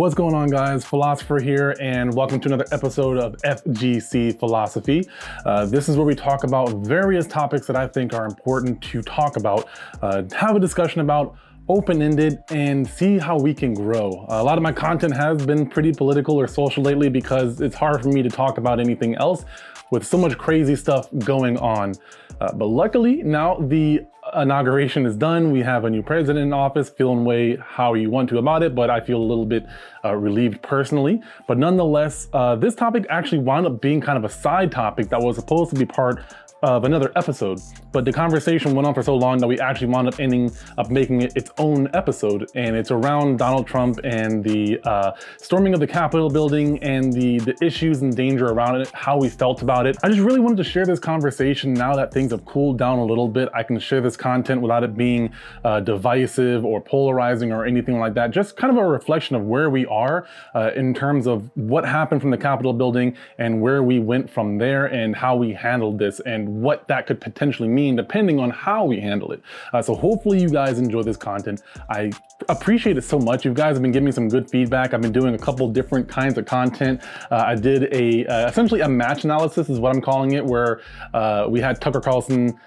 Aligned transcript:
What's 0.00 0.14
going 0.14 0.34
on, 0.34 0.48
guys? 0.48 0.82
Philosopher 0.82 1.38
here, 1.40 1.76
and 1.78 2.14
welcome 2.14 2.40
to 2.40 2.48
another 2.48 2.64
episode 2.72 3.18
of 3.18 3.36
FGC 3.42 4.38
Philosophy. 4.38 5.06
Uh, 5.44 5.66
this 5.66 5.90
is 5.90 5.98
where 5.98 6.06
we 6.06 6.14
talk 6.14 6.42
about 6.42 6.70
various 6.86 7.26
topics 7.26 7.66
that 7.66 7.76
I 7.76 7.86
think 7.86 8.14
are 8.14 8.24
important 8.24 8.80
to 8.84 9.02
talk 9.02 9.36
about, 9.36 9.68
uh, 10.00 10.22
have 10.34 10.56
a 10.56 10.58
discussion 10.58 11.02
about, 11.02 11.36
open 11.68 12.00
ended, 12.00 12.38
and 12.48 12.88
see 12.88 13.18
how 13.18 13.38
we 13.38 13.52
can 13.52 13.74
grow. 13.74 14.24
a 14.30 14.42
lot 14.42 14.56
of 14.56 14.62
my 14.62 14.72
content 14.72 15.14
has 15.14 15.44
been 15.44 15.68
pretty 15.68 15.92
political 15.92 16.40
or 16.40 16.48
social 16.48 16.82
lately 16.82 17.10
because 17.10 17.60
it's 17.60 17.76
hard 17.76 18.02
for 18.02 18.08
me 18.08 18.22
to 18.22 18.30
talk 18.30 18.56
about 18.56 18.80
anything 18.80 19.14
else 19.16 19.44
with 19.90 20.06
so 20.06 20.16
much 20.16 20.38
crazy 20.38 20.76
stuff 20.76 21.10
going 21.18 21.58
on. 21.58 21.92
Uh, 22.40 22.50
but 22.54 22.68
luckily, 22.68 23.22
now 23.22 23.56
the 23.56 24.00
inauguration 24.34 25.06
is 25.06 25.16
done. 25.16 25.50
We 25.50 25.60
have 25.60 25.84
a 25.84 25.90
new 25.90 26.02
president 26.02 26.42
in 26.44 26.52
office, 26.52 26.88
feeling 26.88 27.24
way 27.24 27.56
how 27.56 27.94
you 27.94 28.10
want 28.10 28.28
to 28.30 28.38
about 28.38 28.62
it, 28.62 28.74
but 28.74 28.90
I 28.90 29.00
feel 29.00 29.18
a 29.18 29.24
little 29.24 29.46
bit 29.46 29.66
uh, 30.04 30.14
relieved 30.14 30.62
personally. 30.62 31.22
But 31.46 31.58
nonetheless, 31.58 32.28
uh, 32.32 32.56
this 32.56 32.74
topic 32.74 33.06
actually 33.08 33.38
wound 33.38 33.66
up 33.66 33.80
being 33.80 34.00
kind 34.00 34.18
of 34.18 34.24
a 34.24 34.32
side 34.32 34.72
topic 34.72 35.08
that 35.08 35.20
was 35.20 35.36
supposed 35.36 35.70
to 35.70 35.76
be 35.76 35.86
part 35.86 36.22
of 36.62 36.84
another 36.84 37.10
episode. 37.16 37.60
But 37.92 38.04
the 38.04 38.12
conversation 38.12 38.74
went 38.74 38.86
on 38.86 38.94
for 38.94 39.02
so 39.02 39.16
long 39.16 39.38
that 39.38 39.46
we 39.46 39.58
actually 39.58 39.88
wound 39.88 40.08
up 40.08 40.20
ending 40.20 40.52
up 40.78 40.90
making 40.90 41.22
it 41.22 41.36
its 41.36 41.50
own 41.58 41.88
episode. 41.94 42.48
And 42.54 42.76
it's 42.76 42.90
around 42.90 43.38
Donald 43.38 43.66
Trump 43.66 43.98
and 44.04 44.44
the 44.44 44.80
uh, 44.84 45.12
storming 45.38 45.74
of 45.74 45.80
the 45.80 45.86
Capitol 45.86 46.28
building 46.28 46.82
and 46.82 47.12
the, 47.12 47.38
the 47.38 47.56
issues 47.62 48.02
and 48.02 48.14
danger 48.14 48.46
around 48.46 48.80
it, 48.80 48.90
how 48.92 49.18
we 49.18 49.28
felt 49.28 49.62
about 49.62 49.86
it. 49.86 49.96
I 50.02 50.08
just 50.08 50.20
really 50.20 50.40
wanted 50.40 50.58
to 50.58 50.64
share 50.64 50.86
this 50.86 50.98
conversation 50.98 51.72
now 51.72 51.94
that 51.96 52.12
things 52.12 52.32
have 52.32 52.44
cooled 52.44 52.78
down 52.78 52.98
a 52.98 53.04
little 53.04 53.28
bit. 53.28 53.48
I 53.54 53.62
can 53.62 53.78
share 53.78 54.00
this 54.00 54.16
content 54.16 54.60
without 54.60 54.84
it 54.84 54.96
being 54.96 55.32
uh, 55.64 55.80
divisive 55.80 56.64
or 56.64 56.80
polarizing 56.80 57.52
or 57.52 57.64
anything 57.64 57.98
like 57.98 58.14
that. 58.14 58.30
Just 58.30 58.56
kind 58.56 58.76
of 58.76 58.82
a 58.82 58.86
reflection 58.86 59.36
of 59.36 59.44
where 59.44 59.70
we 59.70 59.86
are 59.86 60.26
uh, 60.54 60.70
in 60.76 60.94
terms 60.94 61.26
of 61.26 61.50
what 61.54 61.84
happened 61.84 62.20
from 62.20 62.30
the 62.30 62.38
Capitol 62.38 62.72
building 62.72 63.16
and 63.38 63.60
where 63.60 63.82
we 63.82 63.98
went 63.98 64.28
from 64.28 64.58
there 64.58 64.86
and 64.86 65.16
how 65.16 65.36
we 65.36 65.52
handled 65.52 65.98
this 65.98 66.20
and 66.20 66.49
what 66.54 66.86
that 66.88 67.06
could 67.06 67.20
potentially 67.20 67.68
mean 67.68 67.96
depending 67.96 68.38
on 68.38 68.50
how 68.50 68.84
we 68.84 69.00
handle 69.00 69.32
it. 69.32 69.42
Uh, 69.72 69.82
so 69.82 69.94
hopefully 69.94 70.40
you 70.40 70.48
guys 70.48 70.78
enjoy 70.78 71.02
this 71.02 71.16
content. 71.16 71.62
I 71.88 72.10
appreciate 72.48 72.96
it 72.96 73.02
so 73.02 73.18
much. 73.18 73.44
You 73.44 73.52
guys 73.54 73.74
have 73.74 73.82
been 73.82 73.92
giving 73.92 74.06
me 74.06 74.12
some 74.12 74.28
good 74.28 74.50
feedback. 74.50 74.94
I've 74.94 75.02
been 75.02 75.12
doing 75.12 75.34
a 75.34 75.38
couple 75.38 75.68
different 75.68 76.08
kinds 76.08 76.38
of 76.38 76.46
content. 76.46 77.02
Uh, 77.30 77.44
I 77.46 77.54
did 77.54 77.92
a 77.94 78.26
uh, 78.26 78.48
essentially 78.48 78.80
a 78.80 78.88
match 78.88 79.24
analysis 79.24 79.68
is 79.68 79.78
what 79.78 79.94
I'm 79.94 80.02
calling 80.02 80.32
it, 80.32 80.44
where 80.44 80.80
uh, 81.14 81.46
we 81.48 81.60
had 81.60 81.80
Tucker 81.80 82.00
Carlson 82.00 82.58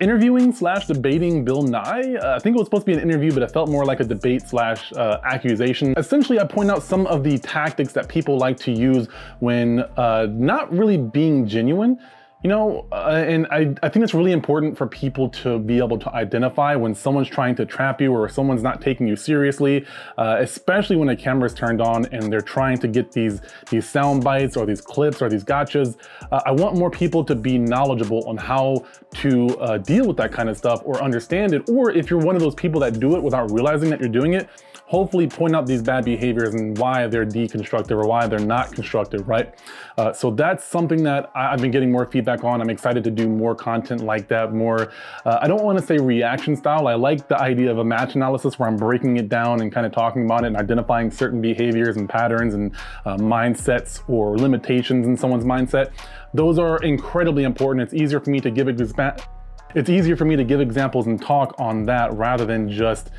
interviewing 0.00 0.52
slash 0.52 0.86
debating 0.86 1.44
Bill 1.44 1.62
Nye. 1.62 2.16
Uh, 2.16 2.36
I 2.36 2.38
think 2.38 2.56
it 2.56 2.58
was 2.58 2.66
supposed 2.66 2.86
to 2.86 2.92
be 2.92 2.94
an 2.94 3.00
interview, 3.00 3.32
but 3.32 3.42
it 3.42 3.50
felt 3.50 3.68
more 3.68 3.84
like 3.84 4.00
a 4.00 4.04
debate 4.04 4.42
slash 4.42 4.92
uh, 4.92 5.18
accusation. 5.24 5.94
Essentially, 5.96 6.38
I 6.38 6.44
point 6.44 6.70
out 6.70 6.82
some 6.82 7.06
of 7.06 7.24
the 7.24 7.38
tactics 7.38 7.92
that 7.92 8.08
people 8.08 8.38
like 8.38 8.56
to 8.58 8.72
use 8.72 9.08
when 9.40 9.80
uh, 9.96 10.26
not 10.30 10.72
really 10.72 10.98
being 10.98 11.46
genuine. 11.46 11.98
You 12.44 12.50
know, 12.50 12.86
uh, 12.92 13.24
and 13.26 13.46
I, 13.46 13.74
I 13.82 13.88
think 13.88 14.04
it's 14.04 14.12
really 14.12 14.32
important 14.32 14.76
for 14.76 14.86
people 14.86 15.30
to 15.30 15.58
be 15.58 15.78
able 15.78 15.98
to 15.98 16.14
identify 16.14 16.76
when 16.76 16.94
someone's 16.94 17.28
trying 17.28 17.54
to 17.54 17.64
trap 17.64 18.02
you 18.02 18.12
or 18.12 18.28
someone's 18.28 18.62
not 18.62 18.82
taking 18.82 19.08
you 19.08 19.16
seriously, 19.16 19.86
uh, 20.18 20.36
especially 20.40 20.96
when 20.96 21.08
a 21.08 21.16
camera's 21.16 21.54
turned 21.54 21.80
on 21.80 22.04
and 22.12 22.30
they're 22.30 22.42
trying 22.42 22.76
to 22.80 22.86
get 22.86 23.12
these 23.12 23.40
these 23.70 23.88
sound 23.88 24.22
bites 24.22 24.58
or 24.58 24.66
these 24.66 24.82
clips 24.82 25.22
or 25.22 25.30
these 25.30 25.42
gotchas. 25.42 25.96
Uh, 26.30 26.42
I 26.44 26.52
want 26.52 26.76
more 26.76 26.90
people 26.90 27.24
to 27.24 27.34
be 27.34 27.56
knowledgeable 27.56 28.28
on 28.28 28.36
how 28.36 28.84
to 29.22 29.48
uh, 29.60 29.78
deal 29.78 30.06
with 30.06 30.18
that 30.18 30.30
kind 30.30 30.50
of 30.50 30.58
stuff 30.58 30.82
or 30.84 31.02
understand 31.02 31.54
it. 31.54 31.70
Or 31.70 31.92
if 31.92 32.10
you're 32.10 32.20
one 32.20 32.36
of 32.36 32.42
those 32.42 32.54
people 32.54 32.78
that 32.82 33.00
do 33.00 33.16
it 33.16 33.22
without 33.22 33.50
realizing 33.52 33.88
that 33.88 34.00
you're 34.00 34.08
doing 34.10 34.34
it, 34.34 34.50
hopefully 34.94 35.26
point 35.26 35.56
out 35.56 35.66
these 35.66 35.82
bad 35.82 36.04
behaviors 36.04 36.54
and 36.54 36.78
why 36.78 37.08
they're 37.08 37.26
deconstructive 37.26 37.90
or 37.90 38.06
why 38.06 38.28
they're 38.28 38.38
not 38.38 38.70
constructive, 38.70 39.28
right? 39.28 39.52
Uh, 39.98 40.12
so 40.12 40.30
that's 40.30 40.64
something 40.64 41.02
that 41.02 41.32
I've 41.34 41.60
been 41.60 41.72
getting 41.72 41.90
more 41.90 42.06
feedback 42.06 42.44
on. 42.44 42.60
I'm 42.60 42.70
excited 42.70 43.02
to 43.02 43.10
do 43.10 43.28
more 43.28 43.56
content 43.56 44.02
like 44.02 44.28
that, 44.28 44.52
more, 44.52 44.92
uh, 45.24 45.40
I 45.42 45.48
don't 45.48 45.64
want 45.64 45.80
to 45.80 45.84
say 45.84 45.98
reaction 45.98 46.54
style. 46.54 46.86
I 46.86 46.94
like 46.94 47.26
the 47.26 47.36
idea 47.36 47.72
of 47.72 47.78
a 47.78 47.84
match 47.84 48.14
analysis 48.14 48.56
where 48.56 48.68
I'm 48.68 48.76
breaking 48.76 49.16
it 49.16 49.28
down 49.28 49.62
and 49.62 49.72
kind 49.72 49.84
of 49.84 49.90
talking 49.90 50.26
about 50.26 50.44
it 50.44 50.48
and 50.48 50.56
identifying 50.56 51.10
certain 51.10 51.40
behaviors 51.40 51.96
and 51.96 52.08
patterns 52.08 52.54
and 52.54 52.72
uh, 53.04 53.16
mindsets 53.16 54.00
or 54.08 54.38
limitations 54.38 55.08
in 55.08 55.16
someone's 55.16 55.44
mindset. 55.44 55.90
Those 56.34 56.56
are 56.56 56.80
incredibly 56.84 57.42
important. 57.42 57.82
It's 57.82 58.00
easier 58.00 58.20
for 58.20 58.30
me 58.30 58.38
to 58.42 58.50
give 58.52 58.68
examples. 58.68 59.26
It's 59.74 59.90
easier 59.90 60.16
for 60.16 60.24
me 60.24 60.36
to 60.36 60.44
give 60.44 60.60
examples 60.60 61.08
and 61.08 61.20
talk 61.20 61.56
on 61.58 61.82
that 61.86 62.12
rather 62.14 62.46
than 62.46 62.70
just 62.70 63.10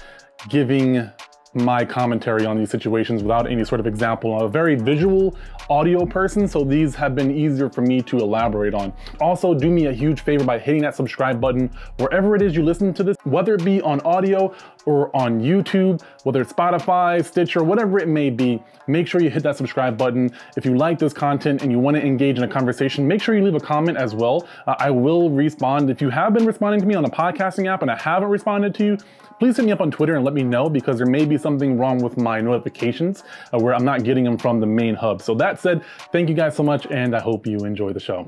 giving 0.50 1.09
my 1.55 1.85
commentary 1.85 2.45
on 2.45 2.57
these 2.57 2.69
situations 2.69 3.23
without 3.23 3.49
any 3.49 3.63
sort 3.63 3.79
of 3.79 3.88
example. 3.88 4.35
I'm 4.35 4.43
a 4.43 4.49
very 4.49 4.75
visual 4.75 5.35
audio 5.69 6.05
person, 6.05 6.47
so 6.47 6.63
these 6.63 6.93
have 6.95 7.16
been 7.16 7.31
easier 7.31 7.69
for 7.69 7.81
me 7.81 8.01
to 8.03 8.17
elaborate 8.17 8.73
on. 8.73 8.93
Also, 9.21 9.53
do 9.53 9.69
me 9.71 9.85
a 9.85 9.94
huge 9.94 10.21
favor 10.21 10.44
by 10.44 10.59
hitting 10.59 10.81
that 10.81 10.95
subscribe 10.95 11.39
button 11.39 11.71
wherever 11.97 12.35
it 12.35 12.41
is 12.41 12.55
you 12.55 12.63
listen 12.63 12.94
to 12.94 13.03
this, 13.03 13.17
whether 13.23 13.55
it 13.55 13.63
be 13.63 13.81
on 13.81 14.01
audio 14.01 14.53
or 14.85 15.15
on 15.15 15.41
YouTube, 15.41 16.01
whether 16.23 16.41
it's 16.41 16.51
Spotify, 16.51 17.23
Stitcher, 17.23 17.63
whatever 17.63 17.99
it 17.99 18.07
may 18.07 18.29
be, 18.29 18.61
make 18.88 19.07
sure 19.07 19.21
you 19.21 19.29
hit 19.29 19.44
that 19.44 19.55
subscribe 19.55 19.97
button. 19.97 20.31
If 20.57 20.65
you 20.65 20.77
like 20.77 20.99
this 20.99 21.13
content 21.13 21.61
and 21.61 21.71
you 21.71 21.79
want 21.79 21.95
to 21.95 22.05
engage 22.05 22.38
in 22.38 22.44
a 22.44 22.47
conversation, 22.47 23.07
make 23.07 23.21
sure 23.21 23.33
you 23.33 23.44
leave 23.44 23.55
a 23.55 23.59
comment 23.59 23.97
as 23.97 24.13
well. 24.13 24.47
Uh, 24.67 24.75
I 24.77 24.91
will 24.91 25.29
respond. 25.29 25.89
If 25.89 26.01
you 26.01 26.09
have 26.09 26.33
been 26.33 26.45
responding 26.45 26.81
to 26.81 26.85
me 26.85 26.95
on 26.95 27.05
a 27.05 27.09
podcasting 27.09 27.67
app 27.67 27.81
and 27.81 27.89
I 27.89 27.97
haven't 27.97 28.29
responded 28.29 28.75
to 28.75 28.85
you, 28.85 28.97
please 29.40 29.57
hit 29.57 29.66
me 29.66 29.72
up 29.72 29.81
on 29.81 29.91
Twitter 29.91 30.16
and 30.16 30.23
let 30.23 30.34
me 30.34 30.44
know 30.44 30.69
because 30.69 30.97
there 30.97 31.07
may 31.07 31.25
be 31.25 31.38
something 31.38 31.78
wrong 31.78 32.01
with 32.01 32.18
my 32.18 32.40
notifications 32.40 33.23
uh, 33.53 33.59
where 33.59 33.73
I'm 33.73 33.84
not 33.84 34.03
getting 34.03 34.23
them 34.23 34.38
from 34.38 34.59
the 34.59 34.66
main 34.66 34.96
hub. 34.96 35.22
So 35.22 35.35
that 35.35 35.59
said, 35.59 35.84
thank 36.12 36.29
you 36.29 36.35
guys 36.35 36.56
so 36.56 36.63
much 36.63 36.88
and 36.88 37.16
I 37.16 37.19
hope 37.19 37.45
you 37.45 37.59
enjoy 37.59 37.91
the 37.91 38.00
show. 38.00 38.28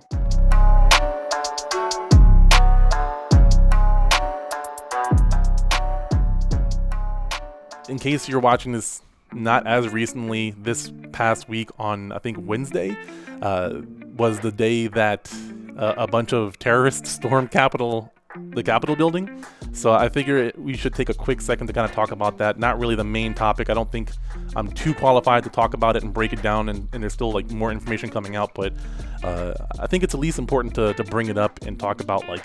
In 7.89 7.97
case 7.99 8.27
you're 8.27 8.41
watching 8.41 8.73
this 8.73 9.01
not 9.31 9.65
as 9.65 9.87
recently, 9.89 10.51
this 10.51 10.91
past 11.13 11.47
week 11.47 11.69
on 11.79 12.11
I 12.11 12.19
think 12.19 12.37
Wednesday 12.41 12.97
uh, 13.41 13.81
was 14.17 14.41
the 14.41 14.51
day 14.51 14.87
that 14.87 15.33
uh, 15.77 15.93
a 15.97 16.07
bunch 16.07 16.33
of 16.33 16.59
terrorists 16.59 17.11
stormed 17.11 17.51
Capitol 17.51 18.11
the 18.51 18.63
Capitol 18.63 18.95
building. 18.95 19.43
So 19.77 19.93
I 19.93 20.09
figure 20.09 20.51
we 20.57 20.75
should 20.75 20.95
take 20.95 21.09
a 21.09 21.13
quick 21.13 21.39
second 21.39 21.67
to 21.67 21.73
kind 21.73 21.87
of 21.87 21.95
talk 21.95 22.11
about 22.11 22.39
that. 22.39 22.57
Not 22.57 22.79
really 22.79 22.95
the 22.95 23.03
main 23.03 23.35
topic. 23.35 23.69
I 23.69 23.75
don't 23.75 23.91
think 23.91 24.11
I'm 24.55 24.71
too 24.71 24.93
qualified 24.93 25.43
to 25.43 25.49
talk 25.51 25.75
about 25.75 25.95
it 25.95 26.03
and 26.03 26.11
break 26.11 26.33
it 26.33 26.41
down, 26.41 26.69
and, 26.69 26.89
and 26.93 27.03
there's 27.03 27.13
still 27.13 27.31
like 27.31 27.51
more 27.51 27.71
information 27.71 28.09
coming 28.09 28.35
out. 28.35 28.55
But 28.55 28.73
uh, 29.23 29.53
I 29.79 29.85
think 29.85 30.03
it's 30.03 30.15
at 30.15 30.19
least 30.19 30.39
important 30.39 30.73
to, 30.75 30.93
to 30.95 31.03
bring 31.03 31.27
it 31.27 31.37
up 31.37 31.63
and 31.63 31.79
talk 31.79 32.01
about 32.01 32.27
like 32.27 32.43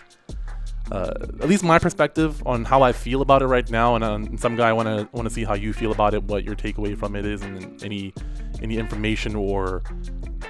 uh, 0.91 1.15
at 1.41 1.48
least 1.48 1.65
my 1.65 1.78
perspective 1.78 2.42
on 2.47 2.66
how 2.66 2.82
I 2.82 2.92
feel 2.92 3.22
about 3.22 3.41
it 3.41 3.47
right 3.47 3.69
now. 3.71 3.94
And, 3.94 4.04
um, 4.04 4.37
some 4.37 4.54
guy 4.54 4.72
want 4.75 4.88
to 4.88 5.09
want 5.12 5.26
to 5.26 5.32
see 5.32 5.44
how 5.44 5.54
you 5.54 5.72
feel 5.72 5.92
about 5.92 6.12
it, 6.12 6.22
what 6.25 6.44
your 6.44 6.54
takeaway 6.54 6.98
from 6.98 7.16
it 7.16 7.25
is, 7.25 7.41
and 7.41 7.82
any 7.82 8.12
any 8.60 8.76
information 8.76 9.34
or 9.37 9.82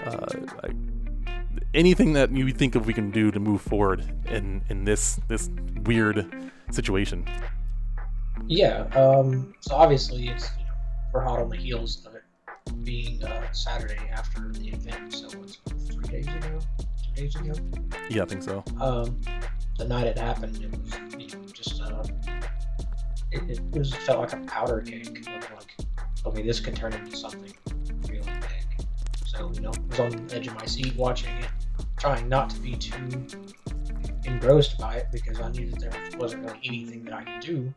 uh, 0.05 0.27
anything 1.75 2.13
that 2.15 2.31
you 2.33 2.51
think 2.53 2.75
of 2.75 2.87
we 2.87 2.95
can 2.95 3.11
do 3.11 3.31
to 3.31 3.41
move 3.41 3.61
forward 3.61 4.05
in 4.27 4.63
in 4.69 4.85
this 4.85 5.21
this 5.29 5.51
weird 5.85 6.31
situation. 6.71 7.27
Yeah. 8.47 8.85
Um, 8.95 9.55
so 9.61 9.75
obviously, 9.77 10.29
it's 10.29 10.51
you 10.59 10.65
know, 10.65 10.73
we're 11.13 11.23
hot 11.23 11.41
on 11.41 11.49
the 11.49 11.57
heels 11.57 12.05
of 12.07 12.15
it 12.15 12.23
being 12.85 13.23
uh, 13.25 13.53
Saturday 13.53 13.99
after 14.13 14.51
the 14.53 14.69
event. 14.69 15.13
So 15.13 15.27
it's 15.43 15.59
three 15.93 16.09
days 16.09 16.27
ago, 16.27 16.59
two 16.79 17.23
days 17.23 17.35
ago. 17.37 17.53
Yeah, 18.11 18.23
I 18.23 18.27
think 18.27 18.43
so. 18.43 18.65
Um, 18.81 19.21
the 19.79 19.87
night 19.87 20.07
it 20.07 20.19
happened, 20.19 20.63
it 20.63 20.71
was 20.71 20.95
you 21.19 21.39
know, 21.39 21.45
just 21.53 21.81
uh, 21.81 22.03
it, 23.31 23.59
it 23.59 23.79
was 23.79 23.95
felt 23.95 24.21
like 24.21 24.33
a 24.33 24.47
powder 24.47 24.81
keg 24.81 25.27
of 25.29 25.51
like, 25.53 25.77
okay, 26.27 26.43
this 26.43 26.61
could 26.61 26.77
turn 26.77 26.93
into 26.93 27.17
something 27.17 27.53
really 28.09 28.21
big. 28.21 28.87
So 29.27 29.51
you 29.55 29.61
know, 29.61 29.73
I 29.73 29.89
was 29.89 30.01
on 30.01 30.27
the 30.27 30.37
edge 30.37 30.47
of 30.47 30.55
my 30.55 30.67
seat 30.67 30.95
watching 30.97 31.31
it, 31.39 31.49
trying 32.03 32.29
not 32.29 32.51
to 32.51 32.59
be 32.59 32.75
too 32.75 33.25
engrossed 34.25 34.77
by 34.77 34.97
it 34.97 35.07
because 35.13 35.39
I 35.39 35.53
knew 35.53 35.71
that 35.71 35.79
there 35.79 36.19
wasn't 36.19 36.45
really 36.45 36.59
anything 36.65 37.05
that 37.05 37.15
I 37.15 37.23
could 37.23 37.41
do 37.41 37.73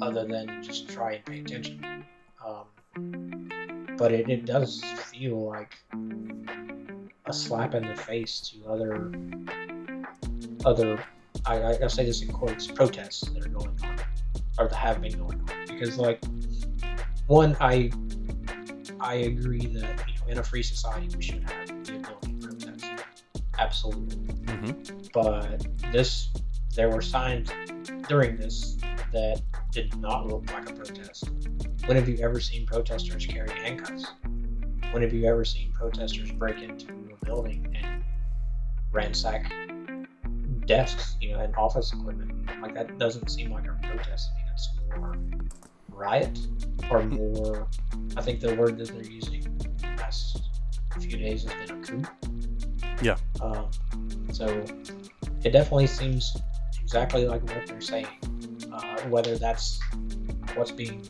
other 0.00 0.24
than 0.24 0.62
just 0.62 0.88
try 0.88 1.14
and 1.14 1.24
pay 1.24 1.40
attention. 1.40 2.04
Um, 2.46 3.48
but 3.96 4.12
it, 4.12 4.28
it 4.28 4.46
does 4.46 4.80
feel 5.10 5.44
like 5.44 5.76
a 7.26 7.32
slap 7.32 7.74
in 7.74 7.88
the 7.88 7.96
face 7.96 8.38
to 8.48 8.70
other 8.70 9.10
other 10.64 11.04
I, 11.44 11.78
I 11.82 11.86
say 11.88 12.04
this 12.04 12.22
in 12.22 12.28
quotes 12.28 12.68
protests 12.68 13.22
that 13.22 13.44
are 13.44 13.48
going 13.48 13.76
on 13.82 13.98
or 14.56 14.68
that 14.68 14.76
have 14.76 15.02
been 15.02 15.18
going 15.18 15.40
on 15.40 15.66
because 15.66 15.98
like 15.98 16.22
one 17.26 17.56
I 17.60 17.90
I 19.00 19.14
agree 19.14 19.66
that 19.66 20.04
you 20.06 20.14
know 20.20 20.28
in 20.28 20.38
a 20.38 20.44
free 20.44 20.62
society 20.62 21.08
we 21.16 21.22
should 21.22 21.42
have 21.42 21.84
the 21.84 21.96
ability 21.96 22.27
absolutely 23.58 24.34
mm-hmm. 24.44 24.72
but 25.12 25.66
this 25.92 26.30
there 26.74 26.90
were 26.90 27.02
signs 27.02 27.50
during 28.08 28.36
this 28.36 28.76
that 29.12 29.40
did 29.72 29.94
not 30.00 30.26
look 30.26 30.50
like 30.52 30.68
a 30.70 30.72
protest 30.72 31.28
When 31.88 31.96
have 31.96 32.06
you 32.06 32.18
ever 32.18 32.38
seen 32.38 32.66
protesters 32.66 33.24
carry 33.24 33.50
handcuffs? 33.50 34.12
When 34.92 35.02
have 35.02 35.14
you 35.14 35.24
ever 35.24 35.42
seen 35.42 35.72
protesters 35.72 36.30
break 36.30 36.60
into 36.60 36.92
a 36.92 37.24
building 37.24 37.74
and 37.82 38.04
ransack 38.92 39.50
desks, 40.66 41.16
you 41.18 41.32
know, 41.32 41.40
and 41.40 41.56
office 41.56 41.90
equipment? 41.94 42.50
Like 42.60 42.74
that 42.74 42.98
doesn't 42.98 43.28
seem 43.28 43.52
like 43.52 43.64
a 43.64 43.78
protest 43.86 44.28
to 44.28 44.34
me. 44.34 44.42
That's 44.48 44.68
more 44.98 45.16
riot 45.88 46.38
or 46.90 47.04
more. 47.04 47.66
I 48.18 48.20
think 48.20 48.40
the 48.40 48.54
word 48.54 48.76
that 48.76 48.88
they're 48.88 49.02
using 49.02 49.40
the 49.58 49.86
past 49.96 50.42
few 51.00 51.16
days 51.16 51.44
has 51.44 51.68
been 51.68 51.82
a 51.82 51.86
coup. 51.86 52.02
Yeah. 53.02 53.16
Um, 53.40 53.68
so 54.32 54.46
it 55.44 55.50
definitely 55.50 55.86
seems 55.86 56.36
exactly 56.82 57.26
like 57.26 57.42
what 57.42 57.66
they're 57.66 57.80
saying. 57.80 58.06
Uh, 58.72 59.00
whether 59.08 59.36
that's 59.36 59.80
what's 60.54 60.70
being 60.70 61.08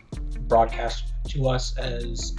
broadcast 0.49 1.12
to 1.29 1.49
us 1.49 1.76
as 1.76 2.35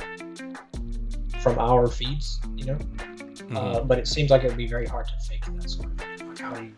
from 1.40 1.58
our 1.60 1.88
feeds, 1.88 2.40
you 2.56 2.66
know. 2.66 2.76
Mm-hmm. 2.76 3.58
Uh, 3.58 3.80
but 3.82 3.98
it 3.98 4.08
seems 4.08 4.30
like 4.30 4.44
it 4.44 4.48
would 4.48 4.58
be 4.58 4.68
very 4.68 4.86
hard 4.86 5.08
to 5.08 5.14
fake 5.28 5.46
that 5.46 5.70
sort 5.70 5.88
of 5.88 5.98
thing. 5.98 6.28
Like 6.28 6.40
how 6.40 6.54
do 6.54 6.64
you, 6.66 6.74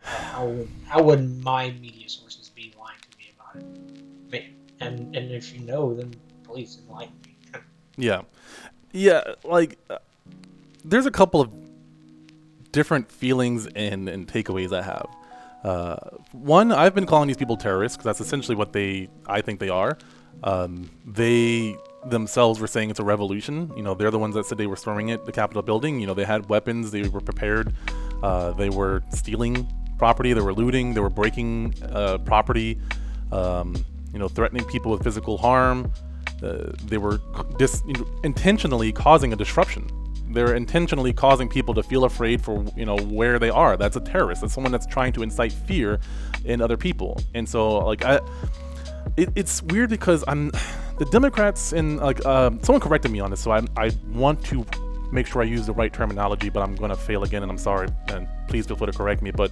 how 0.00 0.46
would 0.46 0.68
how 0.86 1.02
would 1.02 1.42
my 1.42 1.70
media 1.70 2.08
sources 2.08 2.50
be 2.50 2.74
lying 2.78 2.98
to 3.00 3.18
me 3.18 3.32
about 3.34 3.56
it? 3.56 3.72
And 4.80 5.14
and 5.14 5.30
if 5.30 5.54
you 5.54 5.60
know, 5.60 5.94
then 5.94 6.12
please 6.42 6.80
enlighten 6.86 7.14
me. 7.24 7.36
Yeah, 7.98 8.22
yeah. 8.92 9.34
Like, 9.44 9.78
uh, 9.90 9.98
there's 10.82 11.04
a 11.04 11.10
couple 11.10 11.42
of 11.42 11.50
different 12.72 13.10
feelings 13.12 13.66
and 13.66 14.08
and 14.08 14.26
takeaways 14.26 14.72
I 14.72 14.82
have. 14.82 15.06
Uh, 15.62 15.96
one, 16.32 16.72
I've 16.72 16.94
been 16.94 17.06
calling 17.06 17.28
these 17.28 17.36
people 17.36 17.56
terrorists 17.56 17.96
because 17.96 18.04
that's 18.04 18.20
essentially 18.20 18.56
what 18.56 18.72
they, 18.72 19.08
I 19.26 19.42
think 19.42 19.60
they 19.60 19.68
are. 19.68 19.96
Um, 20.42 20.90
they 21.06 21.76
themselves 22.04 22.58
were 22.58 22.66
saying 22.66 22.90
it's 22.90 22.98
a 22.98 23.04
revolution. 23.04 23.70
You 23.76 23.82
know, 23.82 23.94
they're 23.94 24.10
the 24.10 24.18
ones 24.18 24.34
that 24.34 24.44
said 24.46 24.58
they 24.58 24.66
were 24.66 24.76
storming 24.76 25.10
it, 25.10 25.24
the 25.24 25.30
Capitol 25.32 25.62
building. 25.62 26.00
You 26.00 26.08
know, 26.08 26.14
they 26.14 26.24
had 26.24 26.48
weapons, 26.48 26.90
they 26.90 27.02
were 27.04 27.20
prepared, 27.20 27.72
uh, 28.24 28.52
they 28.52 28.70
were 28.70 29.04
stealing 29.10 29.68
property, 29.98 30.32
they 30.32 30.40
were 30.40 30.54
looting, 30.54 30.94
they 30.94 31.00
were 31.00 31.10
breaking 31.10 31.74
uh, 31.92 32.18
property, 32.18 32.80
um, 33.30 33.76
you 34.12 34.18
know, 34.18 34.26
threatening 34.26 34.64
people 34.64 34.90
with 34.90 35.04
physical 35.04 35.38
harm. 35.38 35.92
Uh, 36.42 36.72
they 36.86 36.98
were 36.98 37.20
dis- 37.56 37.84
intentionally 38.24 38.90
causing 38.90 39.32
a 39.32 39.36
disruption 39.36 39.88
they're 40.32 40.54
intentionally 40.54 41.12
causing 41.12 41.48
people 41.48 41.74
to 41.74 41.82
feel 41.82 42.04
afraid 42.04 42.42
for 42.42 42.64
you 42.76 42.84
know 42.84 42.96
where 42.96 43.38
they 43.38 43.50
are. 43.50 43.76
That's 43.76 43.96
a 43.96 44.00
terrorist. 44.00 44.40
That's 44.40 44.54
someone 44.54 44.72
that's 44.72 44.86
trying 44.86 45.12
to 45.14 45.22
incite 45.22 45.52
fear 45.52 46.00
in 46.44 46.60
other 46.60 46.76
people. 46.76 47.20
And 47.34 47.48
so 47.48 47.78
like 47.78 48.04
i 48.04 48.20
it, 49.16 49.28
it's 49.34 49.62
weird 49.64 49.90
because 49.90 50.24
i'm 50.28 50.50
the 50.98 51.06
democrats 51.10 51.72
and 51.72 51.98
like 51.98 52.24
uh, 52.24 52.50
someone 52.62 52.80
corrected 52.80 53.10
me 53.10 53.20
on 53.20 53.30
this 53.30 53.40
so 53.40 53.50
I, 53.50 53.62
I 53.76 53.90
want 54.12 54.44
to 54.46 54.64
make 55.10 55.26
sure 55.26 55.42
i 55.42 55.44
use 55.44 55.66
the 55.66 55.72
right 55.72 55.92
terminology 55.92 56.48
but 56.48 56.62
i'm 56.62 56.74
going 56.74 56.90
to 56.90 56.96
fail 56.96 57.22
again 57.24 57.42
and 57.42 57.50
i'm 57.50 57.58
sorry 57.58 57.88
and 58.08 58.28
please 58.48 58.66
feel 58.66 58.76
free 58.76 58.86
to 58.86 58.92
correct 58.92 59.22
me 59.22 59.30
but 59.30 59.50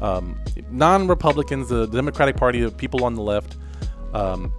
um, 0.00 0.40
non-republicans 0.70 1.68
the 1.68 1.86
democratic 1.86 2.36
party 2.36 2.60
the 2.60 2.70
people 2.70 3.04
on 3.04 3.14
the 3.14 3.22
left 3.22 3.56
um, 4.14 4.52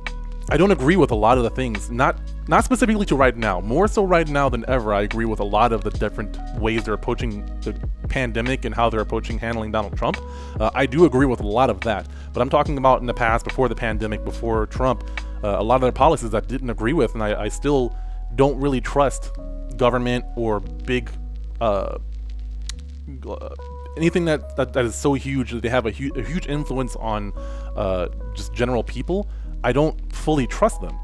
I 0.51 0.57
don't 0.57 0.71
agree 0.71 0.95
with 0.95 1.11
a 1.11 1.15
lot 1.15 1.37
of 1.37 1.43
the 1.43 1.51
things. 1.51 1.91
Not 1.91 2.19
not 2.47 2.65
specifically 2.65 3.05
to 3.05 3.15
right 3.15 3.37
now. 3.37 3.61
More 3.61 3.87
so 3.87 4.03
right 4.03 4.27
now 4.27 4.49
than 4.49 4.65
ever. 4.67 4.91
I 4.93 5.01
agree 5.01 5.25
with 5.25 5.39
a 5.39 5.43
lot 5.43 5.71
of 5.71 5.83
the 5.83 5.91
different 5.91 6.39
ways 6.59 6.83
they're 6.83 6.95
approaching 6.95 7.45
the 7.61 7.73
pandemic 8.07 8.65
and 8.65 8.73
how 8.73 8.89
they're 8.89 9.01
approaching 9.01 9.37
handling 9.37 9.71
Donald 9.71 9.95
Trump. 9.95 10.17
Uh, 10.59 10.71
I 10.73 10.87
do 10.87 11.05
agree 11.05 11.27
with 11.27 11.41
a 11.41 11.47
lot 11.47 11.69
of 11.69 11.81
that. 11.81 12.07
But 12.33 12.41
I'm 12.41 12.49
talking 12.49 12.79
about 12.79 12.99
in 13.01 13.05
the 13.05 13.13
past, 13.13 13.45
before 13.45 13.69
the 13.69 13.75
pandemic, 13.75 14.25
before 14.25 14.65
Trump, 14.65 15.03
uh, 15.43 15.57
a 15.59 15.63
lot 15.63 15.75
of 15.75 15.81
their 15.81 15.91
policies 15.91 16.33
I 16.33 16.39
didn't 16.39 16.71
agree 16.71 16.93
with, 16.93 17.13
and 17.13 17.21
I, 17.21 17.43
I 17.43 17.47
still 17.49 17.95
don't 18.35 18.59
really 18.59 18.81
trust 18.81 19.31
government 19.77 20.25
or 20.35 20.59
big. 20.59 21.11
Uh, 21.61 21.99
anything 23.97 24.25
that, 24.25 24.55
that, 24.55 24.73
that 24.73 24.85
is 24.85 24.95
so 24.95 25.13
huge 25.13 25.51
that 25.51 25.61
they 25.61 25.69
have 25.69 25.85
a, 25.85 25.91
hu- 25.91 26.13
a 26.15 26.23
huge 26.23 26.47
influence 26.47 26.95
on 26.95 27.33
uh, 27.75 28.07
just 28.33 28.53
general 28.53 28.83
people 28.83 29.27
I 29.63 29.71
don't 29.71 30.13
fully 30.13 30.47
trust 30.47 30.81
them. 30.81 30.97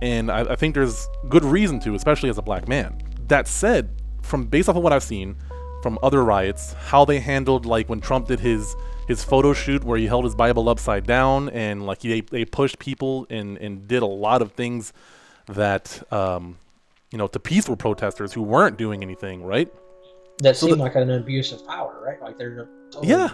And 0.00 0.30
I, 0.30 0.40
I, 0.52 0.56
think 0.56 0.74
there's 0.74 1.08
good 1.28 1.44
reason 1.44 1.80
to, 1.80 1.94
especially 1.94 2.30
as 2.30 2.38
a 2.38 2.42
black 2.42 2.68
man. 2.68 3.02
That 3.26 3.48
said, 3.48 3.90
from 4.22 4.44
based 4.44 4.68
off 4.68 4.76
of 4.76 4.82
what 4.82 4.92
I've 4.92 5.02
seen 5.02 5.36
from 5.82 5.98
other 6.02 6.24
riots, 6.24 6.74
how 6.74 7.04
they 7.04 7.20
handled 7.20 7.66
like 7.66 7.88
when 7.88 8.00
Trump 8.00 8.28
did 8.28 8.40
his 8.40 8.74
his 9.08 9.24
photo 9.24 9.54
shoot 9.54 9.82
where 9.84 9.96
he 9.96 10.06
held 10.06 10.24
his 10.24 10.34
Bible 10.34 10.68
upside 10.68 11.06
down 11.06 11.48
and 11.48 11.86
like 11.86 12.00
they, 12.00 12.20
they 12.20 12.44
pushed 12.44 12.78
people 12.78 13.26
and, 13.30 13.56
and 13.56 13.88
did 13.88 14.02
a 14.02 14.06
lot 14.06 14.42
of 14.42 14.52
things 14.52 14.92
that 15.46 16.02
um, 16.12 16.58
you 17.10 17.16
know 17.16 17.26
to 17.26 17.40
peaceful 17.40 17.74
protesters 17.74 18.34
who 18.34 18.42
weren't 18.42 18.76
doing 18.76 19.02
anything, 19.02 19.42
right? 19.42 19.72
That 20.38 20.56
so 20.56 20.66
seemed 20.66 20.78
the, 20.78 20.84
like 20.84 20.94
an 20.94 21.10
abuse 21.10 21.52
of 21.52 21.66
power, 21.66 22.00
right? 22.04 22.20
Like 22.22 22.38
they're 22.38 22.68
totally 22.90 23.10
yeah, 23.10 23.28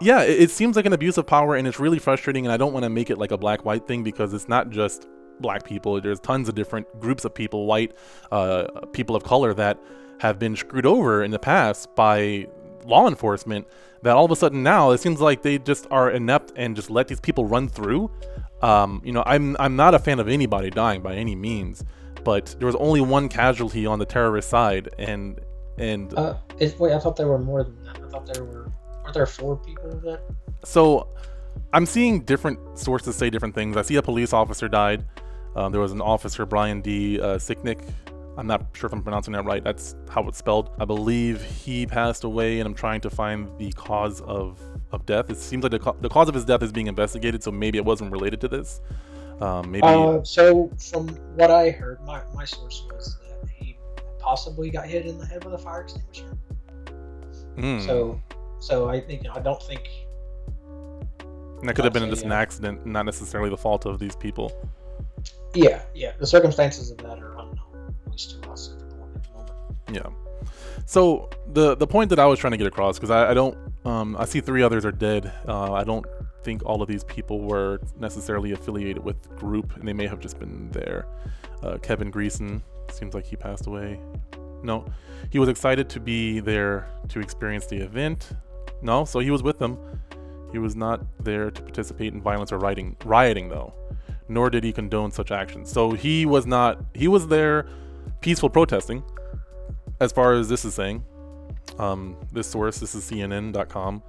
yeah. 0.00 0.22
It, 0.22 0.42
it, 0.42 0.50
seems 0.50 0.74
like 0.74 0.84
an 0.84 0.92
abuse 0.92 1.16
of 1.16 1.26
power, 1.26 1.54
and 1.54 1.68
it's 1.68 1.78
really 1.78 2.00
frustrating. 2.00 2.44
And 2.44 2.52
I 2.52 2.56
don't 2.56 2.72
want 2.72 2.82
to 2.84 2.90
make 2.90 3.08
it 3.08 3.18
like 3.18 3.30
a 3.30 3.38
black 3.38 3.64
white 3.64 3.86
thing 3.86 4.02
because 4.02 4.34
it's 4.34 4.48
not 4.48 4.70
just 4.70 5.06
black 5.38 5.64
people. 5.64 6.00
There's 6.00 6.18
tons 6.18 6.48
of 6.48 6.56
different 6.56 6.86
groups 6.98 7.24
of 7.24 7.34
people, 7.34 7.66
white 7.66 7.94
uh, 8.32 8.64
people 8.92 9.14
of 9.14 9.22
color, 9.22 9.54
that 9.54 9.78
have 10.20 10.38
been 10.38 10.56
screwed 10.56 10.86
over 10.86 11.22
in 11.22 11.30
the 11.30 11.38
past 11.38 11.94
by 11.94 12.48
law 12.84 13.06
enforcement. 13.06 13.66
That 14.02 14.16
all 14.16 14.24
of 14.24 14.30
a 14.30 14.36
sudden 14.36 14.62
now 14.62 14.90
it 14.90 14.98
seems 14.98 15.20
like 15.20 15.42
they 15.42 15.58
just 15.58 15.86
are 15.90 16.10
inept 16.10 16.52
and 16.56 16.74
just 16.74 16.90
let 16.90 17.06
these 17.06 17.20
people 17.20 17.44
run 17.44 17.68
through. 17.68 18.10
Um, 18.60 19.02
you 19.04 19.12
know, 19.12 19.22
I'm 19.24 19.56
I'm 19.60 19.76
not 19.76 19.94
a 19.94 19.98
fan 19.98 20.18
of 20.18 20.28
anybody 20.28 20.70
dying 20.70 21.00
by 21.00 21.14
any 21.14 21.36
means, 21.36 21.84
but 22.24 22.56
there 22.58 22.66
was 22.66 22.76
only 22.76 23.00
one 23.00 23.28
casualty 23.28 23.86
on 23.86 23.98
the 23.98 24.04
terrorist 24.04 24.48
side, 24.48 24.88
and 24.98 25.40
and 25.80 26.12
uh, 26.16 26.34
wait, 26.78 26.92
I 26.92 26.98
thought 26.98 27.16
there 27.16 27.26
were 27.26 27.38
more 27.38 27.64
than 27.64 27.82
that. 27.84 27.96
I 27.96 28.08
thought 28.10 28.32
there 28.32 28.44
were. 28.44 28.70
were 29.04 29.12
there 29.12 29.26
four 29.26 29.56
people 29.56 29.90
that? 30.04 30.20
So, 30.62 31.08
I'm 31.72 31.86
seeing 31.86 32.20
different 32.20 32.78
sources 32.78 33.16
say 33.16 33.30
different 33.30 33.54
things. 33.54 33.76
I 33.76 33.82
see 33.82 33.96
a 33.96 34.02
police 34.02 34.34
officer 34.34 34.68
died. 34.68 35.06
Um, 35.56 35.72
there 35.72 35.80
was 35.80 35.92
an 35.92 36.02
officer, 36.02 36.44
Brian 36.44 36.82
D. 36.82 37.18
Uh, 37.18 37.38
Sicknick. 37.38 37.80
I'm 38.36 38.46
not 38.46 38.66
sure 38.74 38.86
if 38.86 38.92
I'm 38.92 39.02
pronouncing 39.02 39.32
that 39.32 39.44
right. 39.44 39.64
That's 39.64 39.96
how 40.08 40.26
it's 40.28 40.38
spelled. 40.38 40.70
I 40.78 40.84
believe 40.84 41.42
he 41.42 41.86
passed 41.86 42.24
away, 42.24 42.60
and 42.60 42.66
I'm 42.66 42.74
trying 42.74 43.00
to 43.02 43.10
find 43.10 43.50
the 43.58 43.72
cause 43.72 44.20
of, 44.22 44.60
of 44.92 45.04
death. 45.06 45.30
It 45.30 45.36
seems 45.38 45.62
like 45.62 45.72
the, 45.72 45.78
co- 45.78 45.96
the 46.00 46.08
cause 46.08 46.28
of 46.28 46.34
his 46.34 46.44
death 46.44 46.62
is 46.62 46.72
being 46.72 46.86
investigated, 46.86 47.42
so 47.42 47.50
maybe 47.50 47.78
it 47.78 47.84
wasn't 47.84 48.12
related 48.12 48.40
to 48.42 48.48
this. 48.48 48.80
Um, 49.40 49.70
maybe. 49.70 49.86
Uh, 49.86 50.22
so, 50.22 50.70
from 50.78 51.08
what 51.36 51.50
I 51.50 51.70
heard, 51.70 52.00
my, 52.02 52.22
my 52.34 52.44
source 52.44 52.86
was 52.92 53.18
possibly 54.20 54.70
got 54.70 54.86
hit 54.86 55.06
in 55.06 55.18
the 55.18 55.26
head 55.26 55.44
with 55.44 55.54
a 55.54 55.58
fire 55.58 55.82
extinguisher. 55.82 56.36
Mm. 57.56 57.84
So, 57.84 58.20
so 58.60 58.88
I 58.88 59.00
think 59.00 59.26
I 59.32 59.40
don't 59.40 59.62
think 59.62 59.88
that 61.62 61.74
could 61.74 61.84
have 61.84 61.92
been 61.92 62.08
just 62.08 62.24
an 62.24 62.32
accident, 62.32 62.86
not 62.86 63.04
necessarily 63.04 63.50
the 63.50 63.56
fault 63.56 63.86
of 63.86 63.98
these 63.98 64.16
people. 64.16 64.52
Yeah, 65.54 65.82
yeah. 65.94 66.12
The 66.18 66.26
circumstances 66.26 66.90
of 66.90 66.98
that 66.98 67.18
are 67.18 67.32
unknown, 67.32 67.94
at 68.06 68.12
least 68.12 68.42
to 68.42 68.50
us 68.50 68.72
at 68.72 68.90
the 68.90 68.96
moment. 68.96 69.22
Yeah. 69.92 70.06
So 70.86 71.28
the 71.52 71.76
the 71.76 71.86
point 71.86 72.10
that 72.10 72.18
I 72.18 72.26
was 72.26 72.38
trying 72.38 72.52
to 72.52 72.56
get 72.56 72.66
across, 72.66 72.98
because 72.98 73.10
I, 73.10 73.30
I, 73.30 73.34
don't, 73.34 73.56
um, 73.84 74.16
I 74.18 74.24
see 74.24 74.40
three 74.40 74.62
others 74.62 74.84
are 74.84 74.92
dead. 74.92 75.32
Uh, 75.46 75.72
I 75.72 75.84
don't 75.84 76.06
think 76.42 76.64
all 76.64 76.80
of 76.80 76.88
these 76.88 77.04
people 77.04 77.40
were 77.40 77.80
necessarily 77.98 78.52
affiliated 78.52 79.04
with 79.04 79.16
group, 79.36 79.76
and 79.76 79.86
they 79.86 79.92
may 79.92 80.06
have 80.06 80.20
just 80.20 80.38
been 80.38 80.70
there. 80.70 81.06
Uh, 81.62 81.76
Kevin 81.78 82.10
Greeson, 82.10 82.62
Seems 82.92 83.14
like 83.14 83.24
he 83.24 83.36
passed 83.36 83.66
away. 83.66 84.00
No, 84.62 84.84
he 85.30 85.38
was 85.38 85.48
excited 85.48 85.88
to 85.90 86.00
be 86.00 86.40
there 86.40 86.88
to 87.08 87.20
experience 87.20 87.66
the 87.66 87.76
event. 87.76 88.32
No, 88.82 89.04
so 89.04 89.20
he 89.20 89.30
was 89.30 89.42
with 89.42 89.58
them. 89.58 89.78
He 90.52 90.58
was 90.58 90.74
not 90.74 91.00
there 91.22 91.50
to 91.50 91.62
participate 91.62 92.12
in 92.12 92.20
violence 92.20 92.52
or 92.52 92.58
rioting, 92.58 92.96
rioting 93.04 93.48
though, 93.48 93.72
nor 94.28 94.50
did 94.50 94.64
he 94.64 94.72
condone 94.72 95.10
such 95.10 95.30
actions. 95.30 95.70
So 95.70 95.92
he 95.92 96.26
was 96.26 96.46
not. 96.46 96.84
He 96.94 97.08
was 97.08 97.28
there, 97.28 97.66
peaceful 98.20 98.50
protesting, 98.50 99.02
as 100.00 100.12
far 100.12 100.32
as 100.34 100.48
this 100.48 100.64
is 100.64 100.74
saying. 100.74 101.04
Um, 101.78 102.16
this 102.32 102.48
source, 102.48 102.80
this 102.80 102.94
is 102.94 103.04
CNN.com. 103.04 104.02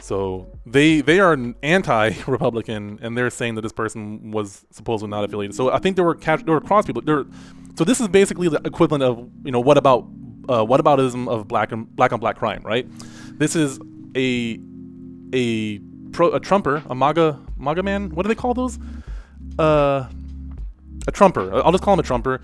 So 0.00 0.48
they 0.66 1.00
they 1.00 1.20
are 1.20 1.36
anti-Republican, 1.62 2.98
and 3.02 3.16
they're 3.16 3.30
saying 3.30 3.54
that 3.54 3.60
this 3.60 3.72
person 3.72 4.32
was 4.32 4.66
supposedly 4.70 5.10
not 5.10 5.24
affiliated. 5.24 5.54
So 5.54 5.70
I 5.70 5.78
think 5.78 5.96
there 5.96 6.04
were 6.04 6.14
there 6.16 6.54
were 6.54 6.60
cross 6.60 6.86
people. 6.86 7.02
There, 7.02 7.24
so 7.76 7.84
this 7.84 8.00
is 8.00 8.08
basically 8.08 8.48
the 8.48 8.60
equivalent 8.64 9.02
of 9.02 9.28
you 9.44 9.52
know 9.52 9.60
what 9.60 9.78
about 9.78 10.06
uh, 10.48 10.64
what 10.64 10.82
aboutism 10.82 11.28
of 11.28 11.48
black 11.48 11.72
and 11.72 11.94
black 11.94 12.12
on 12.12 12.20
black 12.20 12.36
crime, 12.36 12.62
right? 12.64 12.86
This 13.38 13.56
is 13.56 13.78
a 14.16 14.58
a 15.34 15.78
pro, 16.12 16.32
a 16.32 16.40
Trumper, 16.40 16.82
a 16.88 16.94
MAGA 16.94 17.38
MAGA 17.56 17.82
man. 17.82 18.10
What 18.10 18.22
do 18.24 18.28
they 18.28 18.34
call 18.34 18.54
those? 18.54 18.78
Uh, 19.58 20.08
a 21.06 21.12
Trumper. 21.12 21.54
I'll 21.54 21.72
just 21.72 21.82
call 21.82 21.94
him 21.94 22.00
a 22.00 22.04
Trumper. 22.04 22.40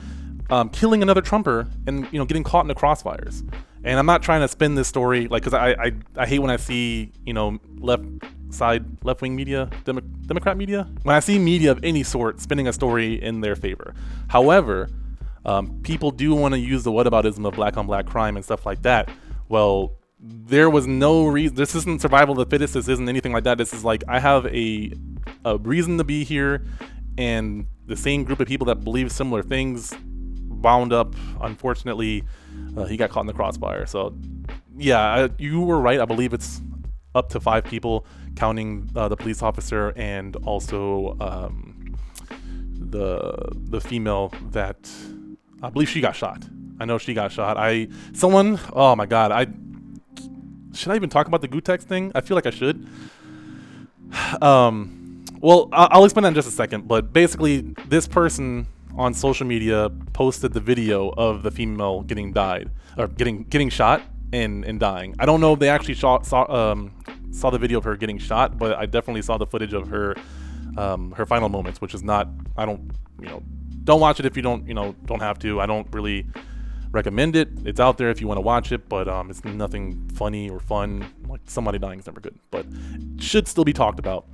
Um, 0.50 0.70
killing 0.70 1.02
another 1.02 1.20
Trumper 1.20 1.66
and 1.86 2.08
you 2.10 2.18
know 2.18 2.24
getting 2.24 2.44
caught 2.44 2.62
in 2.62 2.68
the 2.68 2.74
crossfires. 2.74 3.48
And 3.84 3.98
I'm 3.98 4.06
not 4.06 4.22
trying 4.22 4.40
to 4.40 4.48
spin 4.48 4.74
this 4.74 4.88
story 4.88 5.28
like 5.28 5.42
because 5.42 5.54
I, 5.54 5.70
I 5.72 5.92
I 6.16 6.26
hate 6.26 6.38
when 6.38 6.50
I 6.50 6.56
see 6.56 7.12
you 7.26 7.34
know 7.34 7.58
left 7.78 8.04
side 8.50 8.84
left 9.04 9.20
wing 9.20 9.36
media, 9.36 9.68
Demo- 9.84 10.00
Democrat 10.00 10.56
media. 10.56 10.88
When 11.02 11.14
I 11.14 11.20
see 11.20 11.38
media 11.38 11.70
of 11.70 11.80
any 11.84 12.02
sort 12.02 12.40
spinning 12.40 12.66
a 12.66 12.72
story 12.72 13.22
in 13.22 13.42
their 13.42 13.56
favor, 13.56 13.94
however, 14.28 14.88
um, 15.44 15.80
people 15.82 16.10
do 16.10 16.34
want 16.34 16.54
to 16.54 16.60
use 16.60 16.84
the 16.84 16.92
whataboutism 16.92 17.46
of 17.46 17.54
black 17.54 17.76
on 17.76 17.86
black 17.86 18.06
crime 18.06 18.36
and 18.36 18.44
stuff 18.44 18.66
like 18.66 18.82
that. 18.82 19.08
Well, 19.48 19.98
there 20.20 20.68
was 20.68 20.86
no 20.86 21.26
reason. 21.26 21.56
This 21.56 21.74
isn't 21.74 22.00
survival 22.00 22.38
of 22.38 22.48
the 22.48 22.50
fittest. 22.50 22.74
This 22.74 22.88
isn't 22.88 23.08
anything 23.08 23.32
like 23.32 23.44
that. 23.44 23.58
This 23.58 23.72
is 23.72 23.84
like 23.84 24.02
I 24.08 24.18
have 24.18 24.46
a 24.46 24.92
a 25.44 25.58
reason 25.58 25.98
to 25.98 26.04
be 26.04 26.24
here, 26.24 26.64
and 27.16 27.66
the 27.86 27.96
same 27.96 28.24
group 28.24 28.40
of 28.40 28.48
people 28.48 28.66
that 28.66 28.82
believe 28.84 29.12
similar 29.12 29.42
things 29.42 29.94
wound 30.48 30.92
up. 30.92 31.14
Unfortunately, 31.40 32.24
uh, 32.76 32.84
he 32.84 32.96
got 32.96 33.10
caught 33.10 33.20
in 33.20 33.26
the 33.26 33.32
crossfire. 33.32 33.86
So, 33.86 34.16
yeah, 34.76 35.00
I, 35.00 35.30
you 35.38 35.60
were 35.60 35.80
right. 35.80 36.00
I 36.00 36.04
believe 36.04 36.32
it's 36.32 36.60
up 37.14 37.28
to 37.30 37.40
five 37.40 37.64
people, 37.64 38.06
counting 38.36 38.90
uh, 38.96 39.08
the 39.08 39.16
police 39.16 39.42
officer 39.42 39.92
and 39.96 40.36
also 40.36 41.16
um, 41.20 41.94
the 42.78 43.50
the 43.70 43.80
female 43.80 44.32
that 44.50 44.90
I 45.62 45.70
believe 45.70 45.88
she 45.88 46.00
got 46.00 46.14
shot. 46.14 46.42
I 46.80 46.84
know 46.84 46.98
she 46.98 47.14
got 47.14 47.32
shot. 47.32 47.56
I 47.56 47.88
someone. 48.12 48.58
Oh 48.72 48.94
my 48.94 49.06
god. 49.06 49.32
I 49.32 49.46
should 50.74 50.92
I 50.92 50.96
even 50.96 51.08
talk 51.08 51.26
about 51.26 51.40
the 51.40 51.48
Gootecks 51.48 51.82
thing? 51.82 52.12
I 52.14 52.20
feel 52.20 52.36
like 52.36 52.46
I 52.46 52.50
should. 52.50 52.86
Um, 54.40 55.24
well, 55.40 55.68
I'll 55.72 56.04
explain 56.04 56.22
that 56.22 56.28
in 56.30 56.34
just 56.34 56.48
a 56.48 56.52
second. 56.52 56.88
But 56.88 57.12
basically, 57.12 57.60
this 57.86 58.08
person 58.08 58.66
on 58.96 59.14
social 59.14 59.46
media 59.46 59.90
posted 60.12 60.52
the 60.52 60.60
video 60.60 61.10
of 61.10 61.42
the 61.42 61.50
female 61.50 62.02
getting 62.02 62.32
died 62.32 62.70
or 62.96 63.06
getting 63.06 63.44
getting 63.44 63.68
shot 63.68 64.02
and 64.32 64.64
and 64.64 64.80
dying. 64.80 65.14
I 65.18 65.26
don't 65.26 65.40
know 65.40 65.52
if 65.52 65.58
they 65.58 65.68
actually 65.68 65.94
saw 65.94 66.22
saw 66.22 66.50
um 66.50 66.92
saw 67.30 67.50
the 67.50 67.58
video 67.58 67.78
of 67.78 67.84
her 67.84 67.96
getting 67.96 68.18
shot, 68.18 68.58
but 68.58 68.76
I 68.76 68.86
definitely 68.86 69.22
saw 69.22 69.38
the 69.38 69.46
footage 69.46 69.72
of 69.72 69.88
her 69.88 70.16
um 70.76 71.12
her 71.12 71.26
final 71.26 71.48
moments, 71.48 71.80
which 71.80 71.94
is 71.94 72.02
not. 72.02 72.28
I 72.56 72.64
don't 72.64 72.90
you 73.20 73.28
know 73.28 73.42
don't 73.88 74.00
watch 74.00 74.20
it 74.20 74.26
if 74.26 74.36
you 74.36 74.42
don't 74.42 74.68
you 74.68 74.74
know 74.74 74.94
don't 75.06 75.20
have 75.20 75.38
to. 75.40 75.60
I 75.60 75.66
don't 75.66 75.88
really 75.92 76.26
recommend 76.92 77.34
it. 77.34 77.48
It's 77.64 77.80
out 77.80 77.96
there 77.96 78.10
if 78.10 78.20
you 78.20 78.28
want 78.28 78.36
to 78.36 78.42
watch 78.42 78.70
it, 78.70 78.86
but 78.88 79.08
um, 79.08 79.30
it's 79.30 79.42
nothing 79.44 80.08
funny 80.14 80.50
or 80.50 80.60
fun. 80.60 81.06
Like 81.26 81.40
somebody 81.46 81.78
dying 81.78 81.98
is 81.98 82.06
never 82.06 82.20
good, 82.20 82.38
but 82.50 82.66
should 83.18 83.48
still 83.48 83.64
be 83.64 83.72
talked 83.72 83.98
about. 83.98 84.26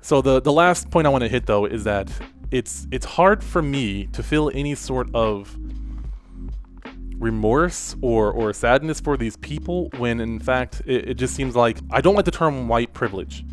So 0.00 0.22
the 0.22 0.40
the 0.40 0.52
last 0.52 0.90
point 0.90 1.06
I 1.06 1.10
want 1.10 1.22
to 1.22 1.28
hit 1.28 1.44
though 1.44 1.66
is 1.66 1.84
that 1.84 2.10
it's 2.50 2.86
it's 2.90 3.04
hard 3.04 3.44
for 3.44 3.60
me 3.60 4.06
to 4.14 4.22
feel 4.22 4.50
any 4.54 4.74
sort 4.74 5.14
of 5.14 5.54
remorse 7.18 7.94
or 8.00 8.32
or 8.32 8.54
sadness 8.54 9.00
for 9.00 9.18
these 9.18 9.36
people 9.36 9.90
when 9.98 10.18
in 10.20 10.38
fact 10.38 10.80
it, 10.86 11.10
it 11.10 11.14
just 11.14 11.34
seems 11.34 11.54
like 11.54 11.78
I 11.90 12.00
don't 12.00 12.14
like 12.14 12.24
the 12.24 12.30
term 12.30 12.68
white 12.68 12.94
privilege. 12.94 13.44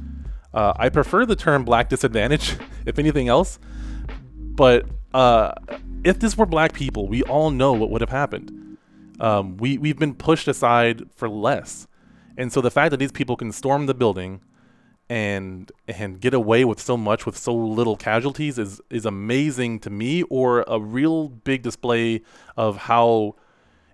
Uh, 0.53 0.71
I 0.77 0.87
prefer 0.87 1.25
the 1.25 1.35
term 1.35 1.65
black 1.65 1.89
disadvantage, 1.89 2.55
if 2.85 2.97
anything 2.97 3.27
else. 3.27 3.59
But 4.37 4.85
uh, 5.15 5.53
if 6.03 6.19
this 6.19 6.37
were 6.37 6.45
black 6.45 6.73
people, 6.73 7.07
we 7.07 7.23
all 7.23 7.49
know 7.49 7.71
what 7.71 7.89
would 7.89 8.01
have 8.01 8.09
happened. 8.09 8.77
Um, 9.21 9.55
we 9.55 9.77
we've 9.77 9.97
been 9.97 10.13
pushed 10.13 10.47
aside 10.49 11.03
for 11.15 11.29
less, 11.29 11.87
and 12.37 12.51
so 12.51 12.59
the 12.59 12.69
fact 12.69 12.91
that 12.91 12.97
these 12.97 13.13
people 13.13 13.37
can 13.37 13.53
storm 13.53 13.85
the 13.85 13.93
building 13.93 14.41
and 15.09 15.71
and 15.87 16.19
get 16.19 16.33
away 16.33 16.65
with 16.65 16.81
so 16.81 16.97
much 16.97 17.25
with 17.25 17.37
so 17.37 17.55
little 17.55 17.95
casualties 17.95 18.59
is 18.59 18.81
is 18.89 19.05
amazing 19.05 19.79
to 19.79 19.89
me, 19.89 20.23
or 20.23 20.65
a 20.67 20.81
real 20.81 21.29
big 21.29 21.61
display 21.61 22.21
of 22.57 22.75
how 22.75 23.35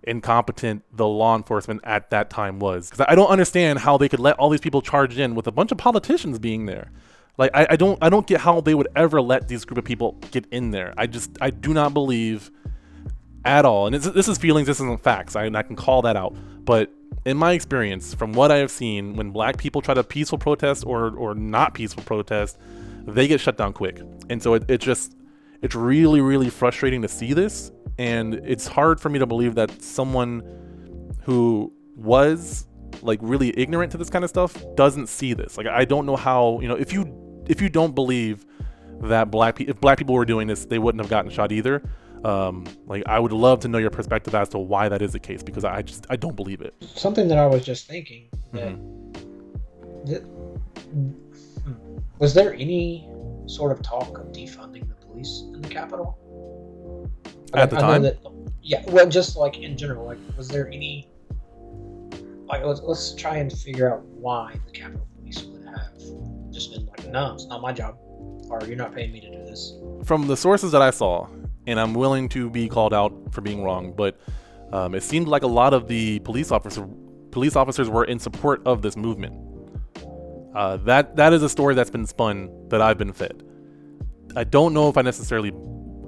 incompetent 0.02 0.84
the 0.92 1.08
law 1.08 1.36
enforcement 1.36 1.82
at 1.84 2.10
that 2.10 2.32
time 2.32 2.58
was. 2.58 2.90
Because 2.90 3.06
I 3.08 3.14
don't 3.14 3.30
understand 3.30 3.78
how 3.78 4.00
they 4.00 4.10
could 4.10 4.20
let 4.20 4.38
all 4.38 4.50
these 4.50 4.60
people 4.60 4.82
charge 4.82 5.20
in 5.20 5.36
with 5.36 5.46
a 5.46 5.52
bunch 5.52 5.72
of 5.72 5.78
politicians 5.78 6.40
being 6.40 6.66
there. 6.66 6.90
Like 7.38 7.52
I, 7.54 7.68
I 7.72 7.76
don't 7.76 7.98
I 8.02 8.10
don't 8.10 8.28
get 8.28 8.42
how 8.42 8.62
they 8.62 8.76
would 8.76 8.90
ever 8.96 9.22
let 9.22 9.48
these 9.48 9.66
group 9.66 9.78
of 9.78 9.86
people 9.86 10.18
get 10.32 10.46
in 10.52 10.72
there. 10.72 10.94
I 10.98 11.08
just 11.08 11.32
I 11.42 11.50
do 11.50 11.74
not 11.74 11.94
believe 11.94 12.52
at 13.46 13.66
all. 13.66 13.88
And 13.88 13.96
this 13.96 14.28
is 14.28 14.38
feelings. 14.38 14.68
This 14.68 14.80
isn't 14.80 15.04
facts. 15.04 15.36
I, 15.36 15.46
I 15.46 15.64
can 15.64 15.76
call 15.76 16.02
that 16.04 16.16
out. 16.16 16.36
But 16.64 16.92
in 17.26 17.38
my 17.38 17.54
experience, 17.54 18.14
from 18.14 18.34
what 18.34 18.52
I 18.52 18.58
have 18.58 18.72
seen, 18.72 19.16
when 19.16 19.32
black 19.32 19.58
people 19.58 19.82
try 19.82 19.94
to 19.94 20.04
peaceful 20.04 20.38
protest 20.38 20.86
or 20.86 21.16
or 21.16 21.36
not 21.36 21.74
peaceful 21.74 22.04
protest, 22.04 22.58
they 23.06 23.28
get 23.28 23.40
shut 23.40 23.58
down 23.58 23.74
quick. 23.74 24.02
And 24.30 24.42
so 24.42 24.54
it, 24.56 24.70
it 24.70 24.82
just 24.82 25.16
it's 25.62 25.76
really 25.76 26.22
really 26.22 26.50
frustrating 26.50 27.02
to 27.02 27.08
see 27.08 27.34
this, 27.34 27.72
and 27.98 28.36
it's 28.36 28.68
hard 28.68 29.00
for 29.00 29.10
me 29.10 29.20
to 29.20 29.26
believe 29.26 29.56
that 29.56 29.82
someone 29.82 30.44
who 31.24 31.72
was 31.96 32.68
like 33.02 33.20
really 33.22 33.58
ignorant 33.58 33.92
to 33.94 33.98
this 33.98 34.10
kind 34.10 34.24
of 34.24 34.30
stuff 34.30 34.56
doesn't 34.76 35.08
see 35.08 35.34
this. 35.34 35.58
Like 35.58 35.68
I 35.68 35.86
don't 35.86 36.06
know 36.06 36.16
how 36.16 36.60
you 36.62 36.68
know 36.68 36.76
if 36.76 36.94
you 36.94 37.44
if 37.48 37.62
you 37.62 37.70
don't 37.70 37.94
believe 37.96 38.46
that 39.02 39.32
black 39.32 39.56
pe- 39.56 39.66
if 39.66 39.80
black 39.82 39.98
people 39.98 40.16
were 40.16 40.26
doing 40.26 40.48
this, 40.48 40.66
they 40.66 40.80
wouldn't 40.80 41.02
have 41.02 41.10
gotten 41.10 41.32
shot 41.32 41.52
either. 41.52 41.82
Um, 42.24 42.66
like 42.86 43.04
I 43.08 43.18
would 43.20 43.32
love 43.32 43.62
to 43.62 43.68
know 43.68 43.80
your 43.80 43.90
perspective 43.90 44.36
as 44.36 44.50
to 44.50 44.60
why 44.60 44.88
that 44.90 45.02
is 45.02 45.12
the 45.14 45.20
case 45.20 45.42
because 45.42 45.66
I 45.66 45.82
just 45.82 46.06
I 46.10 46.16
don't 46.16 46.36
believe 46.36 46.62
it. 46.62 46.76
Something 46.96 47.28
that 47.30 47.40
I 47.40 47.48
was 47.48 47.66
just 47.66 47.88
thinking 47.88 48.30
that, 48.54 48.78
that 50.06 50.24
was 52.20 52.34
there 52.34 52.54
any 52.54 53.10
sort 53.48 53.72
of 53.72 53.82
talk 53.82 54.18
of 54.20 54.28
defunding 54.28 54.88
the 54.88 54.94
police 55.06 55.44
in 55.54 55.62
the 55.62 55.68
capital 55.68 57.10
At 57.54 57.70
the 57.72 57.78
I 57.78 57.82
time? 57.82 58.04
that- 58.04 58.20
yeah, 58.64 58.84
well, 58.90 59.10
just 59.10 59.36
like 59.36 59.58
in 59.58 59.76
general, 59.76 60.06
like 60.06 60.20
was 60.38 60.48
there 60.48 60.68
any 60.68 61.10
like 62.52 62.64
let's, 62.66 62.82
let's 62.82 63.16
try 63.16 63.38
and 63.38 63.52
figure 63.52 63.94
out 63.94 64.04
why 64.06 64.60
the 64.66 64.72
Capitol 64.72 65.08
Police 65.16 65.44
would 65.44 65.66
have 65.66 66.52
just 66.52 66.74
been 66.74 66.86
like, 66.86 67.08
no, 67.08 67.34
it's 67.34 67.46
not 67.46 67.62
my 67.62 67.72
job, 67.72 67.96
or 68.50 68.60
you're 68.68 68.76
not 68.76 68.94
paying 68.94 69.14
me 69.14 69.22
to 69.22 69.32
do 69.32 69.38
this. 69.46 69.74
From 70.04 70.28
the 70.28 70.36
sources 70.36 70.72
that 70.74 70.82
I 70.82 70.92
saw, 70.92 71.28
and 71.66 71.80
I'm 71.80 71.94
willing 71.94 72.28
to 72.30 72.50
be 72.50 72.68
called 72.68 72.94
out 72.94 73.14
for 73.32 73.42
being 73.42 73.64
wrong, 73.64 73.94
but 73.96 74.20
um, 74.74 74.96
it 74.96 75.04
seemed 75.04 75.28
like 75.28 75.44
a 75.44 75.48
lot 75.48 75.74
of 75.74 75.88
the 75.88 76.20
police 76.20 76.52
officer 76.52 76.88
police 77.32 77.56
officers 77.56 77.90
were 77.90 78.04
in 78.04 78.20
support 78.20 78.62
of 78.66 78.82
this 78.82 78.98
movement. 78.98 79.34
Uh, 80.54 80.76
that 80.78 81.16
that 81.16 81.32
is 81.32 81.44
a 81.44 81.50
story 81.50 81.74
that's 81.74 81.90
been 81.90 82.06
spun 82.06 82.50
that 82.68 82.82
I've 82.82 82.98
been 82.98 83.14
fed. 83.14 83.44
I 84.36 84.44
don't 84.44 84.74
know 84.74 84.90
if 84.90 84.98
I 84.98 85.02
necessarily, 85.02 85.54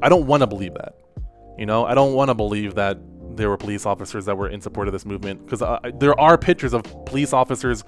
I 0.02 0.10
don't 0.10 0.28
want 0.28 0.42
to 0.42 0.48
believe 0.48 0.74
that. 0.74 0.96
You 1.58 1.66
know, 1.66 1.86
I 1.86 1.94
don't 1.94 2.14
want 2.14 2.30
to 2.30 2.34
believe 2.34 2.76
that 2.76 2.98
there 3.36 3.50
were 3.50 3.58
police 3.58 3.86
officers 3.86 4.26
that 4.26 4.38
were 4.38 4.48
in 4.48 4.62
support 4.62 4.88
of 4.88 4.92
this 4.92 5.06
movement 5.06 5.46
because 5.46 5.62
uh, 5.62 5.80
there 5.96 6.20
are 6.20 6.38
pictures 6.38 6.74
of 6.74 6.84
police 7.06 7.34
officers 7.34 7.84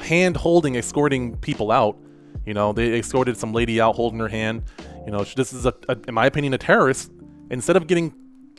hand 0.00 0.36
holding, 0.36 0.76
escorting 0.76 1.36
people 1.36 1.70
out. 1.70 1.98
You 2.46 2.54
know, 2.54 2.72
they 2.72 2.98
escorted 2.98 3.36
some 3.36 3.52
lady 3.52 3.80
out 3.80 3.96
holding 3.96 4.18
her 4.20 4.28
hand. 4.28 4.62
You 5.04 5.12
know, 5.12 5.24
this 5.24 5.52
is, 5.52 5.66
a, 5.66 5.74
a, 5.88 5.96
in 6.06 6.14
my 6.14 6.26
opinion, 6.26 6.54
a 6.54 6.58
terrorist. 6.58 7.10
Instead 7.50 7.76
of 7.76 7.86
getting 7.86 8.14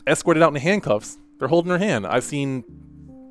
escorted 0.07 0.43
out 0.43 0.49
in 0.49 0.61
handcuffs, 0.61 1.17
they're 1.37 1.47
holding 1.47 1.71
her 1.71 1.77
hand. 1.77 2.05
I've 2.05 2.23
seen 2.23 2.63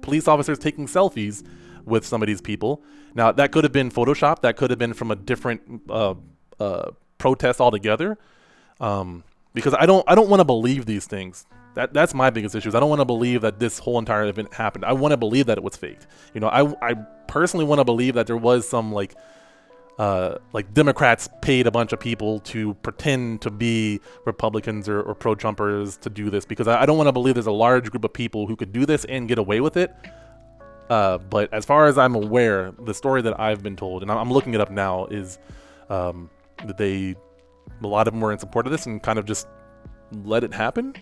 police 0.03 0.27
officers 0.27 0.59
taking 0.59 0.87
selfies 0.87 1.45
with 1.85 2.07
some 2.07 2.23
of 2.23 2.27
these 2.27 2.41
people. 2.41 2.83
Now, 3.15 3.33
that 3.33 3.53
could 3.53 3.65
have 3.65 3.73
been 3.73 3.91
Photoshop. 3.91 4.41
That 4.41 4.57
could 4.57 4.71
have 4.71 4.79
been 4.79 4.95
from 4.95 5.11
a 5.11 5.17
different 5.17 5.83
uh, 5.89 6.15
uh, 6.59 6.91
protest 7.19 7.61
altogether. 7.61 8.19
Um, 8.81 9.25
because 9.55 9.75
I 9.75 9.87
don't, 9.87 10.05
I 10.07 10.15
don't 10.15 10.29
want 10.29 10.41
to 10.41 10.45
believe 10.45 10.87
these 10.87 11.07
things. 11.07 11.47
That, 11.79 11.95
that's 11.95 12.13
my 12.13 12.29
biggest 12.29 12.57
issue. 12.57 12.71
Is 12.71 12.75
I 12.75 12.81
don't 12.81 12.89
want 12.89 13.03
to 13.03 13.05
believe 13.05 13.43
that 13.43 13.61
this 13.61 13.79
whole 13.79 14.01
entire 14.01 14.27
event 14.27 14.53
happened. 14.53 14.85
I 14.85 14.95
want 14.95 15.13
to 15.13 15.17
believe 15.17 15.47
that 15.47 15.59
it 15.59 15.63
was 15.63 15.77
faked. 15.77 16.09
You 16.35 16.41
know, 16.41 16.49
I, 16.49 16.91
I 16.91 16.95
personally 17.29 17.65
want 17.65 17.79
to 17.79 17.85
believe 17.85 18.15
that 18.15 18.27
there 18.27 18.37
was 18.37 18.69
some 18.69 18.91
like 18.91 19.15
uh, 19.97 20.39
like 20.53 20.75
Democrats 20.75 21.29
paid 21.41 21.69
a 21.69 21.71
bunch 21.71 21.93
of 21.93 22.01
people 22.01 22.41
to 22.41 22.75
pretend 22.75 23.43
to 23.43 23.51
be 23.53 24.01
Republicans 24.25 24.89
or, 24.89 25.03
or 25.03 25.15
pro 25.15 25.37
Trumpers 25.37 26.01
to 26.01 26.11
do 26.11 26.31
this 26.31 26.45
because 26.45 26.67
I, 26.67 26.83
I 26.83 26.87
don't 26.87 26.97
want 26.97 27.07
to 27.07 27.13
believe 27.13 27.37
there's 27.37 27.47
a 27.47 27.53
large 27.53 27.93
group 27.93 28.03
of 28.03 28.13
people 28.13 28.49
who 28.49 28.57
could 28.57 28.73
do 28.73 28.85
this 28.85 29.05
and 29.05 29.29
get 29.29 29.39
away 29.39 29.61
with 29.61 29.77
it. 29.77 29.95
Uh, 30.91 31.19
but 31.19 31.55
as 31.55 31.65
far 31.65 31.87
as 31.87 31.97
I'm 31.97 32.17
aware, 32.17 32.73
the 32.87 32.95
story 32.95 33.23
that 33.23 33.39
I've 33.39 33.63
been 33.63 33.77
told, 33.77 34.03
and 34.03 34.11
I'm 34.11 34.33
looking 34.33 34.53
it 34.55 34.61
up 34.61 34.73
now, 34.73 35.07
is 35.07 35.39
um, 35.91 36.29
that 36.67 36.77
they, 36.77 37.15
a 37.81 37.87
lot 37.87 38.09
of 38.09 38.15
them 38.15 38.21
were 38.21 38.33
in 38.33 38.41
support 38.41 38.67
of 38.67 38.73
this 38.73 38.87
and 38.87 39.01
kind 39.01 39.21
of 39.21 39.27
just 39.27 39.47
let 40.25 40.43
it 40.43 40.53
happen. 40.53 40.95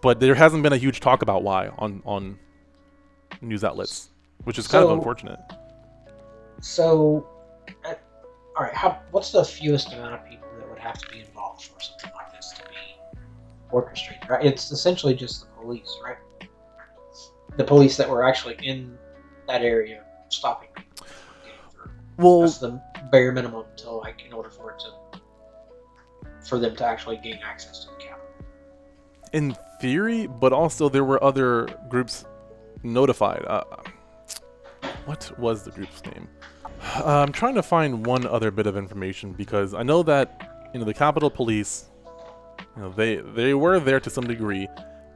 But 0.00 0.20
there 0.20 0.34
hasn't 0.34 0.62
been 0.62 0.72
a 0.72 0.76
huge 0.76 1.00
talk 1.00 1.22
about 1.22 1.42
why 1.42 1.68
on 1.78 2.02
on 2.04 2.38
news 3.40 3.64
outlets, 3.64 4.10
which 4.44 4.58
is 4.58 4.66
kind 4.66 4.84
of 4.84 4.90
unfortunate. 4.90 5.38
So, 6.60 7.26
uh, 7.84 7.94
all 8.56 8.64
right, 8.64 8.74
how 8.74 9.00
what's 9.10 9.32
the 9.32 9.44
fewest 9.44 9.92
amount 9.92 10.14
of 10.14 10.28
people 10.28 10.48
that 10.58 10.68
would 10.68 10.78
have 10.78 10.98
to 10.98 11.08
be 11.10 11.20
involved 11.20 11.62
for 11.64 11.80
something 11.80 12.10
like 12.14 12.32
this 12.32 12.52
to 12.58 12.62
be 12.62 13.20
orchestrated? 13.70 14.28
Right, 14.28 14.44
it's 14.44 14.70
essentially 14.70 15.14
just 15.14 15.40
the 15.42 15.46
police, 15.62 15.98
right? 16.04 16.16
The 17.56 17.64
police 17.64 17.96
that 17.96 18.08
were 18.08 18.22
actually 18.22 18.56
in 18.62 18.96
that 19.48 19.62
area 19.62 20.04
stopping 20.28 20.68
people. 20.76 21.06
from 21.06 21.34
getting 21.42 21.58
through. 21.72 21.90
Well, 22.18 22.40
That's 22.42 22.58
the 22.58 22.80
bare 23.10 23.32
minimum 23.32 23.64
to 23.78 23.90
like 23.90 24.22
in 24.24 24.32
order 24.32 24.50
for 24.50 24.72
it 24.72 24.78
to 24.80 25.20
for 26.48 26.58
them 26.58 26.76
to 26.76 26.84
actually 26.84 27.16
gain 27.18 27.40
access 27.44 27.84
to 27.84 27.90
the 27.90 27.96
Capitol. 27.96 28.26
in 29.32 29.56
theory, 29.80 30.26
but 30.26 30.52
also 30.52 30.88
there 30.88 31.04
were 31.04 31.22
other 31.22 31.68
groups 31.88 32.24
notified. 32.82 33.44
Uh, 33.46 33.64
what 35.06 35.38
was 35.38 35.64
the 35.64 35.70
group's 35.70 36.04
name? 36.04 36.28
Uh, 36.96 37.24
I'm 37.26 37.32
trying 37.32 37.54
to 37.54 37.62
find 37.62 38.06
one 38.06 38.26
other 38.26 38.50
bit 38.50 38.66
of 38.66 38.76
information 38.76 39.32
because 39.32 39.74
I 39.74 39.82
know 39.82 40.02
that 40.04 40.70
you 40.72 40.80
know 40.80 40.86
the 40.86 40.94
Capitol 40.94 41.30
Police, 41.30 41.86
you 42.76 42.82
know 42.82 42.90
they 42.90 43.16
they 43.16 43.54
were 43.54 43.80
there 43.80 44.00
to 44.00 44.10
some 44.10 44.26
degree, 44.26 44.68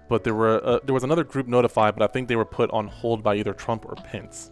but 0.08 0.24
there 0.24 0.34
were 0.34 0.64
uh, 0.64 0.80
there 0.84 0.94
was 0.94 1.04
another 1.04 1.24
group 1.24 1.46
notified, 1.46 1.94
but 1.94 2.02
I 2.02 2.12
think 2.12 2.28
they 2.28 2.36
were 2.36 2.44
put 2.44 2.70
on 2.70 2.88
hold 2.88 3.22
by 3.22 3.36
either 3.36 3.52
Trump 3.52 3.84
or 3.86 3.94
Pence, 3.94 4.50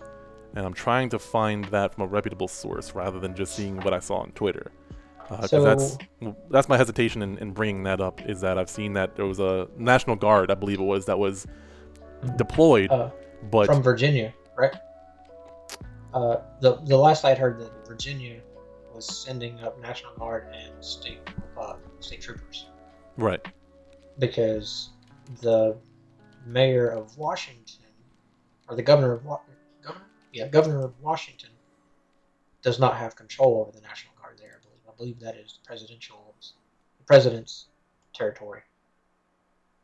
and 0.55 0.65
I'm 0.65 0.75
trying 0.75 1.09
to 1.11 1.19
find 1.19 1.65
that 1.67 1.95
from 1.95 2.05
a 2.05 2.07
reputable 2.07 2.49
source 2.49 2.95
rather 2.95 3.19
than 3.19 3.35
just 3.35 3.57
seeing 3.57 3.77
what 3.79 3.93
I 3.93 3.99
saw 3.99 4.19
on 4.19 4.31
Twitter. 4.33 4.71
Because 5.31 5.51
So- 5.51 5.63
that's 5.63 5.99
that's 6.51 6.69
my 6.69 6.77
hesitation 6.77 7.23
in, 7.23 7.39
in 7.39 7.53
bringing 7.53 7.85
that 7.85 8.01
up 8.01 8.21
is 8.29 8.41
that 8.41 8.59
I've 8.59 8.69
seen 8.71 8.95
that 8.95 9.15
there 9.17 9.27
was 9.27 9.39
a 9.39 9.69
National 9.77 10.17
Guard, 10.17 10.51
I 10.51 10.55
believe 10.55 10.81
it 10.81 10.85
was, 10.85 11.07
that 11.07 11.19
was 11.19 11.47
deployed, 12.37 12.91
Uh, 12.91 13.11
but 13.51 13.67
from 13.67 13.83
Virginia, 13.83 14.35
right? 14.57 14.75
Uh, 16.13 16.39
the 16.61 16.77
the 16.87 16.97
last 16.97 17.25
I'd 17.25 17.39
heard 17.39 17.61
that 17.61 17.87
Virginia 17.87 18.41
was 18.93 19.07
sending 19.07 19.61
up 19.61 19.81
National 19.81 20.13
Guard 20.17 20.49
and 20.53 20.85
state 20.85 21.21
uh, 21.59 21.77
state 22.01 22.21
troopers 22.21 22.67
right, 23.17 23.47
because 24.19 24.91
the 25.41 25.77
mayor 26.45 26.89
of 26.89 27.17
Washington 27.17 27.87
or 28.69 28.75
the 28.75 28.83
governor 28.83 29.13
of 29.13 29.25
Wa- 29.25 29.41
governor 29.83 30.05
yeah 30.33 30.49
governor 30.49 30.85
of 30.85 30.93
Washington 31.01 31.51
does 32.63 32.81
not 32.81 32.97
have 32.97 33.15
control 33.15 33.61
over 33.61 33.71
the 33.71 33.81
National. 33.81 34.10
I 34.10 34.10
believe 35.01 35.19
that 35.19 35.37
is 35.37 35.55
the 35.55 35.67
presidential 35.67 36.35
the 36.99 37.05
president's 37.05 37.69
territory, 38.13 38.61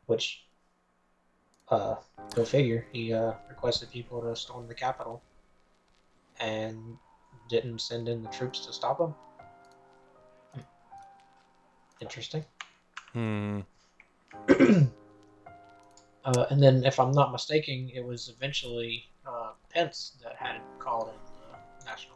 which 0.06 0.44
uh, 1.70 1.96
go 2.34 2.44
figure. 2.44 2.86
He 2.92 3.14
uh, 3.14 3.32
requested 3.48 3.90
people 3.90 4.20
to 4.20 4.36
storm 4.36 4.68
the 4.68 4.74
Capitol 4.74 5.22
and 6.38 6.98
didn't 7.48 7.80
send 7.80 8.08
in 8.08 8.22
the 8.22 8.28
troops 8.28 8.66
to 8.66 8.72
stop 8.72 9.00
him. 9.00 9.14
Interesting. 12.00 12.44
hmm. 13.12 13.60
Uh, 16.26 16.44
and 16.50 16.60
then, 16.60 16.84
if 16.84 16.98
I'm 16.98 17.12
not 17.12 17.30
mistaken, 17.30 17.88
it 17.94 18.04
was 18.04 18.28
eventually 18.36 19.04
uh, 19.24 19.52
Pence 19.70 20.16
that 20.24 20.34
had 20.34 20.60
called 20.80 21.10
in 21.10 21.14
the 21.38 21.86
National 21.88 22.15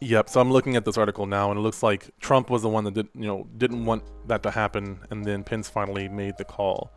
Yep. 0.00 0.28
So 0.28 0.40
I'm 0.40 0.50
looking 0.50 0.76
at 0.76 0.84
this 0.84 0.98
article 0.98 1.26
now, 1.26 1.50
and 1.50 1.58
it 1.58 1.62
looks 1.62 1.82
like 1.82 2.10
Trump 2.20 2.50
was 2.50 2.62
the 2.62 2.68
one 2.68 2.84
that 2.84 2.94
did, 2.94 3.08
you 3.14 3.26
know, 3.26 3.46
didn't 3.56 3.84
want 3.84 4.02
that 4.26 4.42
to 4.42 4.50
happen, 4.50 5.00
and 5.10 5.24
then 5.24 5.42
Pence 5.42 5.68
finally 5.68 6.08
made 6.08 6.36
the 6.36 6.44
call 6.44 6.92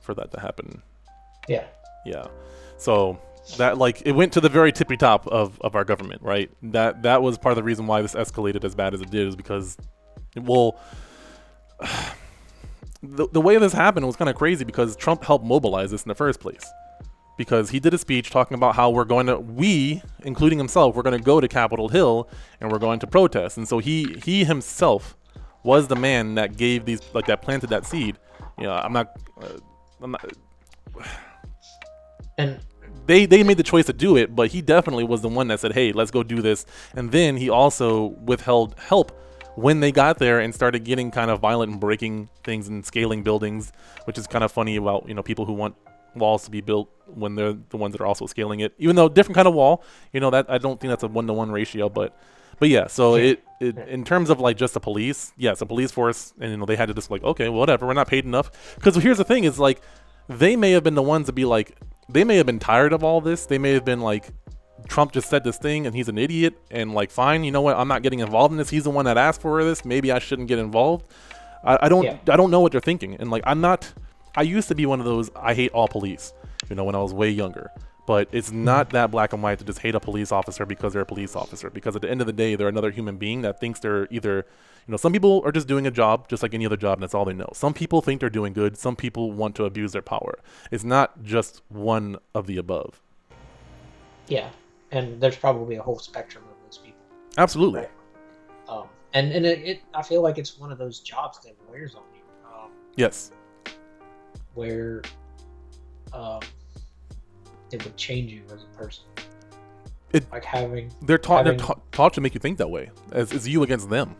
for 0.00 0.14
that 0.14 0.32
to 0.32 0.40
happen. 0.40 0.82
Yeah. 1.48 1.66
Yeah. 2.06 2.26
So 2.78 3.20
that 3.58 3.78
like 3.78 4.02
it 4.04 4.12
went 4.12 4.32
to 4.34 4.40
the 4.40 4.48
very 4.48 4.72
tippy 4.72 4.96
top 4.96 5.26
of, 5.26 5.60
of 5.60 5.74
our 5.74 5.84
government, 5.84 6.22
right? 6.22 6.50
That 6.62 7.02
that 7.02 7.22
was 7.22 7.36
part 7.36 7.52
of 7.52 7.56
the 7.56 7.62
reason 7.62 7.86
why 7.86 8.00
this 8.02 8.14
escalated 8.14 8.64
as 8.64 8.74
bad 8.74 8.94
as 8.94 9.02
it 9.02 9.10
did, 9.10 9.28
is 9.28 9.36
because, 9.36 9.76
well, 10.36 10.78
the 13.02 13.28
the 13.32 13.40
way 13.40 13.58
this 13.58 13.72
happened 13.72 14.06
was 14.06 14.16
kind 14.16 14.30
of 14.30 14.36
crazy 14.36 14.64
because 14.64 14.96
Trump 14.96 15.24
helped 15.24 15.44
mobilize 15.44 15.90
this 15.90 16.04
in 16.04 16.08
the 16.08 16.14
first 16.14 16.40
place. 16.40 16.64
Because 17.40 17.70
he 17.70 17.80
did 17.80 17.94
a 17.94 17.96
speech 17.96 18.28
talking 18.28 18.54
about 18.54 18.76
how 18.76 18.90
we're 18.90 19.06
going 19.06 19.24
to, 19.24 19.40
we, 19.40 20.02
including 20.24 20.58
himself, 20.58 20.94
we're 20.94 21.00
going 21.00 21.16
to 21.16 21.24
go 21.24 21.40
to 21.40 21.48
Capitol 21.48 21.88
Hill 21.88 22.28
and 22.60 22.70
we're 22.70 22.78
going 22.78 23.00
to 23.00 23.06
protest. 23.06 23.56
And 23.56 23.66
so 23.66 23.78
he 23.78 24.14
he 24.22 24.44
himself 24.44 25.16
was 25.62 25.88
the 25.88 25.96
man 25.96 26.34
that 26.34 26.58
gave 26.58 26.84
these, 26.84 27.00
like 27.14 27.24
that 27.28 27.40
planted 27.40 27.70
that 27.70 27.86
seed. 27.86 28.18
You 28.58 28.64
know, 28.64 28.74
I'm 28.74 28.92
not, 28.92 29.18
uh, 29.40 29.56
I'm 30.02 30.10
not 30.10 30.22
And 32.36 32.60
they 33.06 33.24
they 33.24 33.42
made 33.42 33.56
the 33.56 33.62
choice 33.62 33.86
to 33.86 33.94
do 33.94 34.18
it, 34.18 34.36
but 34.36 34.50
he 34.50 34.60
definitely 34.60 35.04
was 35.04 35.22
the 35.22 35.30
one 35.30 35.48
that 35.48 35.60
said, 35.60 35.72
"Hey, 35.72 35.92
let's 35.92 36.10
go 36.10 36.22
do 36.22 36.42
this." 36.42 36.66
And 36.94 37.10
then 37.10 37.38
he 37.38 37.48
also 37.48 38.08
withheld 38.26 38.74
help 38.78 39.12
when 39.54 39.80
they 39.80 39.92
got 39.92 40.18
there 40.18 40.40
and 40.40 40.54
started 40.54 40.84
getting 40.84 41.10
kind 41.10 41.30
of 41.30 41.40
violent 41.40 41.72
and 41.72 41.80
breaking 41.80 42.28
things 42.44 42.68
and 42.68 42.84
scaling 42.84 43.22
buildings, 43.22 43.72
which 44.04 44.18
is 44.18 44.26
kind 44.26 44.44
of 44.44 44.52
funny 44.52 44.76
about 44.76 45.08
you 45.08 45.14
know 45.14 45.22
people 45.22 45.46
who 45.46 45.54
want 45.54 45.74
walls 46.14 46.44
to 46.44 46.50
be 46.50 46.60
built 46.60 46.90
when 47.06 47.34
they're 47.34 47.54
the 47.70 47.76
ones 47.76 47.92
that 47.92 48.00
are 48.00 48.06
also 48.06 48.26
scaling 48.26 48.60
it. 48.60 48.74
Even 48.78 48.96
though 48.96 49.08
different 49.08 49.36
kind 49.36 49.48
of 49.48 49.54
wall, 49.54 49.84
you 50.12 50.20
know 50.20 50.30
that 50.30 50.46
I 50.48 50.58
don't 50.58 50.80
think 50.80 50.90
that's 50.90 51.02
a 51.02 51.08
one 51.08 51.26
to 51.26 51.32
one 51.32 51.50
ratio, 51.50 51.88
but 51.88 52.16
but 52.58 52.68
yeah. 52.68 52.86
So 52.86 53.14
it, 53.16 53.42
it 53.60 53.76
in 53.88 54.04
terms 54.04 54.30
of 54.30 54.40
like 54.40 54.56
just 54.56 54.74
the 54.74 54.80
police, 54.80 55.32
yes, 55.36 55.58
the 55.58 55.66
police 55.66 55.90
force, 55.90 56.32
and 56.40 56.50
you 56.50 56.56
know 56.56 56.66
they 56.66 56.76
had 56.76 56.88
to 56.88 56.94
just 56.94 57.10
like 57.10 57.22
okay, 57.24 57.48
whatever, 57.48 57.86
we're 57.86 57.94
not 57.94 58.08
paid 58.08 58.24
enough. 58.24 58.74
Because 58.76 58.94
here's 58.96 59.18
the 59.18 59.24
thing: 59.24 59.44
is 59.44 59.58
like 59.58 59.80
they 60.28 60.56
may 60.56 60.72
have 60.72 60.84
been 60.84 60.94
the 60.94 61.02
ones 61.02 61.26
to 61.26 61.32
be 61.32 61.44
like 61.44 61.76
they 62.12 62.24
may 62.24 62.36
have 62.36 62.46
been 62.46 62.58
tired 62.58 62.92
of 62.92 63.04
all 63.04 63.20
this. 63.20 63.46
They 63.46 63.58
may 63.58 63.72
have 63.72 63.84
been 63.84 64.00
like, 64.00 64.30
Trump 64.88 65.12
just 65.12 65.28
said 65.28 65.44
this 65.44 65.58
thing 65.58 65.86
and 65.86 65.94
he's 65.94 66.08
an 66.08 66.18
idiot 66.18 66.54
and 66.70 66.92
like, 66.92 67.10
fine, 67.10 67.44
you 67.44 67.52
know 67.52 67.60
what? 67.60 67.76
I'm 67.76 67.88
not 67.88 68.02
getting 68.02 68.20
involved 68.20 68.52
in 68.52 68.58
this. 68.58 68.70
He's 68.70 68.84
the 68.84 68.90
one 68.90 69.04
that 69.04 69.16
asked 69.16 69.40
for 69.40 69.62
this. 69.64 69.84
Maybe 69.84 70.10
I 70.10 70.18
shouldn't 70.18 70.48
get 70.48 70.58
involved. 70.58 71.06
I, 71.64 71.78
I 71.82 71.88
don't, 71.88 72.04
Yeah. 72.04 72.18
I 72.28 72.36
don't 72.36 72.50
know 72.50 72.60
what 72.60 72.72
they're 72.72 72.80
thinking. 72.80 73.14
And 73.14 73.30
like, 73.30 73.42
I'm 73.46 73.60
not. 73.60 73.92
I 74.36 74.42
used 74.42 74.68
to 74.68 74.74
be 74.74 74.86
one 74.86 75.00
of 75.00 75.06
those. 75.06 75.30
I 75.36 75.54
hate 75.54 75.72
all 75.72 75.88
police. 75.88 76.32
You 76.68 76.76
know, 76.76 76.84
when 76.84 76.94
I 76.94 76.98
was 77.02 77.12
way 77.14 77.30
younger. 77.30 77.70
But 78.06 78.28
it's 78.32 78.50
not 78.50 78.90
that 78.90 79.10
black 79.10 79.32
and 79.32 79.42
white 79.42 79.58
to 79.60 79.64
just 79.64 79.78
hate 79.78 79.94
a 79.94 80.00
police 80.00 80.32
officer 80.32 80.66
because 80.66 80.92
they're 80.92 81.02
a 81.02 81.06
police 81.06 81.36
officer. 81.36 81.70
Because 81.70 81.94
at 81.94 82.02
the 82.02 82.10
end 82.10 82.20
of 82.20 82.26
the 82.26 82.32
day, 82.32 82.54
they're 82.56 82.68
another 82.68 82.90
human 82.90 83.16
being 83.18 83.42
that 83.42 83.60
thinks 83.60 83.78
they're 83.80 84.08
either, 84.10 84.46
you 84.86 84.90
know, 84.92 84.96
some 84.96 85.12
people 85.12 85.42
are 85.44 85.52
just 85.52 85.68
doing 85.68 85.86
a 85.86 85.90
job 85.92 86.28
just 86.28 86.42
like 86.42 86.52
any 86.54 86.66
other 86.66 86.76
job 86.76 86.94
and 86.98 87.02
that's 87.02 87.14
all 87.14 87.24
they 87.24 87.32
know. 87.34 87.48
Some 87.52 87.72
people 87.74 88.00
think 88.00 88.20
they're 88.20 88.30
doing 88.30 88.52
good. 88.52 88.76
Some 88.76 88.96
people 88.96 89.30
want 89.32 89.54
to 89.56 89.64
abuse 89.64 89.92
their 89.92 90.02
power. 90.02 90.38
It's 90.72 90.82
not 90.82 91.22
just 91.22 91.62
one 91.68 92.16
of 92.34 92.46
the 92.46 92.56
above. 92.56 93.00
yeah, 94.28 94.50
and 94.92 95.20
there's 95.20 95.36
probably 95.36 95.76
a 95.76 95.82
whole 95.82 95.98
spectrum 95.98 96.44
of 96.50 96.56
those 96.66 96.78
people. 96.78 97.00
Absolutely. 97.38 97.80
Right. 97.80 97.90
Um, 98.68 98.88
and 99.12 99.30
and 99.32 99.46
it, 99.46 99.58
it, 99.60 99.82
I 99.94 100.02
feel 100.02 100.22
like 100.22 100.38
it's 100.38 100.58
one 100.58 100.72
of 100.72 100.78
those 100.78 101.00
jobs 101.00 101.38
that 101.44 101.54
wears 101.68 101.94
on 101.94 102.02
you, 102.14 102.22
um, 102.48 102.70
Yes. 102.96 103.30
Where 104.54 105.02
um, 106.12 106.40
it 107.72 107.82
would 107.84 107.96
change 107.96 108.32
you 108.32 108.42
as 108.52 108.62
a 108.62 108.78
person. 108.78 109.04
It- 110.12 110.30
like 110.32 110.44
having 110.44 110.90
They're 111.02 111.18
taught. 111.18 111.44
They're 111.44 111.56
ta- 111.56 111.78
taught 111.92 112.14
to 112.14 112.20
make 112.20 112.34
you 112.34 112.40
think 112.40 112.58
that 112.58 112.70
way. 112.70 112.90
As 113.12 113.32
it's 113.32 113.46
you 113.46 113.62
against 113.62 113.88
them. 113.90 114.16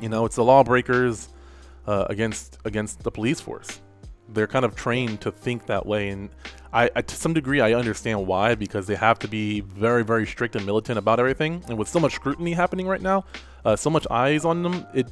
You 0.00 0.08
know, 0.08 0.24
it's 0.24 0.36
the 0.36 0.44
lawbreakers 0.44 1.28
uh, 1.86 2.06
against 2.08 2.58
against 2.64 3.02
the 3.02 3.10
police 3.10 3.40
force. 3.40 3.80
They're 4.28 4.46
kind 4.46 4.64
of 4.64 4.74
trained 4.74 5.20
to 5.20 5.30
think 5.30 5.66
that 5.66 5.86
way, 5.86 6.08
and 6.08 6.30
I, 6.72 6.90
I, 6.96 7.02
to 7.02 7.14
some 7.14 7.32
degree, 7.32 7.60
I 7.60 7.74
understand 7.74 8.26
why 8.26 8.54
because 8.54 8.86
they 8.86 8.96
have 8.96 9.18
to 9.20 9.28
be 9.28 9.60
very, 9.60 10.04
very 10.04 10.26
strict 10.26 10.56
and 10.56 10.66
militant 10.66 10.98
about 10.98 11.20
everything. 11.20 11.62
And 11.68 11.78
with 11.78 11.88
so 11.88 12.00
much 12.00 12.14
scrutiny 12.14 12.52
happening 12.52 12.86
right 12.86 13.00
now, 13.00 13.24
uh, 13.64 13.76
so 13.76 13.88
much 13.88 14.06
eyes 14.10 14.44
on 14.44 14.62
them, 14.62 14.84
it 14.92 15.10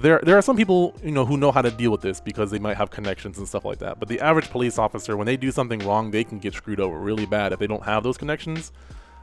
there 0.00 0.20
there 0.24 0.36
are 0.36 0.42
some 0.42 0.56
people 0.56 0.94
you 1.02 1.12
know 1.12 1.24
who 1.24 1.36
know 1.36 1.52
how 1.52 1.62
to 1.62 1.70
deal 1.70 1.90
with 1.90 2.00
this 2.00 2.20
because 2.20 2.50
they 2.50 2.58
might 2.58 2.76
have 2.76 2.90
connections 2.90 3.38
and 3.38 3.46
stuff 3.46 3.64
like 3.64 3.78
that. 3.78 3.98
But 3.98 4.08
the 4.08 4.20
average 4.20 4.50
police 4.50 4.78
officer, 4.78 5.16
when 5.16 5.26
they 5.26 5.36
do 5.36 5.50
something 5.50 5.80
wrong, 5.80 6.10
they 6.10 6.24
can 6.24 6.38
get 6.38 6.54
screwed 6.54 6.80
over 6.80 6.98
really 6.98 7.26
bad 7.26 7.52
if 7.52 7.58
they 7.58 7.66
don't 7.66 7.84
have 7.84 8.02
those 8.02 8.18
connections 8.18 8.72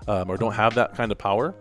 um, 0.07 0.29
or 0.29 0.38
don't 0.38 0.53
have 0.53 0.75
that 0.75 0.95
kind 0.95 1.12
of 1.12 1.17
power. 1.17 1.53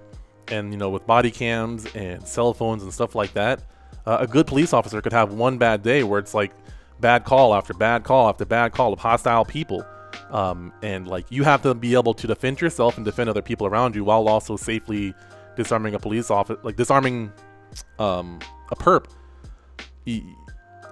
And 0.49 0.73
you 0.73 0.79
know, 0.79 0.90
with 0.90 1.07
body 1.07 1.31
cams 1.31 1.87
and 1.94 2.27
cell 2.27 2.55
phones 2.55 2.83
and 2.83 2.92
stuff 2.92 3.14
like 3.14 3.33
that, 3.35 3.62
uh, 4.07 4.18
a 4.20 4.27
good 4.27 4.46
police 4.46 4.73
officer 4.73 5.01
could 5.01 5.12
have 5.12 5.33
one 5.33 5.59
bad 5.59 5.83
day 5.83 6.03
where 6.03 6.18
it's 6.18 6.35
like 6.35 6.53
bad 7.01 7.25
call 7.25 7.55
after 7.55 7.75
bad 7.75 8.05
call 8.05 8.29
after 8.29 8.44
bad 8.44 8.73
call 8.73 8.92
of 8.92 8.99
hostile 8.99 9.44
people. 9.44 9.85
Um, 10.31 10.73
and 10.83 11.09
like 11.09 11.27
you 11.31 11.42
have 11.44 11.62
to 11.62 11.75
be 11.75 11.94
able 11.94 12.14
to 12.14 12.27
defend 12.27 12.61
yourself 12.61 12.96
and 12.96 13.05
defend 13.05 13.29
other 13.29 13.42
people 13.42 13.66
around 13.66 13.94
you 13.94 14.05
while 14.05 14.29
also 14.29 14.57
safely 14.57 15.14
disarming 15.57 15.94
a 15.94 15.99
police 15.99 16.31
officer, 16.31 16.61
like 16.62 16.77
disarming 16.77 17.33
um, 17.98 18.38
a 18.70 18.76
perp, 18.76 19.06
e- 20.06 20.22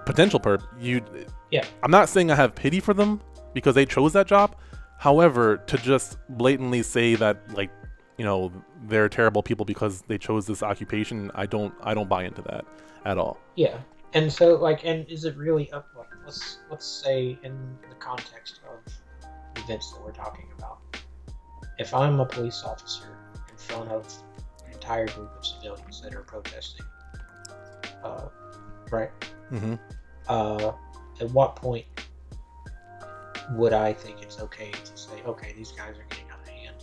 potential 0.06 0.40
perp. 0.40 0.62
You, 0.80 1.02
Yeah. 1.50 1.64
I'm 1.82 1.90
not 1.90 2.08
saying 2.08 2.30
I 2.30 2.34
have 2.34 2.54
pity 2.54 2.80
for 2.80 2.94
them 2.94 3.20
because 3.54 3.74
they 3.74 3.86
chose 3.86 4.12
that 4.12 4.26
job. 4.26 4.56
However, 4.98 5.58
to 5.58 5.78
just 5.78 6.18
blatantly 6.28 6.82
say 6.82 7.14
that 7.14 7.54
like 7.54 7.70
you 8.16 8.24
know 8.24 8.52
they're 8.88 9.08
terrible 9.08 9.42
people 9.42 9.64
because 9.64 10.02
they 10.02 10.18
chose 10.18 10.46
this 10.46 10.62
occupation, 10.62 11.30
I 11.34 11.46
don't 11.46 11.72
I 11.82 11.94
don't 11.94 12.08
buy 12.08 12.24
into 12.24 12.42
that 12.42 12.64
at 13.04 13.16
all. 13.16 13.38
Yeah, 13.54 13.78
and 14.14 14.32
so 14.32 14.56
like, 14.56 14.84
and 14.84 15.08
is 15.08 15.24
it 15.24 15.36
really 15.36 15.70
up? 15.72 15.86
Like, 15.96 16.08
let's 16.24 16.58
let's 16.70 16.86
say 16.86 17.38
in 17.44 17.78
the 17.88 17.94
context 17.96 18.60
of 18.68 18.92
events 19.62 19.92
that 19.92 20.04
we're 20.04 20.12
talking 20.12 20.48
about, 20.58 20.78
if 21.78 21.94
I'm 21.94 22.18
a 22.18 22.26
police 22.26 22.64
officer 22.64 23.16
in 23.50 23.56
front 23.56 23.90
of 23.90 24.12
entire 24.88 25.06
group 25.08 25.30
of 25.36 25.44
civilians 25.44 26.00
that 26.00 26.14
are 26.14 26.22
protesting, 26.22 26.86
uh, 28.02 28.28
right? 28.90 29.10
Mm-hmm. 29.52 29.74
Uh, 30.28 30.72
at 31.20 31.30
what 31.32 31.56
point 31.56 31.84
would 33.52 33.74
I 33.74 33.92
think 33.92 34.22
it's 34.22 34.40
okay 34.40 34.70
to 34.70 34.96
say, 34.96 35.22
okay, 35.26 35.52
these 35.54 35.72
guys 35.72 35.98
are 35.98 36.06
getting 36.08 36.24
out 36.32 36.40
of 36.40 36.48
hand? 36.48 36.76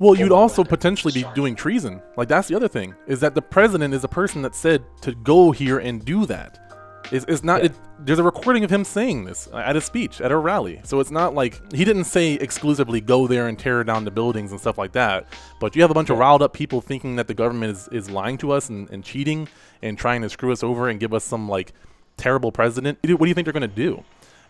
Well, 0.00 0.16
you'd 0.16 0.32
also 0.32 0.64
potentially 0.64 1.12
be 1.12 1.24
doing 1.36 1.54
treason. 1.54 2.02
Like 2.16 2.26
that's 2.26 2.48
the 2.48 2.56
other 2.56 2.66
thing 2.66 2.92
is 3.06 3.20
that 3.20 3.36
the 3.36 3.42
president 3.42 3.94
is 3.94 4.02
a 4.02 4.08
person 4.08 4.42
that 4.42 4.56
said 4.56 4.84
to 5.02 5.14
go 5.14 5.52
here 5.52 5.78
and 5.78 6.04
do 6.04 6.26
that. 6.26 6.63
It's, 7.12 7.24
it's 7.28 7.44
not. 7.44 7.60
Yeah. 7.60 7.66
It, 7.66 7.72
there's 8.00 8.18
a 8.18 8.22
recording 8.24 8.64
of 8.64 8.70
him 8.70 8.84
saying 8.84 9.24
this 9.24 9.48
at 9.52 9.76
a 9.76 9.80
speech 9.80 10.20
at 10.20 10.32
a 10.32 10.36
rally, 10.36 10.80
so 10.84 11.00
it's 11.00 11.10
not 11.10 11.34
like 11.34 11.60
he 11.72 11.84
didn't 11.84 12.04
say 12.04 12.34
exclusively 12.34 13.00
go 13.00 13.26
there 13.26 13.46
and 13.48 13.58
tear 13.58 13.84
down 13.84 14.04
the 14.04 14.10
buildings 14.10 14.50
and 14.50 14.60
stuff 14.60 14.78
like 14.78 14.92
that. 14.92 15.26
But 15.60 15.76
you 15.76 15.82
have 15.82 15.90
a 15.90 15.94
bunch 15.94 16.10
of 16.10 16.18
riled 16.18 16.42
up 16.42 16.52
people 16.52 16.80
thinking 16.80 17.16
that 17.16 17.28
the 17.28 17.34
government 17.34 17.72
is, 17.76 17.88
is 17.88 18.10
lying 18.10 18.36
to 18.38 18.52
us 18.52 18.68
and, 18.68 18.90
and 18.90 19.04
cheating 19.04 19.48
and 19.82 19.96
trying 19.98 20.22
to 20.22 20.28
screw 20.30 20.50
us 20.52 20.62
over 20.62 20.88
and 20.88 20.98
give 20.98 21.14
us 21.14 21.24
some 21.24 21.48
like 21.48 21.72
terrible 22.16 22.50
president. 22.52 22.98
What 23.02 23.20
do 23.20 23.26
you 23.28 23.34
think 23.34 23.44
they're 23.44 23.52
gonna 23.52 23.68
do? 23.68 24.02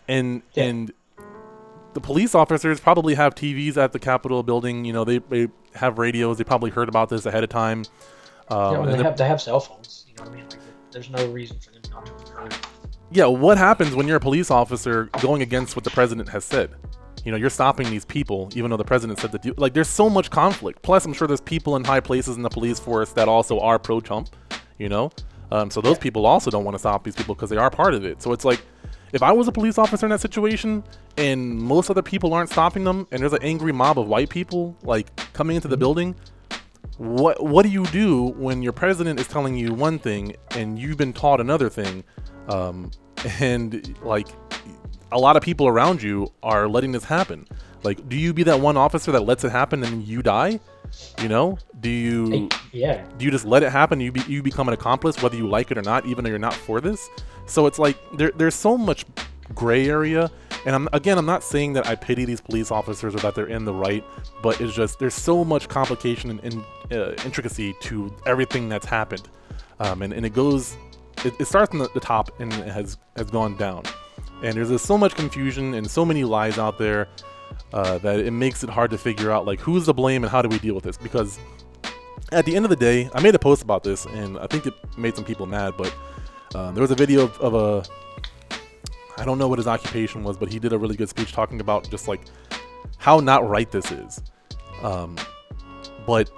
And 0.09 0.43
Yeah. 0.55 0.65
and 0.65 0.93
the 1.93 2.01
police 2.01 2.35
officers 2.35 2.81
probably 2.81 3.15
have 3.15 3.35
TVs 3.35 3.77
at 3.77 3.93
the 3.93 3.99
Capitol 4.01 4.43
building. 4.43 4.85
You 4.85 4.93
know, 4.93 5.05
they, 5.05 5.19
they 5.19 5.49
have 5.75 5.99
radios. 5.99 6.39
They 6.39 6.45
probably 6.45 6.71
heard 6.71 6.89
about 6.89 7.09
this 7.09 7.25
ahead 7.27 7.45
of 7.45 7.51
time. 7.51 7.85
Um, 8.49 8.59
Yeah, 8.59 8.79
well, 8.79 8.97
they 8.97 9.03
have 9.03 9.17
they 9.17 9.27
have 9.29 9.41
cell 9.41 9.61
phones. 9.61 10.05
You 10.09 10.15
know 10.17 10.25
what 10.25 10.33
I 10.33 10.37
mean? 10.37 10.45
Like, 10.49 10.59
there's 10.95 11.11
no 11.11 11.27
reason 11.31 11.59
for 11.59 11.73
them 11.73 11.83
not 11.93 12.07
to 12.07 12.33
have 12.33 12.71
yeah, 13.11 13.27
what 13.27 13.59
happens 13.59 13.95
when 13.95 14.09
you're 14.09 14.17
a 14.17 14.21
police 14.21 14.51
officer 14.51 15.05
going 15.21 15.43
against 15.43 15.77
what 15.77 15.85
the 15.85 15.91
president 15.91 16.29
has 16.31 16.45
said? 16.45 16.71
You 17.25 17.31
know, 17.31 17.37
you're 17.37 17.51
stopping 17.51 17.89
these 17.91 18.05
people, 18.05 18.51
even 18.57 18.71
though 18.71 18.77
the 18.77 18.85
president 18.85 19.21
said 19.21 19.31
that. 19.33 19.45
You, 19.45 19.55
like, 19.57 19.73
there's 19.73 19.89
so 19.89 20.11
much 20.11 20.31
conflict. 20.31 20.83
Plus, 20.83 21.05
I'm 21.05 21.13
sure 21.13 21.29
there's 21.29 21.41
people 21.41 21.77
in 21.77 21.85
high 21.85 22.01
places 22.01 22.37
in 22.37 22.43
the 22.43 22.49
police 22.49 22.81
force 22.81 23.13
that 23.13 23.29
also 23.29 23.61
are 23.61 23.79
pro-Trump. 23.79 24.31
You 24.79 24.89
know, 24.89 25.11
um, 25.53 25.71
so 25.71 25.81
those 25.81 25.97
Yeah. 25.97 26.03
people 26.03 26.27
also 26.27 26.51
don't 26.51 26.65
want 26.65 26.75
to 26.75 26.79
stop 26.81 27.05
these 27.05 27.15
people 27.15 27.37
because 27.37 27.51
they 27.51 27.57
are 27.57 27.71
part 27.71 27.95
of 27.95 28.05
it. 28.05 28.21
So 28.21 28.33
it's 28.33 28.45
like, 28.45 28.61
if 29.13 29.23
I 29.23 29.31
was 29.31 29.47
a 29.47 29.53
police 29.53 29.79
officer 29.79 30.07
in 30.07 30.11
that 30.11 30.21
situation 30.21 30.83
and 31.17 31.57
most 31.57 31.91
other 31.91 32.03
people 32.03 32.35
aren't 32.35 32.51
stopping 32.51 32.83
them, 32.83 33.07
and 33.13 33.23
there's 33.23 33.33
an 33.33 33.43
angry 33.43 33.73
mob 33.73 33.97
of 33.99 34.09
white 34.09 34.29
people 34.29 34.77
like 34.83 35.15
coming 35.35 35.55
into 35.55 35.69
the 35.69 35.77
building, 35.77 36.17
what 36.99 37.43
what 37.43 37.65
do 37.65 37.69
you 37.69 37.85
do 37.87 38.29
when 38.37 38.63
your 38.63 38.73
president 38.73 39.19
is 39.19 39.27
telling 39.27 39.57
you 39.57 39.75
one 39.75 39.99
thing 39.99 40.37
and 40.53 40.79
you've 40.79 40.97
been 40.97 41.13
taught 41.13 41.41
another 41.41 41.69
thing? 41.69 42.05
Um, 42.49 42.91
and 43.41 43.97
like 44.03 44.29
a 45.13 45.19
lot 45.19 45.37
of 45.37 45.43
people 45.43 45.69
around 45.69 46.03
you 46.03 46.33
are 46.43 46.69
letting 46.69 46.93
this 46.93 47.05
happen. 47.05 47.47
Like 47.83 48.09
do 48.09 48.17
you 48.17 48.33
be 48.33 48.43
that 48.45 48.61
one 48.61 48.77
officer 48.77 49.13
that 49.13 49.23
lets 49.23 49.45
it 49.45 49.51
happen 49.51 49.83
and 49.83 50.07
you 50.07 50.23
die? 50.23 50.61
You 51.21 51.29
know? 51.29 51.59
Do 51.81 51.89
you 51.89 52.49
yeah, 52.73 53.05
do 53.19 53.25
you 53.25 53.31
just 53.31 53.45
let 53.45 53.63
it 53.63 53.71
happen? 53.71 54.01
You 54.01 54.13
be, 54.13 54.23
you 54.29 54.43
become 54.43 54.69
an 54.69 54.75
accomplice 54.75 55.23
whether 55.23 55.37
you 55.37 55.49
like 55.49 55.71
it 55.71 55.79
or 55.79 55.83
not 55.83 56.07
even 56.07 56.25
though 56.25 56.31
you're 56.31 56.39
not 56.39 56.55
for 56.55 56.81
this? 56.81 57.09
So 57.47 57.67
it's 57.67 57.79
like 57.79 57.99
there, 58.17 58.31
there's 58.37 58.55
so 58.55 58.79
much 58.79 59.05
gray 59.55 59.89
area 59.89 60.31
and 60.67 60.75
I'm 60.75 60.89
again 60.93 61.19
I'm 61.19 61.27
not 61.27 61.43
saying 61.43 61.75
that 61.75 61.87
I 61.87 61.95
pity 61.95 62.25
these 62.25 62.41
police 62.41 62.71
officers 62.71 63.15
or 63.15 63.19
that 63.19 63.35
they're 63.35 63.47
in 63.47 63.65
the 63.65 63.75
right 63.75 64.05
but 64.43 64.61
it's 64.61 64.75
just 64.75 64.99
there's 64.99 65.15
so 65.15 65.45
much 65.45 65.69
complication 65.69 66.31
and, 66.31 66.41
and 66.41 66.65
uh, 66.93 67.13
intricacy 67.25 67.75
to 67.81 68.15
everything 68.27 68.69
that's 68.69 68.87
happened 68.87 69.29
um, 69.81 70.03
and, 70.03 70.13
and 70.13 70.25
it 70.25 70.35
goes 70.35 70.77
it, 71.25 71.35
it 71.39 71.45
starts 71.47 71.71
from 71.71 71.81
the, 71.81 71.89
the 71.95 72.01
top 72.01 72.41
and 72.41 72.53
it 72.53 72.69
has 72.69 72.99
has 73.17 73.31
gone 73.31 73.57
down 73.57 73.83
and 74.43 74.55
there's 74.55 74.71
just 74.71 74.87
so 74.87 74.99
much 74.99 75.15
confusion 75.15 75.75
and 75.75 75.91
so 75.91 76.05
many 76.05 76.25
lies 76.25 76.59
out 76.59 76.79
there 76.79 77.09
uh, 77.73 77.99
that 77.99 78.21
it 78.21 78.31
makes 78.31 78.63
it 78.65 78.71
hard 78.71 78.91
to 78.91 78.99
figure 78.99 79.31
out 79.31 79.47
like 79.47 79.61
who's 79.61 79.87
to 79.87 79.93
blame 79.93 80.25
and 80.25 80.31
how 80.31 80.43
do 80.43 80.49
we 80.49 80.59
deal 80.59 80.75
with 80.75 80.85
this 80.85 80.97
because 80.97 81.39
at 82.33 82.45
the 82.45 82.57
end 82.57 82.65
of 82.65 82.69
the 82.69 82.77
day, 82.77 83.09
I 83.15 83.21
made 83.21 83.35
a 83.35 83.39
post 83.39 83.63
about 83.63 83.85
this, 83.85 84.07
and 84.07 84.39
I 84.39 84.47
think 84.47 84.67
it 84.67 84.75
made 84.97 85.15
some 85.15 85.25
people 85.25 85.47
mad. 85.47 85.75
But 85.77 85.95
uh, 86.55 86.71
there 86.73 86.83
was 86.83 86.91
a 86.91 86.97
video 86.97 87.23
of, 87.25 87.41
of 87.41 87.55
a, 87.55 87.85
I 89.17 89.25
don't 89.25 89.39
know 89.39 89.49
what 89.49 89.59
his 89.59 89.69
occupation 89.69 90.25
was, 90.25 90.37
but 90.37 90.51
he 90.51 90.59
did 90.59 90.73
a 90.73 90.79
really 90.79 90.97
good 90.97 91.09
speech 91.09 91.33
talking 91.33 91.61
about 91.61 91.89
just 91.91 92.09
like 92.09 92.21
how 92.99 93.21
not 93.21 93.49
right 93.49 93.71
this 93.71 93.91
is. 93.93 94.21
Um, 94.83 95.17
but 96.07 96.31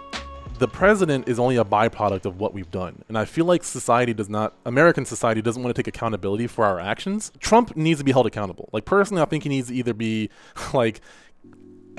the 0.59 0.69
president 0.69 1.29
is 1.29 1.39
only 1.39 1.57
a 1.57 1.65
byproduct 1.65 2.25
of 2.25 2.41
what 2.41 2.55
we've 2.55 2.71
done, 2.71 3.05
and 3.09 3.19
I 3.19 3.25
feel 3.25 3.45
like 3.45 3.63
society 3.65 4.15
does 4.15 4.29
not, 4.29 4.55
American 4.65 5.05
society 5.05 5.43
doesn't 5.43 5.63
want 5.63 5.75
to 5.75 5.83
take 5.83 5.89
accountability 5.89 6.47
for 6.47 6.65
our 6.65 6.81
actions. 6.81 7.33
Trump 7.41 7.77
needs 7.77 8.01
to 8.01 8.05
be 8.05 8.13
held 8.13 8.27
accountable. 8.27 8.69
Like 8.73 8.85
personally, 8.85 9.23
I 9.23 9.27
think 9.27 9.43
he 9.43 9.49
needs 9.49 9.69
to 9.69 9.75
either 9.75 9.95
be 9.95 10.31
like 10.75 11.01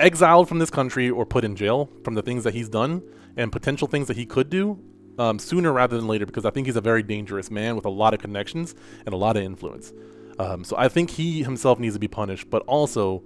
exiled 0.00 0.48
from 0.48 0.58
this 0.58 0.70
country 0.70 1.10
or 1.10 1.26
put 1.26 1.44
in 1.44 1.56
jail 1.56 1.90
from 2.04 2.14
the 2.14 2.22
things 2.22 2.44
that 2.44 2.54
he's 2.54 2.68
done 2.68 3.02
and 3.36 3.50
potential 3.50 3.88
things 3.88 4.06
that 4.08 4.16
he 4.16 4.26
could 4.26 4.48
do 4.48 4.78
um, 5.18 5.38
sooner 5.38 5.72
rather 5.72 5.96
than 5.96 6.06
later 6.06 6.24
because 6.24 6.44
I 6.44 6.50
think 6.50 6.66
he's 6.66 6.76
a 6.76 6.80
very 6.80 7.02
dangerous 7.02 7.50
man 7.50 7.76
with 7.76 7.84
a 7.84 7.90
lot 7.90 8.14
of 8.14 8.20
connections 8.20 8.74
and 9.04 9.12
a 9.12 9.16
lot 9.16 9.36
of 9.36 9.42
influence. 9.42 9.92
Um, 10.38 10.64
so 10.64 10.76
I 10.76 10.88
think 10.88 11.10
he 11.10 11.42
himself 11.42 11.78
needs 11.78 11.94
to 11.94 12.00
be 12.00 12.08
punished, 12.08 12.48
but 12.50 12.62
also 12.66 13.22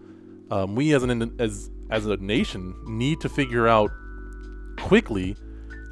um, 0.51 0.75
we 0.75 0.95
as 0.95 1.03
an 1.03 1.35
as 1.39 1.71
as 1.91 2.07
a 2.07 2.17
nation 2.17 2.75
need 2.87 3.21
to 3.21 3.29
figure 3.29 3.69
out 3.69 3.91
quickly 4.79 5.37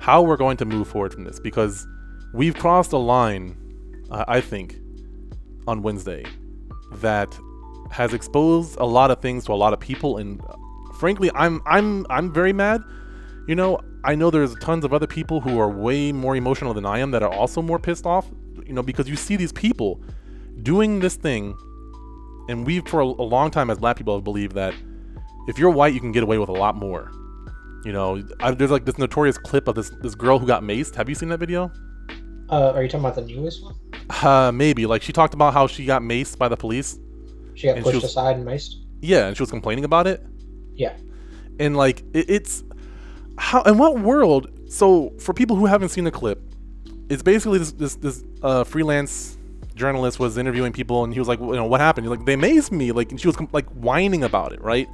how 0.01 0.23
we're 0.23 0.37
going 0.37 0.57
to 0.57 0.65
move 0.65 0.89
forward 0.89 1.13
from 1.13 1.25
this 1.25 1.39
because 1.39 1.87
we've 2.33 2.55
crossed 2.57 2.93
a 2.93 2.99
line, 2.99 3.57
uh, 4.11 4.25
I 4.27 4.41
think, 4.41 4.79
on 5.67 5.83
Wednesday 5.83 6.25
that 6.95 7.39
has 7.91 8.15
exposed 8.15 8.79
a 8.79 8.85
lot 8.87 9.11
of 9.11 9.21
things 9.21 9.45
to 9.45 9.53
a 9.53 9.55
lot 9.55 9.73
of 9.73 9.81
people 9.81 10.17
and 10.17 10.41
uh, 10.41 10.55
frankly 10.99 11.31
I'm 11.35 11.61
I'm 11.67 12.07
I'm 12.09 12.33
very 12.33 12.53
mad. 12.53 12.83
You 13.47 13.57
know, 13.57 13.81
I 14.05 14.15
know 14.15 14.31
there's 14.31 14.55
tons 14.57 14.85
of 14.85 14.95
other 14.95 15.07
people 15.07 15.41
who 15.41 15.59
are 15.59 15.69
way 15.69 16.13
more 16.13 16.37
emotional 16.37 16.73
than 16.73 16.87
I 16.87 17.01
am 17.01 17.11
that 17.11 17.23
are 17.23 17.33
also 17.33 17.61
more 17.61 17.79
pissed 17.79 18.07
off, 18.07 18.31
you 18.65 18.73
know, 18.73 18.83
because 18.83 19.09
you 19.09 19.17
see 19.17 19.37
these 19.37 19.53
people 19.53 20.01
doing 20.63 21.01
this 21.01 21.17
thing 21.17 21.57
and 22.49 22.67
we 22.67 22.81
for 22.81 23.01
a, 23.01 23.05
a 23.05 23.27
long 23.27 23.51
time 23.51 23.71
as 23.71 23.79
black 23.79 23.97
people 23.97 24.15
have 24.15 24.25
believed 24.25 24.55
that 24.55 24.75
if 25.49 25.59
you're 25.59 25.71
white 25.71 25.95
you 25.95 26.01
can 26.01 26.13
get 26.13 26.23
away 26.23 26.39
with 26.39 26.49
a 26.49 26.53
lot 26.53 26.77
more. 26.77 27.11
You 27.85 27.93
know, 27.95 28.23
I, 28.41 28.51
there's 28.51 28.71
like 28.71 28.85
this 28.85 28.99
notorious 28.99 29.39
clip 29.39 29.67
of 29.67 29.75
this 29.75 29.91
this 30.03 30.15
girl 30.15 30.39
who 30.39 30.47
got 30.47 30.63
maced. 30.63 30.95
Have 30.97 31.09
you 31.09 31.15
seen 31.15 31.31
that 31.31 31.39
video? 31.41 31.71
uh, 32.51 32.73
are 32.75 32.83
you 32.83 32.89
talking 32.89 33.05
about 33.07 33.15
the 33.15 33.23
newest 33.23 33.63
one? 33.65 33.75
Uh, 34.23 34.53
maybe. 34.53 34.85
Like 34.85 35.01
she 35.03 35.13
talked 35.13 35.33
about 35.33 35.55
how 35.55 35.67
she 35.67 35.87
got 35.87 36.03
maced 36.03 36.37
by 36.37 36.49
the 36.49 36.57
police. 36.57 36.99
She 37.55 37.69
got 37.69 37.77
And 37.77 37.87
she 37.87 37.93
pushed 37.93 38.03
was- 38.03 38.11
aside 38.11 38.37
and 38.37 38.47
maced. 38.47 38.75
Yeah, 39.01 39.29
and 39.29 39.37
she 39.37 39.43
was 39.43 39.51
complaining 39.51 39.85
about 39.85 40.07
it. 40.07 40.23
Yeah, 40.75 40.95
and 41.59 41.75
like 41.77 42.01
it, 42.13 42.29
it's 42.29 42.63
how 43.39 43.63
in 43.63 43.79
what 43.79 43.99
world 44.01 44.51
so 44.69 45.11
for 45.19 45.33
people 45.33 45.57
who 45.57 45.65
haven't 45.65 45.89
seen 45.89 46.05
the 46.05 46.11
clip 46.11 46.39
it's 47.09 47.23
basically 47.23 47.59
this 47.59 47.73
this, 47.73 47.95
this 47.97 48.25
uh, 48.43 48.63
freelance 48.65 49.39
journalist 49.81 50.21
was 50.21 50.39
interviewing 50.39 50.73
people 50.73 51.03
and 51.03 51.13
he 51.13 51.19
was 51.19 51.27
like 51.27 51.41
you 51.41 51.57
know 51.57 51.65
what 51.65 51.81
happened? 51.81 52.07
He's 52.07 52.17
like 52.17 52.27
they 52.27 52.37
mazed 52.37 52.71
me. 52.71 52.93
Like 52.93 53.11
and 53.11 53.21
she 53.21 53.27
was 53.27 53.37
like 53.53 53.69
whining 53.71 54.23
about 54.23 54.53
it 54.53 54.63
right? 54.63 54.89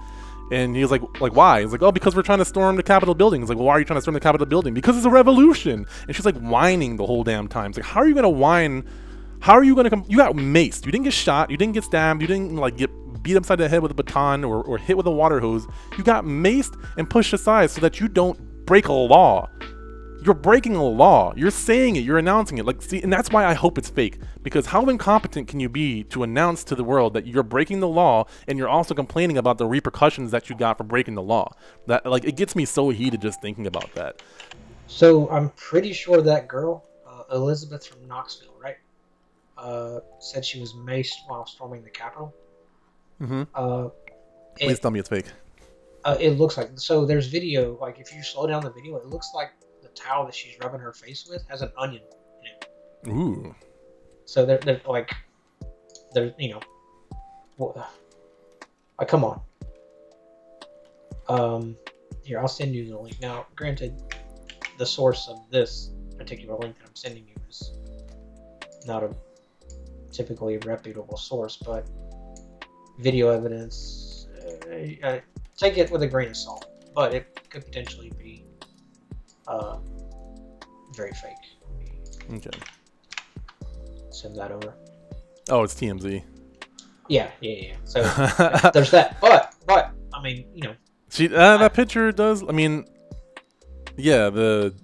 And 0.51 0.75
he 0.77 0.83
was 0.83 0.91
like 0.91 1.03
like 1.21 1.35
why? 1.35 1.61
He's 1.61 1.73
like 1.73 1.83
oh 1.83 1.93
because 1.93 2.17
we're 2.17 2.23
trying 2.23 2.39
to 2.39 2.45
storm 2.45 2.77
the 2.77 2.83
capitol 2.83 3.15
building. 3.15 3.43
He's 3.43 3.51
like 3.51 3.59
well 3.59 3.67
why 3.67 3.75
are 3.75 3.79
you 3.79 3.85
trying 3.85 3.99
to 3.99 4.03
storm 4.03 4.15
the 4.15 4.21
capitol 4.21 4.47
building? 4.47 4.73
Because 4.73 4.97
it's 4.97 5.05
a 5.05 5.11
revolution. 5.11 5.87
And 6.07 6.17
she's 6.17 6.25
like 6.25 6.39
whining 6.39 6.97
the 6.97 7.05
whole 7.05 7.25
damn 7.25 7.49
time. 7.49 7.71
It's 7.71 7.79
like 7.79 7.87
how 7.87 8.01
are 8.01 8.09
you 8.09 8.15
gonna 8.15 8.31
whine? 8.31 8.85
How 9.41 9.53
are 9.53 9.65
you 9.65 9.75
gonna 9.75 9.91
come 9.91 10.05
you 10.09 10.17
got 10.17 10.35
maced. 10.35 10.87
You 10.87 10.93
didn't 10.93 11.05
get 11.05 11.13
shot. 11.13 11.51
You 11.51 11.57
didn't 11.57 11.75
get 11.75 11.85
stabbed. 11.85 12.23
You 12.23 12.29
didn't 12.29 12.57
like 12.57 12.77
get 12.77 12.91
beat 13.23 13.37
upside 13.37 13.59
the 13.59 13.69
head 13.69 13.83
with 13.83 13.91
a 13.91 13.95
baton 13.95 14.45
or, 14.45 14.63
or 14.63 14.79
hit 14.79 14.97
with 14.97 15.07
a 15.07 15.11
water 15.11 15.41
hose. 15.41 15.67
You 15.99 16.05
got 16.05 16.25
maced 16.25 16.81
and 16.97 17.11
pushed 17.11 17.33
aside 17.33 17.71
so 17.71 17.81
that 17.81 18.01
you 18.01 18.09
don't 18.09 18.39
break 18.67 18.87
a 18.89 18.93
law 18.93 19.49
you're 20.27 20.35
breaking 20.35 20.75
a 20.75 20.85
law 20.85 21.33
you're 21.37 21.51
saying 21.51 21.97
it 21.97 22.01
you're 22.01 22.19
announcing 22.19 22.59
it 22.59 22.67
like 22.67 22.83
see 22.83 23.01
and 23.01 23.13
that's 23.13 23.31
why 23.31 23.47
i 23.47 23.55
hope 23.55 23.79
it's 23.79 23.89
fake 23.89 24.19
because 24.43 24.67
how 24.67 24.85
incompetent 24.87 25.47
can 25.47 25.61
you 25.61 25.69
be 25.69 26.03
to 26.05 26.25
announce 26.25 26.65
to 26.65 26.75
the 26.75 26.85
world 26.85 27.15
that 27.15 27.27
you're 27.27 27.45
breaking 27.45 27.81
the 27.81 27.89
law 27.89 28.27
and 28.49 28.59
you're 28.59 28.69
also 28.69 28.93
complaining 28.93 29.39
about 29.39 29.57
the 29.57 29.67
repercussions 29.67 30.33
that 30.33 30.51
you 30.51 30.57
got 30.57 30.77
for 30.77 30.85
breaking 30.85 31.15
the 31.15 31.23
law 31.23 31.51
that 31.87 32.05
like 32.05 32.25
it 32.25 32.37
gets 32.37 32.57
me 32.57 32.65
so 32.65 32.91
heated 32.91 33.23
just 33.23 33.41
thinking 33.41 33.67
about 33.67 33.95
that 33.95 34.21
So 34.87 35.29
I'm 35.31 35.51
pretty 35.51 35.93
sure 35.93 36.23
that 36.23 36.49
girl, 36.49 36.85
uh, 37.07 37.25
Elizabeth 37.33 37.87
from 37.87 38.07
Knoxville, 38.07 38.55
right? 38.63 38.77
Uh, 39.59 40.01
said 40.21 40.45
she 40.45 40.61
was 40.61 40.75
maced 40.75 41.17
while 41.27 41.47
storming 41.47 41.83
the 41.83 41.91
Capitol. 41.91 42.35
mm-hmm. 43.21 43.43
Uh, 43.55 43.89
please 44.59 44.79
it, 44.79 44.83
tell 44.83 44.91
me 44.91 45.01
it's 45.01 45.09
fake 45.09 45.27
uh, 46.05 46.17
it 46.21 46.39
looks 46.39 46.57
like 46.57 46.71
so. 46.77 47.05
There's 47.05 47.27
video. 47.27 47.77
Like 47.81 47.99
if 47.99 48.15
you 48.15 48.23
slow 48.23 48.47
down 48.47 48.63
the 48.63 48.71
video, 48.71 48.97
it 48.97 49.07
looks 49.07 49.33
like 49.35 49.51
towel 49.97 50.25
that 50.27 50.35
she's 50.35 50.57
rubbing 50.63 50.81
her 50.81 50.93
face 50.93 51.27
with 51.29 51.45
has 51.49 51.63
an 51.63 51.71
onion. 51.77 52.03
In 52.43 53.11
it. 53.11 53.17
Ooh 53.17 53.55
So 54.25 54.45
they're, 54.47 54.59
they're 54.59 54.81
like, 54.87 55.13
they're 56.13 56.33
you 56.39 56.51
know, 56.51 56.61
well, 57.57 57.89
like 58.99 59.09
come 59.09 59.25
on. 59.25 59.41
Um, 61.29 61.77
here 62.23 62.41
I'll 62.41 62.49
send 62.49 62.75
you 62.75 62.89
the 62.89 62.99
link. 62.99 63.21
Now, 63.21 63.47
granted, 63.57 64.01
the 64.79 64.87
source 64.87 65.29
of 65.29 65.39
this 65.51 65.91
particular 66.17 66.57
link 66.59 66.79
that 66.79 66.89
I'm 66.89 66.97
sending 66.97 67.27
you 67.27 67.35
is 67.49 67.73
not 68.87 69.03
a 69.03 69.15
typically 70.13 70.59
reputable 70.59 71.17
source, 71.17 71.57
but 71.57 71.87
video 72.99 73.29
evidence, 73.29 74.29
uh, 74.43 75.07
uh, 75.07 75.21
take 75.57 75.79
it 75.79 75.91
with 75.91 76.03
a 76.03 76.07
grain 76.07 76.29
of 76.31 76.37
salt. 76.37 76.67
But 76.95 77.13
it 77.13 77.51
could 77.51 77.65
potentially 77.65 78.11
be 78.19 78.45
uh, 79.49 79.79
very 80.95 81.13
fake. 81.13 81.45
okay 82.33 82.59
Send 84.11 84.37
that 84.37 84.51
over. 84.51 84.75
oh 85.51 85.63
it's 85.63 85.75
tmz 85.75 86.23
Yeah, 87.09 87.31
yeah, 87.41 87.53
yeah. 87.69 87.77
So 87.85 88.03
there's 88.75 88.91
that. 88.91 89.21
But, 89.21 89.55
but 89.67 89.93
I 90.13 90.23
mean, 90.23 90.47
you 90.55 90.63
know, 90.65 90.75
She 91.11 91.27
uh, 91.33 91.57
that 91.59 91.73
picture 91.75 92.11
does. 92.13 92.43
I 92.43 92.53
mean, 92.53 92.85
yeah, 93.97 94.29
the 94.31 94.75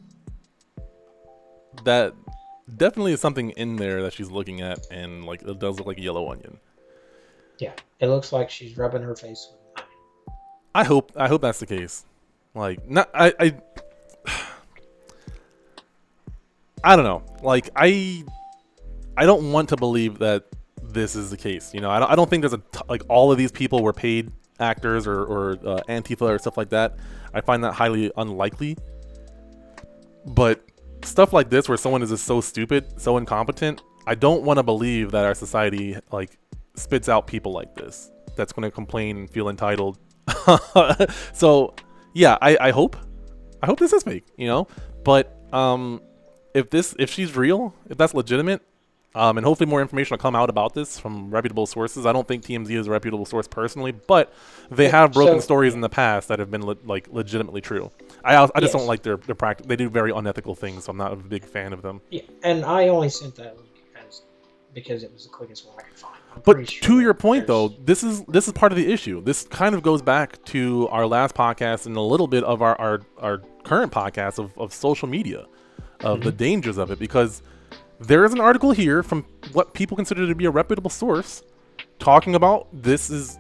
that 1.85 2.15
definitely 2.77 3.13
is 3.13 3.21
something 3.21 3.51
in 3.51 3.75
there 3.77 4.03
that 4.03 4.13
she's 4.13 4.31
looking 4.31 4.61
at, 4.61 4.79
and 4.91 5.25
like 5.25 5.43
it 5.43 5.59
does 5.59 5.79
look 5.79 5.87
like 5.89 5.99
a 5.99 6.03
yellow 6.03 6.31
onion. 6.31 6.59
Yeah, 7.59 7.73
it 7.99 8.07
looks 8.07 8.33
like 8.33 8.51
she's 8.51 8.77
rubbing 8.77 9.03
her 9.03 9.17
face 9.17 9.51
with. 9.51 9.85
I 10.75 10.85
hope 10.85 11.11
I 11.17 11.27
hope 11.29 11.43
that's 11.43 11.59
the 11.61 11.67
case. 11.67 12.05
Like, 12.55 12.89
not 12.89 13.11
I 13.15 13.33
I. 13.41 13.47
I 16.85 16.97
don't 16.97 17.05
know. 17.05 17.23
Like 17.43 17.71
I, 17.77 18.25
I 19.17 19.27
don't 19.27 19.53
want 19.53 19.69
to 19.71 19.77
believe 19.77 20.19
that 20.19 20.45
this 20.83 21.17
is 21.17 21.31
the 21.31 21.37
case. 21.37 21.73
You 21.75 21.81
know, 21.81 21.91
I 21.91 21.99
don't, 21.99 22.11
I 22.11 22.15
don't 22.17 22.29
think 22.29 22.43
there's 22.43 22.53
a 22.53 22.59
t- 22.59 22.81
like 22.89 23.03
all 23.09 23.31
of 23.33 23.39
these 23.39 23.53
people 23.53 23.83
were 23.83 23.93
paid 23.93 24.33
actors 24.61 25.07
or 25.07 25.25
or 25.25 25.53
uh, 25.53 25.81
Antifa 25.89 26.23
or 26.23 26.39
stuff 26.39 26.57
like 26.57 26.71
that. 26.71 26.97
I 27.35 27.41
find 27.41 27.63
that 27.65 27.73
highly 27.73 28.11
unlikely. 28.17 28.77
But 30.27 30.65
stuff 31.05 31.33
like 31.33 31.51
this, 31.51 31.69
where 31.69 31.79
someone 31.79 32.03
is 32.03 32.11
just 32.11 32.25
so 32.25 32.41
stupid, 32.41 33.01
so 33.01 33.17
incompetent, 33.17 33.83
I 34.07 34.15
don't 34.15 34.43
want 34.43 34.59
to 34.59 34.63
believe 34.63 35.11
that 35.13 35.25
our 35.25 35.35
society 35.35 35.97
like 36.11 36.39
spits 36.77 37.09
out 37.09 37.27
people 37.27 37.53
like 37.53 37.75
this. 37.75 38.11
That's 38.37 38.53
going 38.53 38.63
to 38.63 38.71
complain 38.71 39.17
and 39.19 39.31
feel 39.31 39.49
entitled. 39.49 39.99
so, 41.33 41.75
yeah, 42.15 42.39
I, 42.41 42.57
I 42.61 42.71
hope, 42.71 42.97
I 43.63 43.67
hope 43.67 43.79
this 43.79 43.93
is 43.93 44.03
fake. 44.03 44.25
You 44.37 44.47
know, 44.47 44.69
but 45.05 45.37
um, 45.53 46.01
if 46.55 46.71
this 46.71 46.95
if 46.99 47.11
she's 47.11 47.37
real, 47.37 47.75
if 47.89 47.97
that's 47.99 48.15
legitimate, 48.15 48.63
um, 49.15 49.37
and 49.39 49.45
hopefully 49.47 49.69
more 49.69 49.81
information 49.83 50.15
will 50.15 50.19
come 50.23 50.35
out 50.35 50.49
about 50.51 50.75
this 50.75 50.99
from 50.99 51.31
reputable 51.31 51.67
sources. 51.67 52.07
I 52.07 52.13
don't 52.13 52.27
think 52.27 52.45
TMZ 52.45 52.71
is 52.71 52.87
a 52.87 52.91
reputable 52.91 53.27
source 53.27 53.47
personally, 53.49 53.93
but 53.93 54.33
they 54.71 54.89
have 54.89 55.13
broken 55.13 55.41
So- 55.41 55.45
stories 55.45 55.75
in 55.75 55.81
the 55.83 55.89
past 55.89 56.29
that 56.29 56.39
have 56.39 56.51
been 56.51 56.65
le- 56.65 56.77
like 56.85 57.09
legitimately 57.11 57.61
true. 57.61 57.91
I 58.25 58.37
I 58.37 58.47
just 58.47 58.55
Yes. 58.61 58.73
don't 58.73 58.87
like 58.87 59.03
their 59.03 59.17
their 59.19 59.35
practice. 59.35 59.67
They 59.67 59.77
do 59.77 59.89
very 59.91 60.13
unethical 60.13 60.55
things, 60.55 60.85
so 60.85 60.91
I'm 60.91 60.97
not 60.97 61.13
a 61.13 61.17
big 61.17 61.45
fan 61.45 61.73
of 61.73 61.83
them. 61.83 62.01
Yeah, 62.11 62.23
and 62.43 62.65
I 62.65 62.89
only 62.89 63.09
sent 63.09 63.35
that 63.37 63.57
because 64.75 65.03
it 65.03 65.13
was 65.13 65.25
the 65.25 65.29
quickest 65.31 65.67
one 65.67 65.77
I 65.79 65.83
could 65.83 65.99
find. 65.99 66.15
I'm 66.35 66.41
But 66.47 66.71
sure 66.71 66.83
to 66.89 67.01
your 67.01 67.13
point, 67.15 67.47
though, 67.47 67.69
this 67.69 68.03
is 68.03 68.25
this 68.25 68.47
is 68.47 68.55
part 68.55 68.73
of 68.73 68.77
the 68.79 68.91
issue. 68.91 69.21
This 69.23 69.43
kind 69.45 69.75
of 69.75 69.83
goes 69.83 70.01
back 70.01 70.43
to 70.47 70.89
our 70.91 71.07
last 71.07 71.35
podcast 71.35 71.85
and 71.87 71.95
a 71.97 72.01
little 72.01 72.27
bit 72.27 72.43
of 72.45 72.63
our 72.63 72.79
our, 72.81 73.01
our 73.19 73.43
current 73.65 73.93
podcast 73.93 74.39
of, 74.39 74.57
of 74.57 74.73
social 74.73 75.09
media, 75.09 75.45
of 76.03 76.23
the 76.23 76.33
dangers 76.33 76.79
of 76.79 76.91
it, 76.91 76.99
because 76.99 77.43
there 78.01 78.25
is 78.25 78.33
an 78.33 78.41
article 78.41 78.73
here 78.73 79.03
from 79.03 79.25
what 79.53 79.75
people 79.75 79.97
consider 79.97 80.27
to 80.27 80.35
be 80.35 80.45
a 80.45 80.51
reputable 80.51 80.91
source 80.91 81.43
talking 81.99 82.35
about 82.35 82.67
this 82.73 83.11
is 83.11 83.39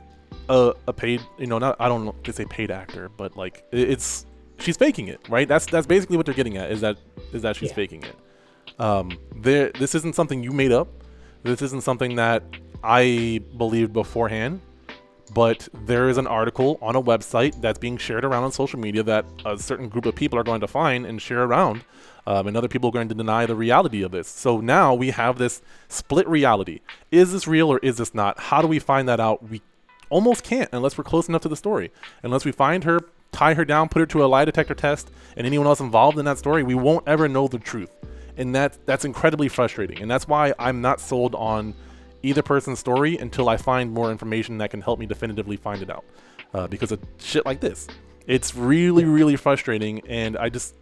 a, 0.49 0.73
a 0.87 0.93
paid 0.93 1.21
you 1.39 1.47
know 1.47 1.59
not 1.59 1.77
I 1.81 1.89
don't 1.89 2.05
know 2.05 2.15
to 2.25 2.33
say 2.33 2.45
paid 2.45 2.71
actor, 2.71 3.09
but 3.09 3.37
like 3.37 3.65
it's 3.73 4.27
she's 4.59 4.77
faking 4.77 5.09
it, 5.09 5.21
right? 5.29 5.49
That's 5.49 5.67
that's 5.67 5.87
basically 5.87 6.17
what 6.17 6.27
they're 6.27 6.35
getting 6.35 6.57
at 6.57 6.71
is 6.71 6.81
that 6.81 6.97
is 7.33 7.43
that 7.43 7.57
she's 7.57 7.71
Yeah. 7.71 7.75
faking 7.75 8.05
it. 8.05 8.17
Um, 8.81 9.19
there 9.37 9.71
this 9.79 9.95
isn't 9.95 10.15
something 10.15 10.43
you 10.43 10.53
made 10.53 10.73
up. 10.73 10.89
This 11.43 11.61
isn't 11.63 11.83
something 11.83 12.17
that 12.17 12.43
I 12.85 13.41
believed 13.57 13.93
beforehand, 13.93 14.61
but 15.35 15.69
there 15.87 16.09
is 16.09 16.19
an 16.19 16.27
article 16.27 16.79
on 16.81 16.95
a 16.97 17.03
website 17.03 17.61
that's 17.61 17.79
being 17.79 17.97
shared 17.97 18.25
around 18.25 18.45
on 18.45 18.53
social 18.53 18.79
media 18.79 19.03
that 19.05 19.25
a 19.45 19.59
certain 19.59 19.89
group 19.89 20.07
of 20.07 20.15
people 20.15 20.39
are 20.39 20.45
going 20.45 20.61
to 20.61 20.69
find 20.69 21.05
and 21.07 21.21
share 21.21 21.43
around, 21.43 21.85
um, 22.27 22.47
and 22.47 22.57
other 22.57 22.69
people 22.69 22.89
are 22.89 22.93
going 22.93 23.09
to 23.09 23.15
deny 23.15 23.47
the 23.47 23.57
reality 23.57 24.03
of 24.03 24.13
this. 24.13 24.29
So 24.29 24.61
now 24.61 24.95
we 24.95 25.11
have 25.11 25.39
this 25.39 25.63
split 25.89 26.29
reality. 26.29 26.81
Is 27.11 27.33
this 27.33 27.47
real 27.47 27.73
or 27.73 27.79
is 27.79 27.97
this 27.97 28.15
not? 28.15 28.39
How 28.39 28.63
do 28.63 28.69
we 28.69 28.79
find 28.79 29.09
that 29.09 29.21
out? 29.21 29.49
We 29.49 29.63
almost 30.09 30.45
can't 30.45 30.69
unless 30.73 30.97
we're 30.97 31.05
close 31.05 31.29
enough 31.29 31.43
to 31.43 31.49
the 31.49 31.57
story. 31.57 31.91
Unless 32.23 32.45
we 32.45 32.53
find 32.53 32.85
her, 32.85 33.01
tie 33.33 33.55
her 33.55 33.65
down, 33.65 33.89
put 33.89 34.01
her 34.01 34.07
to 34.07 34.25
a 34.25 34.27
lie 34.27 34.45
detector 34.45 34.75
test, 34.75 35.11
and 35.37 35.47
anyone 35.47 35.67
else 35.67 35.81
involved 35.81 36.19
in 36.19 36.25
that 36.27 36.39
story, 36.39 36.63
we 36.63 36.75
won't 36.75 37.09
ever 37.09 37.29
know 37.29 37.49
the 37.49 37.59
truth. 37.59 37.91
And 38.37 38.55
that 38.55 38.79
that's 38.87 39.05
incredibly 39.05 39.49
frustrating. 39.49 40.01
And 40.01 40.11
that's 40.11 40.29
why 40.29 40.55
I'm 40.59 40.81
not 40.81 41.01
sold 41.01 41.35
on 41.35 41.75
either 42.23 42.43
person's 42.43 42.79
story 42.79 43.17
until 43.19 43.49
I 43.49 43.57
find 43.57 43.93
more 43.93 44.11
information 44.11 44.59
that 44.59 44.71
can 44.71 44.81
help 44.81 44.99
me 44.99 45.07
definitively 45.07 45.57
find 45.57 45.83
it 45.83 45.91
out. 45.91 46.05
Uh, 46.55 46.67
because 46.67 46.93
of 46.93 47.01
shit 47.19 47.45
like 47.47 47.61
this, 47.61 47.89
it's 48.27 48.55
really, 48.55 49.05
really 49.05 49.37
frustrating. 49.37 50.01
And 50.09 50.37
I 50.37 50.49
just 50.49 50.75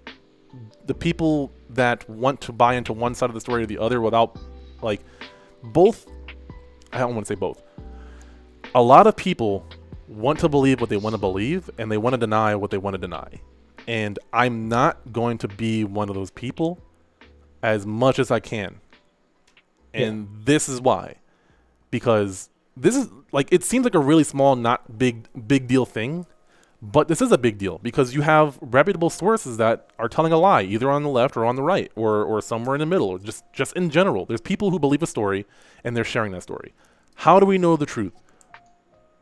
the 0.86 0.94
people 0.94 1.52
that 1.70 2.08
want 2.08 2.40
to 2.42 2.52
buy 2.52 2.74
into 2.74 2.92
one 2.92 3.14
side 3.14 3.30
of 3.30 3.34
the 3.34 3.40
story 3.40 3.62
or 3.62 3.66
the 3.66 3.78
other 3.78 4.00
without 4.00 4.36
like 4.82 5.00
both 5.62 6.06
I 6.92 6.98
don't 6.98 7.14
want 7.14 7.26
to 7.26 7.34
say 7.34 7.38
both. 7.38 7.62
A 8.74 8.82
lot 8.82 9.06
of 9.06 9.16
people 9.16 9.64
want 10.08 10.40
to 10.40 10.48
believe 10.48 10.80
what 10.80 10.90
they 10.90 10.96
want 10.96 11.14
to 11.14 11.18
believe 11.18 11.70
and 11.78 11.90
they 11.90 11.98
want 11.98 12.14
to 12.14 12.18
deny 12.18 12.54
what 12.54 12.70
they 12.70 12.78
want 12.78 12.94
to 12.94 12.98
deny. 12.98 13.40
And 13.86 14.18
I'm 14.32 14.68
not 14.68 15.12
going 15.12 15.38
to 15.38 15.48
be 15.48 15.84
one 15.84 16.08
of 16.08 16.14
those 16.14 16.30
people 16.30 16.78
as 17.62 17.86
much 17.86 18.18
as 18.18 18.30
I 18.30 18.40
can. 18.40 18.80
And 19.92 20.28
this 20.44 20.68
is 20.68 20.80
why. 20.80 21.16
Because 21.90 22.50
this 22.76 22.96
is 22.96 23.08
like 23.32 23.52
it 23.52 23.64
seems 23.64 23.84
like 23.84 23.94
a 23.94 24.00
really 24.00 24.24
small 24.24 24.56
not 24.56 24.98
big 24.98 25.26
big 25.46 25.66
deal 25.66 25.84
thing, 25.84 26.26
but 26.82 27.08
this 27.08 27.20
is 27.20 27.30
a 27.30 27.38
big 27.38 27.58
deal 27.58 27.78
because 27.78 28.14
you 28.14 28.22
have 28.22 28.58
reputable 28.62 29.10
sources 29.10 29.58
that 29.58 29.90
are 29.98 30.08
telling 30.08 30.32
a 30.32 30.38
lie 30.38 30.62
either 30.62 30.90
on 30.90 31.02
the 31.02 31.10
left 31.10 31.36
or 31.36 31.44
on 31.44 31.56
the 31.56 31.62
right 31.62 31.92
or 31.94 32.24
or 32.24 32.40
somewhere 32.40 32.74
in 32.74 32.80
the 32.80 32.86
middle 32.86 33.08
or 33.08 33.18
just 33.18 33.44
just 33.52 33.74
in 33.76 33.90
general. 33.90 34.24
There's 34.24 34.40
people 34.40 34.70
who 34.70 34.78
believe 34.78 35.02
a 35.02 35.06
story 35.06 35.46
and 35.84 35.96
they're 35.96 36.04
sharing 36.04 36.32
that 36.32 36.42
story. 36.42 36.72
How 37.16 37.38
do 37.38 37.44
we 37.44 37.58
know 37.58 37.76
the 37.76 37.86
truth? 37.86 38.14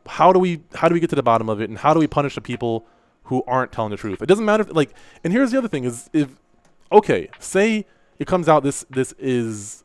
How 0.07 0.31
do 0.31 0.39
we 0.39 0.61
how 0.75 0.87
do 0.87 0.93
we 0.93 1.01
get 1.01 1.09
to 1.09 1.17
the 1.17 1.23
bottom 1.23 1.49
of 1.49 1.59
it 1.59 1.69
and 1.69 1.77
how 1.79 1.93
do 1.93 1.99
we 1.99 2.07
punish 2.07 2.35
the 2.35 2.41
people 2.41 2.87
who 3.23 3.43
aren't 3.45 3.73
telling 3.73 3.91
the 3.91 3.97
truth? 3.97 4.21
It 4.21 4.27
doesn't 4.27 4.45
matter 4.45 4.63
if 4.63 4.73
like 4.73 4.93
and 5.23 5.33
here's 5.33 5.51
the 5.51 5.57
other 5.57 5.67
thing 5.67 5.83
is 5.83 6.09
if 6.13 6.29
okay, 6.93 7.29
say 7.39 7.85
it 8.19 8.27
comes 8.27 8.47
out 8.47 8.63
this 8.63 8.85
this 8.89 9.13
is 9.19 9.83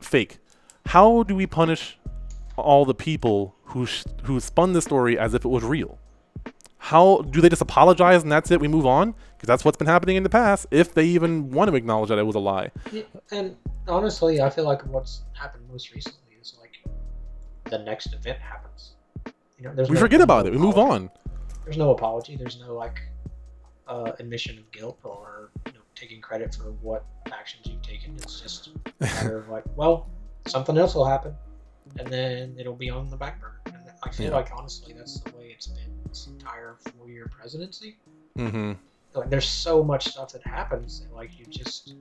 fake. 0.00 0.38
How 0.86 1.24
do 1.24 1.34
we 1.34 1.46
punish 1.46 1.98
all 2.56 2.86
the 2.86 2.94
people 2.94 3.54
who 3.64 3.84
sh- 3.84 4.04
who 4.24 4.40
spun 4.40 4.72
the 4.72 4.80
story 4.80 5.18
as 5.18 5.34
if 5.34 5.44
it 5.44 5.48
was 5.48 5.62
real? 5.62 5.98
How 6.86 7.22
do 7.22 7.40
they 7.40 7.48
just 7.48 7.62
apologize 7.62 8.24
and 8.24 8.32
that's 8.32 8.50
it? 8.50 8.60
We 8.60 8.66
move 8.66 8.86
on 8.86 9.12
because 9.36 9.46
that's 9.46 9.64
what's 9.64 9.76
been 9.76 9.86
happening 9.86 10.16
in 10.16 10.24
the 10.24 10.28
past. 10.28 10.66
If 10.72 10.94
they 10.94 11.04
even 11.04 11.50
want 11.50 11.70
to 11.70 11.76
acknowledge 11.76 12.08
that 12.08 12.18
it 12.18 12.24
was 12.26 12.34
a 12.34 12.40
lie, 12.40 12.70
Yeah, 12.90 13.02
and 13.30 13.56
honestly, 13.86 14.40
I 14.42 14.50
feel 14.50 14.64
like 14.64 14.84
what's 14.86 15.22
happened 15.32 15.64
most 15.70 15.92
recently 15.94 16.36
is 16.40 16.56
like 16.60 16.72
the 17.70 17.78
next 17.78 18.12
event 18.14 18.40
happens. 18.40 18.94
You 19.58 19.64
know, 19.64 19.74
there's 19.76 19.88
we 19.90 19.94
no- 19.94 20.00
forget 20.00 20.20
about 20.20 20.44
no 20.44 20.48
it. 20.50 20.52
We 20.54 20.58
move 20.58 20.76
on. 20.76 21.08
There's 21.64 21.76
no 21.78 21.90
apology. 21.92 22.34
There's 22.34 22.58
no 22.60 22.74
like 22.74 23.00
uh, 23.86 24.10
admission 24.18 24.58
of 24.58 24.68
guilt 24.72 24.98
or 25.04 25.50
you 25.66 25.74
know, 25.74 25.80
taking 25.94 26.20
credit 26.20 26.52
for 26.56 26.72
what 26.82 27.04
actions 27.32 27.64
you've 27.66 27.82
taken. 27.82 28.14
It's 28.16 28.40
just 28.40 28.70
a 28.74 28.90
matter 29.04 29.38
of 29.38 29.48
like, 29.48 29.62
well, 29.76 30.10
something 30.48 30.76
else 30.76 30.96
will 30.96 31.06
happen, 31.06 31.32
and 32.00 32.08
then 32.08 32.56
it'll 32.58 32.74
be 32.74 32.90
on 32.90 33.08
the 33.08 33.16
back 33.16 33.40
burner. 33.40 33.60
And 33.66 33.76
I 34.02 34.10
feel 34.10 34.30
Yeah. 34.30 34.32
like 34.36 34.48
honestly, 34.52 34.92
that's 34.94 35.20
the 35.20 35.30
way 35.36 35.52
it's 35.54 35.68
been 35.68 35.92
entire 36.26 36.76
four-year 36.80 37.26
presidency. 37.30 37.98
hmm 38.36 38.72
like 39.14 39.28
there's 39.28 39.48
so 39.48 39.84
much 39.84 40.08
stuff 40.08 40.32
that 40.32 40.42
happens 40.42 41.00
that 41.00 41.14
like 41.14 41.38
you 41.38 41.44
just 41.46 41.94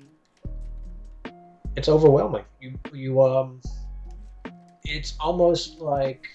it's 1.76 1.90
overwhelming. 1.90 2.46
You 2.60 2.80
you 2.94 3.22
um 3.22 3.62
it's 4.86 5.16
almost 5.20 5.80
like 5.80 6.26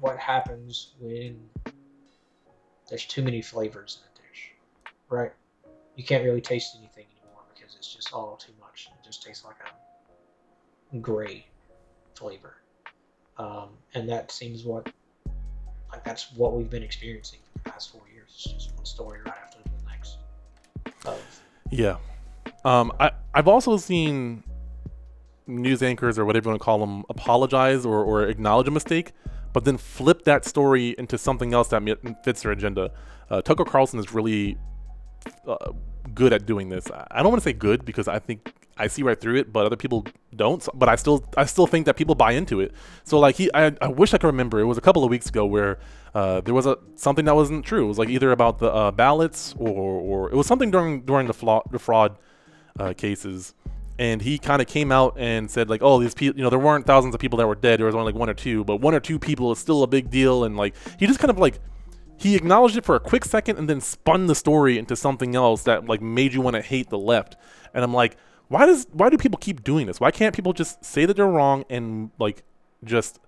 what 0.00 0.18
happens 0.18 0.94
when 0.98 1.38
there's 2.88 3.04
too 3.04 3.22
many 3.22 3.42
flavors 3.42 4.00
in 4.00 4.08
a 4.08 4.28
dish 4.28 4.52
right? 5.12 5.32
You 5.96 6.04
can't 6.04 6.24
really 6.24 6.40
taste 6.40 6.74
anything 6.78 7.06
anymore 7.20 7.42
because 7.54 7.76
it's 7.76 7.92
just 7.92 8.12
all 8.12 8.36
too 8.36 8.52
much. 8.58 8.88
It 8.98 9.04
just 9.04 9.22
tastes 9.22 9.44
like 9.44 9.56
a 10.92 10.96
gray 10.98 11.46
flavor. 12.14 12.56
Um, 13.36 13.70
and 13.94 14.08
that 14.08 14.30
seems 14.30 14.64
what 14.64 14.90
like 15.92 16.04
that's 16.04 16.32
what 16.32 16.54
we've 16.54 16.70
been 16.70 16.82
experiencing 16.82 17.40
for 17.44 17.58
the 17.58 17.70
past 17.70 17.92
four 17.92 18.02
years. 18.12 18.28
It's 18.30 18.52
just 18.52 18.74
one 18.74 18.84
story 18.84 19.20
right 19.24 19.34
after 19.42 19.58
the 19.62 19.90
next. 19.90 20.16
Of 21.06 21.40
Yeah. 21.70 21.96
Um, 22.64 22.92
I, 22.98 23.12
I've 23.34 23.48
also 23.48 23.76
seen 23.76 24.42
news 25.46 25.82
anchors 25.82 26.18
or 26.18 26.24
whatever 26.24 26.46
you 26.46 26.50
want 26.50 26.60
to 26.60 26.64
call 26.64 26.78
them 26.78 27.04
apologize 27.08 27.84
or, 27.84 28.02
or 28.02 28.24
acknowledge 28.26 28.68
a 28.68 28.70
mistake, 28.70 29.12
but 29.52 29.64
then 29.64 29.76
flip 29.76 30.24
that 30.24 30.44
story 30.44 30.94
into 30.98 31.18
something 31.18 31.52
else 31.52 31.68
that 31.68 31.82
fits 32.24 32.42
their 32.42 32.52
agenda. 32.52 32.90
Uh, 33.30 33.42
Tucker 33.42 33.64
Carlson 33.64 33.98
is 33.98 34.12
really 34.12 34.56
uh, 35.46 35.56
good 36.14 36.32
at 36.32 36.46
doing 36.46 36.68
this. 36.68 36.90
I 36.90 37.06
I 37.10 37.22
don't 37.22 37.30
want 37.30 37.42
to 37.42 37.48
say 37.48 37.52
good 37.52 37.84
because 37.84 38.08
I 38.08 38.18
think 38.18 38.54
I 38.76 38.86
see 38.86 39.02
right 39.02 39.20
through 39.20 39.36
it, 39.36 39.52
but 39.52 39.66
other 39.66 39.76
people 39.76 40.06
don't. 40.34 40.66
But 40.74 40.88
I 40.88 40.96
still, 40.96 41.24
I 41.36 41.44
still 41.44 41.66
think 41.66 41.86
that 41.86 41.96
people 41.96 42.14
buy 42.14 42.32
into 42.32 42.60
it. 42.60 42.72
So 43.04 43.18
like 43.18 43.36
he, 43.36 43.50
I, 43.52 43.74
I 43.80 43.88
wish 43.88 44.14
I 44.14 44.18
could 44.18 44.28
remember. 44.28 44.60
It 44.60 44.64
was 44.64 44.78
a 44.78 44.80
couple 44.80 45.04
of 45.04 45.10
weeks 45.10 45.28
ago 45.28 45.44
where 45.44 45.78
uh, 46.14 46.40
there 46.40 46.54
was 46.54 46.66
a 46.66 46.78
something 46.94 47.24
that 47.26 47.34
wasn't 47.34 47.64
true. 47.64 47.84
It 47.84 47.88
was 47.88 47.98
like 47.98 48.08
either 48.08 48.32
about 48.32 48.58
the 48.58 48.72
uh, 48.72 48.90
ballots 48.90 49.54
or, 49.58 49.68
or 49.70 50.30
it 50.30 50.34
was 50.34 50.46
something 50.46 50.70
during 50.70 51.02
during 51.02 51.26
the, 51.26 51.62
the 51.70 51.78
fraud 51.78 52.18
uh, 52.78 52.94
cases. 52.94 53.54
And 53.98 54.22
he 54.22 54.38
kind 54.38 54.62
of 54.62 54.66
came 54.68 54.90
out 54.90 55.16
and 55.18 55.50
said 55.50 55.68
like, 55.68 55.82
oh, 55.82 56.00
these 56.00 56.14
people, 56.14 56.36
you 56.36 56.42
know, 56.42 56.50
there 56.50 56.58
weren't 56.58 56.86
thousands 56.86 57.14
of 57.14 57.20
people 57.20 57.36
that 57.38 57.46
were 57.46 57.54
dead. 57.54 57.78
There 57.78 57.86
was 57.86 57.94
only 57.94 58.12
like 58.12 58.18
one 58.18 58.30
or 58.30 58.34
two, 58.34 58.64
but 58.64 58.76
one 58.76 58.94
or 58.94 59.00
two 59.00 59.18
people 59.18 59.52
is 59.52 59.58
still 59.58 59.82
a 59.82 59.86
big 59.86 60.10
deal. 60.10 60.44
And 60.44 60.56
like, 60.56 60.74
he 60.98 61.06
just 61.06 61.20
kind 61.20 61.30
of 61.30 61.38
like 61.38 61.60
he 62.16 62.34
acknowledged 62.34 62.76
it 62.76 62.84
for 62.84 62.94
a 62.94 63.00
quick 63.00 63.24
second 63.24 63.58
and 63.58 63.68
then 63.68 63.80
spun 63.80 64.26
the 64.28 64.34
story 64.34 64.78
into 64.78 64.96
something 64.96 65.34
else 65.36 65.64
that 65.64 65.86
like 65.86 66.00
made 66.00 66.32
you 66.32 66.40
want 66.40 66.56
to 66.56 66.62
hate 66.62 66.88
the 66.88 66.98
left. 66.98 67.36
And 67.74 67.84
I'm 67.84 67.92
like, 67.92 68.16
Why 68.52 68.66
does 68.66 68.86
why 68.92 69.08
do 69.08 69.16
people 69.16 69.38
keep 69.38 69.64
doing 69.64 69.86
this? 69.86 69.98
Why 69.98 70.10
can't 70.10 70.34
people 70.34 70.52
just 70.52 70.84
say 70.84 71.06
that 71.06 71.16
they're 71.16 71.26
wrong 71.26 71.64
and 71.70 72.10
like 72.18 72.42
just 72.84 73.18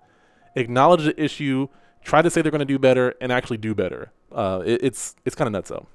acknowledge 0.55 1.05
the 1.05 1.19
issue, 1.19 1.69
try 2.03 2.21
to 2.21 2.29
say 2.29 2.43
they're 2.43 2.53
going 2.53 2.59
to 2.59 2.67
do 2.67 2.79
better, 2.79 3.15
and 3.23 3.33
actually 3.33 3.57
do 3.57 3.75
better? 3.75 4.13
Uh, 4.31 4.63
it, 4.67 4.83
it's 4.83 5.17
it's 5.25 5.35
kind 5.35 5.47
of 5.47 5.53
nuts 5.53 5.71
though. 5.71 5.87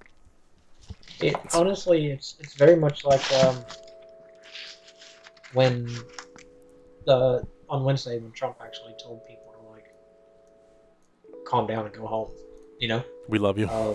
It 1.22 1.36
honestly, 1.54 2.08
it's 2.08 2.38
it's 2.40 2.56
very 2.56 2.76
much 2.76 3.06
like 3.06 3.22
um, 3.44 3.58
when 5.54 5.88
the 7.06 7.46
on 7.70 7.84
Wednesday 7.84 8.18
when 8.18 8.32
Trump 8.32 8.58
actually 8.66 8.96
told 9.00 9.24
people 9.28 9.54
to 9.54 9.70
like 9.70 9.86
calm 11.46 11.68
down 11.68 11.86
and 11.86 11.94
go 11.94 12.08
home. 12.08 12.32
You 12.80 12.88
know, 12.88 13.04
We 13.28 13.38
love 13.38 13.60
you. 13.60 13.68
uh, 13.68 13.94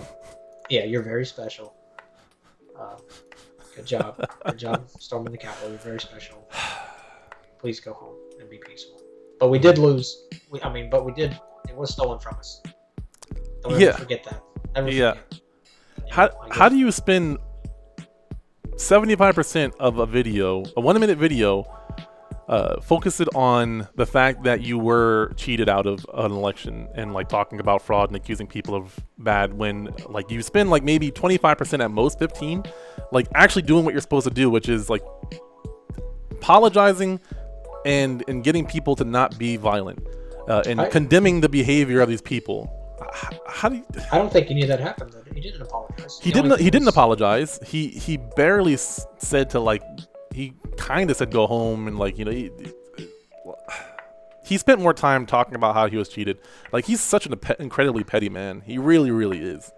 yeah, 0.69 0.85
you're 0.85 1.03
very 1.03 1.25
special. 1.25 1.75
Uh, 2.79 2.95
good 3.75 3.85
job, 3.85 4.29
good 4.45 4.57
job 4.57 4.89
storming 4.99 5.31
the 5.31 5.37
Capitol. 5.37 5.69
You're 5.69 5.77
very 5.79 5.99
special. 5.99 6.49
Please 7.59 7.79
go 7.79 7.93
home 7.93 8.15
and 8.39 8.49
be 8.49 8.57
peaceful. 8.57 9.01
But 9.39 9.49
we 9.49 9.59
did 9.59 9.77
lose. 9.77 10.27
We, 10.49 10.61
I 10.61 10.71
mean, 10.71 10.89
but 10.89 11.05
we 11.05 11.11
did. 11.13 11.37
It 11.67 11.75
was 11.75 11.91
stolen 11.91 12.19
from 12.19 12.35
us. 12.35 12.61
Don't 13.63 13.73
ever 13.73 13.81
Yeah. 13.81 13.91
forget 13.95 14.23
that. 14.25 14.41
Never 14.75 14.91
Yeah. 14.91 15.13
forget. 15.13 15.39
You 15.97 16.03
How 16.11 16.25
know, 16.27 16.31
how 16.51 16.69
do 16.69 16.77
you 16.77 16.91
spend 16.91 17.37
seventy 18.77 19.15
five 19.15 19.35
percent 19.35 19.73
of 19.79 19.97
a 19.99 20.05
video, 20.05 20.63
a 20.77 20.81
one 20.81 20.99
minute 20.99 21.17
video, 21.17 21.65
uh, 22.47 22.79
focus 22.81 23.19
it 23.19 23.27
on 23.33 23.87
the 23.95 24.05
fact 24.05 24.43
that 24.43 24.61
you 24.61 24.77
were 24.77 25.33
cheated 25.35 25.67
out 25.67 25.85
of 25.87 26.05
an 26.13 26.31
election 26.31 26.87
and 26.95 27.11
like 27.13 27.27
talking 27.27 27.59
about 27.59 27.81
fraud 27.81 28.09
and 28.09 28.15
accusing 28.15 28.45
people 28.45 28.75
of 28.75 28.99
bad 29.17 29.53
when 29.53 29.89
like 30.09 30.29
you 30.29 30.41
spend 30.43 30.69
like 30.69 30.83
maybe 30.83 31.09
twenty 31.09 31.37
five 31.37 31.57
percent 31.57 31.81
at 31.81 31.89
most 31.91 32.19
fifteen, 32.19 32.63
like 33.11 33.27
actually 33.33 33.63
doing 33.63 33.83
what 33.83 33.93
you're 33.93 34.01
supposed 34.01 34.27
to 34.27 34.33
do, 34.33 34.49
which 34.49 34.69
is 34.69 34.89
like 34.89 35.01
apologizing 36.31 37.19
and 37.85 38.23
and 38.27 38.43
getting 38.43 38.65
people 38.65 38.95
to 38.95 39.03
not 39.03 39.37
be 39.37 39.57
violent 39.57 39.99
uh, 40.47 40.63
and 40.67 40.81
I- 40.81 40.89
condemning 40.89 41.41
the 41.41 41.49
behavior 41.49 42.01
of 42.01 42.09
these 42.09 42.21
people. 42.21 42.71
How 43.47 43.69
do 43.69 43.75
you? 43.75 43.85
I 44.11 44.17
don't 44.17 44.31
think 44.31 44.49
any 44.49 44.61
of 44.61 44.67
that 44.69 44.79
happened. 44.79 45.11
Though. 45.11 45.21
He 45.33 45.41
didn't 45.41 45.61
apologize. 45.61 46.19
He 46.21 46.31
The 46.31 46.41
didn't. 46.41 46.51
He 46.51 46.63
thing 46.63 46.71
didn't 46.71 46.87
apologize. 46.87 47.59
He 47.65 47.87
he 47.89 48.17
barely 48.17 48.73
s- 48.75 49.05
said 49.17 49.49
to 49.51 49.59
like. 49.59 49.81
He 50.33 50.53
kind 50.77 51.09
of 51.09 51.17
said 51.17 51.31
go 51.31 51.47
home 51.47 51.87
and 51.87 51.97
like 51.97 52.17
you 52.17 52.25
know. 52.25 52.31
He, 52.31 52.51
he 54.45 54.57
spent 54.59 54.79
more 54.79 54.93
time 54.93 55.25
talking 55.25 55.55
about 55.55 55.73
how 55.73 55.87
he 55.87 55.97
was 55.97 56.07
cheated. 56.07 56.37
Like 56.71 56.85
he's 56.85 57.01
such 57.01 57.25
an 57.25 57.33
incredibly 57.59 58.03
petty 58.03 58.29
man. 58.29 58.61
He 58.61 58.77
really, 58.77 59.09
really 59.11 59.39
is. 59.39 59.71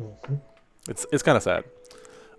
Mhm. 0.00 0.40
It's 0.88 1.06
it's 1.12 1.22
kind 1.22 1.36
of 1.36 1.42
sad. 1.42 1.64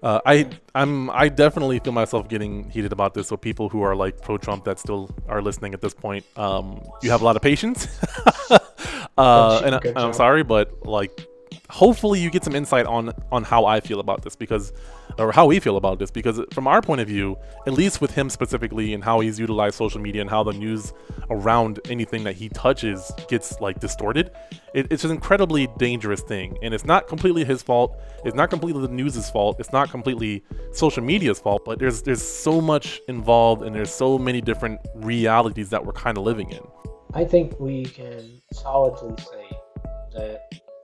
Uh, 0.03 0.19
I 0.25 0.47
I'm 0.75 1.09
I 1.09 1.29
definitely 1.29 1.79
feel 1.79 1.93
myself 1.93 2.29
getting 2.29 2.69
heated 2.69 2.91
about 2.91 3.15
this. 3.15 3.27
So 3.27 3.37
people 3.37 3.69
who 3.69 3.81
are 3.81 3.95
like 3.95 4.21
pro 4.21 4.37
Trump 4.37 4.65
that 4.65 4.77
still 4.77 5.09
are 5.27 5.41
listening 5.41 5.73
at 5.73 5.81
this 5.81 5.95
point, 5.95 6.23
um, 6.37 6.83
you 7.01 7.09
have 7.09 7.21
a 7.21 7.25
lot 7.25 7.35
of 7.35 7.41
patience. 7.41 7.87
uh, 9.17 9.61
and 9.65 9.75
I, 9.75 9.79
I'm 9.95 10.13
sorry, 10.13 10.43
but 10.43 10.85
like, 10.85 11.27
hopefully 11.69 12.19
you 12.19 12.29
get 12.29 12.43
some 12.43 12.53
insight 12.53 12.85
on 12.85 13.13
on 13.31 13.43
how 13.43 13.65
I 13.65 13.79
feel 13.79 13.99
about 13.99 14.21
this 14.21 14.35
because, 14.35 14.73
or 15.17 15.31
how 15.31 15.45
we 15.45 15.59
feel 15.59 15.77
about 15.77 15.99
this 15.99 16.11
because 16.11 16.41
from 16.51 16.67
our 16.67 16.81
point 16.81 17.01
of 17.01 17.07
view, 17.07 17.37
at 17.67 17.73
least 17.73 18.01
with 18.01 18.11
him 18.11 18.29
specifically 18.29 18.93
and 18.93 19.03
how 19.03 19.19
he's 19.19 19.39
utilized 19.39 19.75
social 19.75 20.01
media 20.01 20.21
and 20.21 20.29
how 20.29 20.43
the 20.43 20.53
news 20.53 20.93
around 21.29 21.79
anything 21.89 22.23
that 22.23 22.35
he 22.35 22.49
touches 22.49 23.11
gets 23.27 23.59
like 23.61 23.79
distorted, 23.79 24.31
it, 24.73 24.87
it's 24.91 25.03
an 25.03 25.11
incredibly 25.11 25.67
dangerous 25.77 26.21
thing, 26.21 26.57
and 26.61 26.73
it's 26.73 26.85
not 26.85 27.07
completely 27.07 27.45
his 27.45 27.63
fault. 27.63 27.97
It's 28.25 28.35
not 28.35 28.49
completely 28.49 28.81
the 28.81 28.93
news's 28.93 29.29
fault. 29.29 29.57
It's 29.59 29.71
not 29.71 29.89
completely 29.89 30.43
social 30.73 31.03
media's 31.03 31.39
fault. 31.39 31.63
But 31.65 31.79
there's 31.79 32.01
there's 32.01 32.21
so 32.21 32.59
much 32.59 32.99
involved, 33.07 33.63
and 33.63 33.75
there's 33.75 33.93
so 33.93 34.17
many 34.17 34.41
different 34.41 34.81
realities 34.95 35.69
that 35.69 35.85
we're 35.85 35.93
kind 35.93 36.17
of 36.17 36.23
living 36.23 36.51
in. 36.51 36.61
I 37.13 37.23
think 37.23 37.57
we 37.59 37.85
can 37.85 38.41
solidly 38.51 39.15
say 39.23 39.57
that 40.13 40.41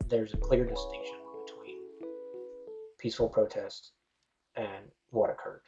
there's 0.08 0.34
a 0.34 0.38
clear 0.38 0.64
distinction 0.64 1.16
between 1.46 1.78
peaceful 2.98 3.28
protest 3.28 3.92
and 4.56 4.86
what 5.10 5.30
occurred. 5.30 5.62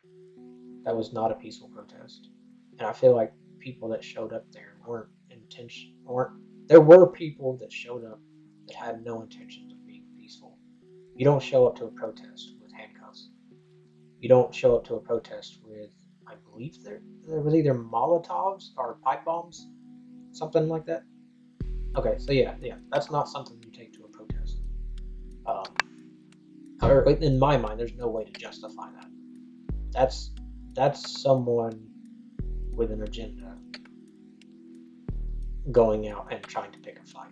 That 0.84 0.96
was 0.96 1.14
not 1.14 1.32
a 1.32 1.36
peaceful 1.36 1.70
protest, 1.70 2.30
and 2.78 2.88
I 2.88 2.94
feel 2.94 3.16
like 3.16 3.34
people 3.60 3.90
that 3.90 4.04
showed 4.04 4.34
up 4.34 4.46
there 4.52 4.78
weren't 4.86 5.10
intention 5.30 5.96
weren't. 6.04 6.34
There 6.68 6.82
were 6.82 7.08
people 7.08 7.58
that 7.58 7.72
showed 7.72 8.06
up 8.06 8.20
that 8.68 8.76
had 8.76 9.06
no 9.06 9.22
intentions 9.22 9.72
of 9.72 9.86
being 9.86 10.06
peaceful. 10.18 10.58
You 11.16 11.26
don't 11.26 11.44
show 11.44 11.68
up 11.68 11.76
to 11.78 11.86
a 11.86 11.92
protest 11.92 12.56
with 12.62 12.72
handcuffs. 12.74 13.30
You 14.20 14.30
don't 14.30 14.54
show 14.54 14.76
up 14.76 14.86
to 14.86 14.96
a 14.96 15.00
protest 15.00 15.60
with, 15.64 15.92
I 16.28 16.36
believe 16.50 16.82
there 16.84 17.02
there 17.28 17.42
was 17.42 17.54
either 17.54 17.74
Molotovs 17.74 18.70
or 18.78 18.98
pipe 19.04 19.26
bombs 19.26 19.68
something 20.34 20.68
like 20.68 20.86
that. 20.86 21.04
Okay, 21.96 22.16
so 22.18 22.32
yeah, 22.32 22.56
yeah, 22.60 22.78
that's 22.92 23.12
not 23.12 23.30
something 23.30 23.62
you 23.64 23.72
take 23.72 23.94
to 23.94 24.04
a 24.04 24.08
protest. 24.10 24.62
Um, 25.46 25.64
or 26.90 27.10
in 27.10 27.40
my 27.40 27.58
mind, 27.58 27.80
there's 27.80 27.96
no 27.96 28.08
way 28.08 28.24
to 28.24 28.32
justify 28.32 28.90
that. 28.92 29.08
That's 29.92 30.32
that's 30.74 31.22
someone 31.22 31.88
with 32.72 32.92
an 32.92 33.04
agenda 33.04 33.56
going 35.72 36.10
out 36.10 36.28
and 36.32 36.44
trying 36.44 36.72
to 36.72 36.80
pick 36.80 37.00
a 37.00 37.06
fight. 37.06 37.32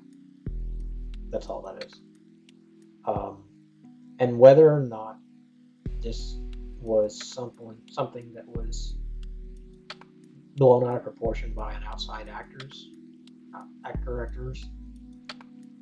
That's 1.29 1.47
all 1.47 1.61
that 1.63 1.83
is. 1.83 2.01
Um, 3.05 3.43
and 4.19 4.37
whether 4.37 4.71
or 4.71 4.81
not 4.81 5.17
this 6.01 6.37
was 6.79 7.27
something 7.27 7.75
something 7.89 8.33
that 8.33 8.47
was 8.47 8.95
blown 10.55 10.87
out 10.87 10.97
of 10.97 11.03
proportion 11.03 11.53
by 11.53 11.73
an 11.73 11.83
outside 11.83 12.29
actors, 12.29 12.89
uh, 13.55 13.63
act 13.85 14.03
directors. 14.03 14.63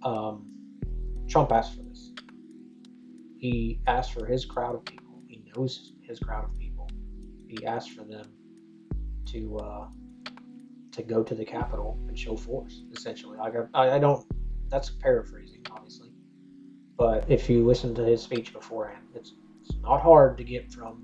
Um, 0.04 0.46
Trump 1.28 1.52
asked 1.52 1.76
for 1.76 1.84
this. 1.84 2.09
He 3.40 3.80
asked 3.88 4.14
for 4.14 4.26
his 4.26 4.44
crowd 4.44 4.76
of 4.76 4.84
people. 4.84 5.22
He 5.28 5.42
knows 5.56 5.94
his 6.02 6.20
crowd 6.20 6.44
of 6.44 6.60
people. 6.60 6.90
He 7.48 7.66
asked 7.66 7.92
for 7.92 8.04
them 8.04 8.26
to 9.28 9.58
uh, 9.58 9.88
to 10.92 11.04
go 11.04 11.24
to 11.24 11.34
the 11.34 11.46
Capitol 11.46 11.98
and 12.08 12.20
show 12.20 12.36
force. 12.36 12.84
Essentially, 12.92 13.38
like 13.38 13.54
I, 13.74 13.92
I 13.92 14.00
don't. 14.00 14.26
That's 14.68 14.90
paraphrasing, 14.90 15.66
obviously. 15.72 16.10
But 16.98 17.24
if 17.30 17.50
you 17.50 17.66
listen 17.66 17.96
to 17.96 18.04
his 18.04 18.22
speech 18.22 18.52
beforehand, 18.52 19.06
it's, 19.16 19.34
it's 19.62 19.74
not 19.82 20.02
hard 20.02 20.38
to 20.38 20.44
get 20.44 20.70
from 20.70 21.02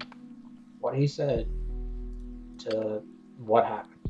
what 0.79 0.93
he 0.93 1.07
said 1.07 1.47
to 2.59 3.01
what 3.37 3.65
happened. 3.65 4.01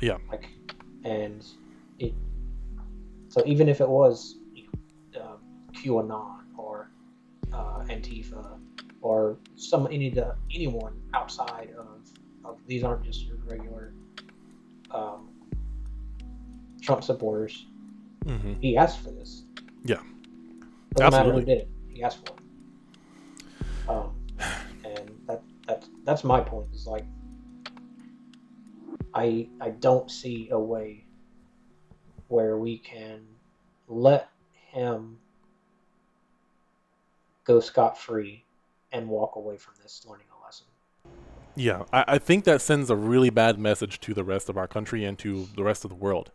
Yeah. 0.00 0.18
Like, 0.30 0.50
and 1.02 1.42
it. 1.98 2.12
So 3.28 3.42
even 3.46 3.70
if 3.70 3.80
it 3.80 3.88
was 3.88 4.36
you 4.52 4.64
know, 5.14 5.20
uh, 5.20 5.36
QAnon 5.72 6.42
or 6.58 6.90
uh, 7.52 7.84
Antifa 7.88 8.58
or 9.00 9.38
some 9.56 9.86
any 9.86 10.10
the 10.10 10.34
anyone 10.52 11.00
outside 11.12 11.70
of, 11.78 12.08
of 12.44 12.58
these 12.66 12.82
aren't 12.82 13.04
just 13.04 13.26
your 13.26 13.36
regular 13.44 13.92
um, 14.90 15.30
Trump 16.82 17.04
supporters. 17.04 17.66
Mm-hmm. 18.24 18.54
He 18.60 18.76
asked 18.76 19.00
for 19.00 19.10
this. 19.10 19.44
Yeah. 19.84 19.96
Doesn't 20.94 21.12
matter 21.12 21.32
who 21.32 21.38
Absolutely. 21.38 21.44
did 21.44 21.58
it. 21.62 21.68
He 21.88 22.02
asked 22.02 22.26
for 22.26 22.34
it. 22.34 23.88
Um, 23.88 24.16
and 24.84 25.10
that 25.26 25.42
that 25.66 25.84
that's 26.04 26.24
my 26.24 26.40
point. 26.40 26.68
Is 26.72 26.86
like 26.86 27.04
I 29.14 29.48
I 29.60 29.70
don't 29.70 30.10
see 30.10 30.48
a 30.50 30.58
way 30.58 31.04
where 32.28 32.56
we 32.56 32.78
can 32.78 33.26
let 33.86 34.30
him 34.52 35.18
go 37.44 37.60
scot 37.60 37.98
free 37.98 38.44
and 38.92 39.08
walk 39.08 39.36
away 39.36 39.56
from 39.56 39.74
this 39.82 40.04
learning 40.08 40.26
a 40.40 40.44
lesson. 40.44 40.66
Yeah, 41.56 41.84
I, 41.92 42.04
I 42.08 42.18
think 42.18 42.44
that 42.44 42.60
sends 42.60 42.90
a 42.90 42.96
really 42.96 43.30
bad 43.30 43.58
message 43.58 44.00
to 44.00 44.14
the 44.14 44.24
rest 44.24 44.48
of 44.48 44.56
our 44.56 44.66
country 44.66 45.04
and 45.04 45.18
to 45.20 45.48
the 45.54 45.62
rest 45.62 45.84
of 45.84 45.90
the 45.90 45.96
world 45.96 46.30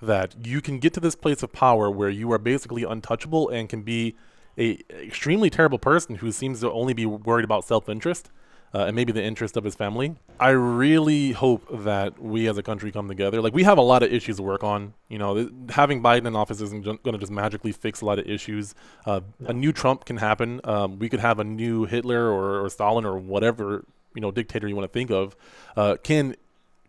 that 0.00 0.34
you 0.44 0.60
can 0.60 0.78
get 0.78 0.92
to 0.94 1.00
this 1.00 1.14
place 1.14 1.42
of 1.42 1.52
power 1.52 1.90
where 1.90 2.08
you 2.08 2.32
are 2.32 2.38
basically 2.38 2.82
untouchable 2.82 3.48
and 3.48 3.68
can 3.68 3.82
be 3.82 4.16
a 4.58 4.80
extremely 4.90 5.48
terrible 5.48 5.78
person 5.78 6.16
who 6.16 6.32
seems 6.32 6.60
to 6.60 6.70
only 6.70 6.92
be 6.92 7.06
worried 7.06 7.44
about 7.44 7.64
self-interest 7.64 8.30
uh, 8.74 8.84
and 8.86 8.96
maybe 8.96 9.12
the 9.12 9.22
interest 9.22 9.56
of 9.56 9.64
his 9.64 9.74
family. 9.74 10.16
I 10.40 10.50
really 10.50 11.32
hope 11.32 11.66
that 11.84 12.20
we 12.20 12.48
as 12.48 12.58
a 12.58 12.62
country 12.62 12.90
come 12.90 13.08
together. 13.08 13.40
Like 13.40 13.54
we 13.54 13.64
have 13.64 13.78
a 13.78 13.82
lot 13.82 14.02
of 14.02 14.12
issues 14.12 14.36
to 14.36 14.42
work 14.42 14.64
on. 14.64 14.94
You 15.08 15.18
know, 15.18 15.34
th- 15.34 15.50
having 15.70 16.02
Biden 16.02 16.26
in 16.26 16.34
office 16.34 16.60
isn't 16.60 16.84
going 16.84 17.12
to 17.12 17.18
just 17.18 17.32
magically 17.32 17.72
fix 17.72 18.00
a 18.00 18.06
lot 18.06 18.18
of 18.18 18.26
issues. 18.26 18.74
Uh, 19.06 19.20
A 19.46 19.52
new 19.52 19.72
Trump 19.72 20.04
can 20.04 20.16
happen. 20.16 20.60
Um, 20.64 20.98
we 20.98 21.08
could 21.08 21.20
have 21.20 21.38
a 21.38 21.44
new 21.44 21.84
Hitler 21.84 22.30
or, 22.30 22.64
or 22.64 22.70
Stalin 22.70 23.04
or 23.04 23.18
whatever 23.18 23.84
you 24.14 24.20
know 24.20 24.30
dictator 24.30 24.68
you 24.68 24.76
want 24.76 24.90
to 24.90 24.92
think 24.92 25.10
of. 25.10 25.36
Uh, 25.76 25.96
can 26.02 26.36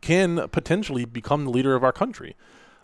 can 0.02 0.50
potentially 0.50 1.06
become 1.06 1.46
the 1.46 1.52
leader 1.52 1.76
of 1.76 1.84
our 1.84 1.94
country. 1.94 2.36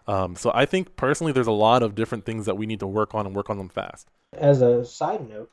Um, 0.08 0.36
so 0.36 0.52
I 0.56 0.66
think 0.66 0.96
personally, 0.96 1.34
there's 1.34 1.48
a 1.48 1.52
lot 1.52 1.84
of 1.84 1.94
different 1.94 2.26
things 2.26 2.46
that 2.46 2.56
we 2.56 2.66
need 2.66 2.80
to 2.80 2.88
work 2.88 3.14
on 3.14 3.26
and 3.26 3.36
work 3.36 3.50
on 3.50 3.58
them 3.58 3.70
fast. 3.70 4.08
As 4.34 4.62
a 4.62 4.86
side 4.86 5.28
note, 5.30 5.52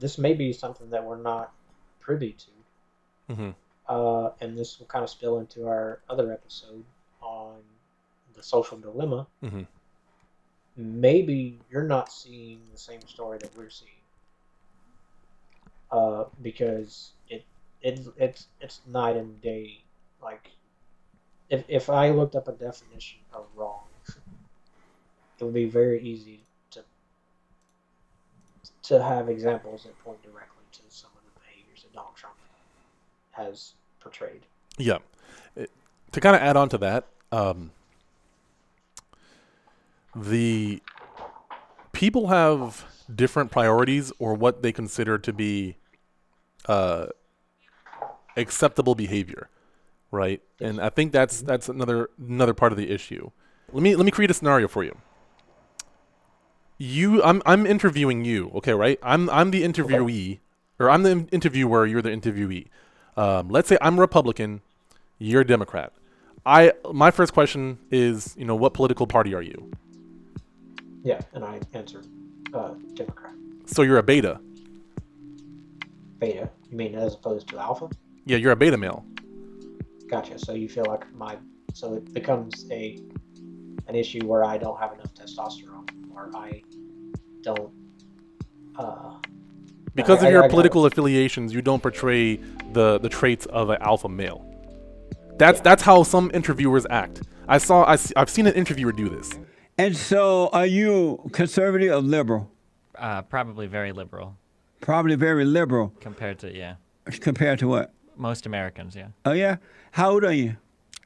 this 0.00 0.18
may 0.18 0.34
be 0.34 0.52
something 0.52 0.90
that 0.90 1.04
we're 1.04 1.22
not 1.22 1.52
privy 2.04 2.32
to. 2.32 2.50
hmm 3.34 3.50
uh, 3.88 4.30
and 4.40 4.56
this 4.58 4.78
will 4.78 4.86
kind 4.86 5.02
of 5.04 5.10
spill 5.10 5.38
into 5.38 5.66
our 5.66 6.00
other 6.08 6.32
episode 6.32 6.84
on 7.20 7.62
the 8.34 8.42
social 8.42 8.78
dilemma. 8.78 9.26
hmm 9.42 9.62
Maybe 10.76 11.60
you're 11.70 11.82
not 11.84 12.12
seeing 12.12 12.60
the 12.72 12.78
same 12.78 13.00
story 13.06 13.38
that 13.38 13.56
we're 13.56 13.70
seeing, 13.70 14.02
uh, 15.90 16.24
because 16.42 17.12
it 17.28 17.44
it 17.80 18.00
it's 18.16 18.48
it's 18.60 18.80
night 18.86 19.16
and 19.16 19.40
day. 19.40 19.84
Like, 20.22 20.50
if 21.48 21.64
if 21.68 21.90
I 21.90 22.10
looked 22.10 22.34
up 22.36 22.48
a 22.48 22.52
definition 22.52 23.20
of 23.32 23.46
wrong, 23.54 23.84
it 25.38 25.44
would 25.44 25.54
be 25.54 25.66
very 25.66 26.00
easy 26.02 26.46
to 26.70 26.84
to 28.82 29.02
have 29.02 29.28
examples 29.28 29.84
that 29.84 29.98
point 29.98 30.22
directly 30.22 30.64
to 30.72 30.82
some 30.88 31.10
of 31.16 31.22
the 31.24 31.40
behaviors 31.40 31.82
that 31.82 31.83
Donald 31.94 32.14
Trump 32.16 32.34
has 33.32 33.72
portrayed. 34.00 34.42
Yeah. 34.76 34.98
It- 35.56 35.70
to 36.12 36.20
kind 36.20 36.36
of 36.36 36.42
add 36.42 36.56
on 36.56 36.68
to 36.68 36.78
that, 36.78 37.06
um, 37.32 37.70
the 40.14 40.80
people 41.92 42.28
have 42.28 42.84
different 43.12 43.50
priorities 43.50 44.12
or 44.18 44.34
what 44.34 44.62
they 44.62 44.72
consider 44.72 45.18
to 45.18 45.32
be 45.32 45.76
uh, 46.66 47.06
acceptable 48.36 48.94
behavior, 48.94 49.48
right? 50.10 50.40
And 50.60 50.80
I 50.80 50.88
think 50.90 51.12
that's 51.12 51.40
that's 51.42 51.68
another 51.68 52.10
another 52.18 52.54
part 52.54 52.72
of 52.72 52.78
the 52.78 52.90
issue. 52.90 53.30
Let 53.72 53.82
me 53.82 53.96
let 53.96 54.04
me 54.04 54.10
create 54.12 54.30
a 54.30 54.34
scenario 54.34 54.68
for 54.68 54.84
you. 54.84 54.96
You, 56.78 57.22
I'm 57.22 57.40
I'm 57.46 57.66
interviewing 57.66 58.24
you, 58.24 58.50
okay, 58.56 58.72
right? 58.72 58.98
I'm 59.02 59.30
I'm 59.30 59.50
the 59.50 59.62
interviewee, 59.62 60.40
or 60.78 60.90
I'm 60.90 61.02
the 61.02 61.26
interviewer. 61.30 61.86
You're 61.86 62.02
the 62.02 62.10
interviewee. 62.10 62.66
Um, 63.16 63.48
let's 63.48 63.68
say 63.68 63.78
I'm 63.80 63.98
Republican, 63.98 64.60
you're 65.18 65.42
a 65.42 65.46
Democrat. 65.46 65.92
I 66.46 66.72
my 66.92 67.10
first 67.10 67.32
question 67.32 67.78
is, 67.90 68.34
you 68.36 68.44
know, 68.44 68.54
what 68.54 68.74
political 68.74 69.06
party 69.06 69.34
are 69.34 69.42
you? 69.42 69.70
Yeah, 71.02 71.20
and 71.32 71.44
I 71.44 71.60
answer 71.72 72.02
uh, 72.52 72.74
Democrat. 72.94 73.34
So 73.66 73.82
you're 73.82 73.98
a 73.98 74.02
beta. 74.02 74.40
Beta. 76.18 76.50
You 76.70 76.76
mean 76.76 76.94
as 76.94 77.14
opposed 77.14 77.48
to 77.48 77.58
alpha? 77.58 77.88
Yeah, 78.26 78.36
you're 78.36 78.52
a 78.52 78.56
beta 78.56 78.76
male. 78.76 79.04
Gotcha. 80.08 80.38
So 80.38 80.52
you 80.52 80.68
feel 80.68 80.84
like 80.86 81.10
my 81.14 81.38
so 81.72 81.94
it 81.94 82.12
becomes 82.12 82.66
a 82.70 82.98
an 83.86 83.94
issue 83.94 84.24
where 84.26 84.44
I 84.44 84.58
don't 84.58 84.78
have 84.78 84.92
enough 84.92 85.14
testosterone 85.14 85.88
or 86.14 86.30
I 86.34 86.62
don't 87.42 87.72
uh 88.76 89.18
Because 89.94 90.18
I- 90.18 90.22
of 90.22 90.26
I- 90.26 90.30
your 90.30 90.38
I 90.40 90.42
got 90.42 90.46
it. 90.46 90.50
political 90.50 90.86
affiliations, 90.86 91.52
you 91.54 91.62
don't 91.62 91.82
portray 91.82 92.36
the 92.72 92.98
the 92.98 93.08
traits 93.08 93.46
of 93.46 93.70
an 93.70 93.78
alpha 93.80 94.08
male. 94.08 94.44
That's 95.38 95.58
Yeah. 95.58 95.62
that's 95.62 95.82
how 95.82 96.02
some 96.02 96.30
interviewers 96.34 96.86
act. 96.90 97.22
I 97.48 97.58
saw 97.58 97.84
I, 97.84 97.96
have 98.16 98.30
seen 98.30 98.46
an 98.46 98.54
interviewer 98.54 98.92
do 98.92 99.08
this. 99.08 99.30
And 99.76 99.96
so, 99.96 100.48
are 100.52 100.66
you 100.66 101.18
conservative 101.32 101.92
or 101.92 102.00
liberal? 102.00 102.50
Uh, 102.96 103.22
probably 103.22 103.66
very 103.66 103.90
liberal 103.92 104.36
Probably 104.80 105.16
very 105.16 105.44
liberal 105.44 105.92
compared 106.00 106.38
to 106.40 106.54
yeah 106.54 106.74
compared 107.20 107.58
to 107.60 107.68
what? 107.68 107.92
most 108.16 108.46
Americans. 108.46 108.94
Yeah, 108.94 109.08
Oh 109.24 109.32
yeah. 109.32 109.56
How 109.92 110.10
old 110.12 110.24
are 110.24 110.32
you? 110.32 110.56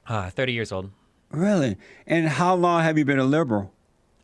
uh, 0.07 0.29
thirty 0.31 0.53
years 0.53 0.71
old. 0.73 0.91
Really? 1.31 1.77
And 2.07 2.29
how 2.29 2.55
long 2.55 2.83
have 2.83 2.97
you 2.99 3.05
been 3.05 3.19
a 3.19 3.25
liberal? 3.25 3.73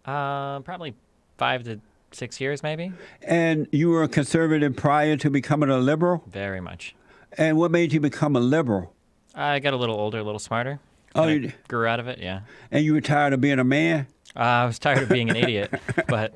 Uh, 0.05 0.61
probably 0.61 0.95
five 1.39 1.65
to 1.65 1.81
six 2.15 2.41
years, 2.41 2.63
maybe. 2.63 2.93
And 3.23 3.67
you 3.73 3.91
were 3.91 4.03
a 4.03 4.09
conservative 4.09 4.77
prior 4.77 5.17
to 5.19 5.31
becoming 5.31 5.71
a 5.71 5.79
liberal. 5.79 6.23
Very 6.27 6.61
much. 6.61 6.95
And 7.37 7.57
what 7.59 7.71
made 7.71 7.93
you 7.93 8.01
become 8.01 8.37
a 8.37 8.41
liberal? 8.41 8.95
I 9.35 9.59
got 9.59 9.75
a 9.75 9.77
little 9.77 9.97
older, 9.97 10.19
a 10.19 10.23
little 10.23 10.39
smarter. 10.39 10.81
Oh, 11.17 11.27
you, 11.29 11.53
grew 11.69 11.87
out 11.87 12.01
of 12.01 12.09
it. 12.09 12.19
Yeah. 12.19 12.41
and 12.73 12.85
you 12.85 12.93
were 12.93 13.01
tired 13.01 13.33
of 13.33 13.41
being 13.41 13.59
a 13.61 13.65
man. 13.65 14.09
Uh, 14.37 14.41
I 14.41 14.65
was 14.67 14.81
tired 14.81 15.01
of 15.05 15.09
being 15.09 15.31
an 15.31 15.37
idiot, 15.37 15.73
but 16.09 16.35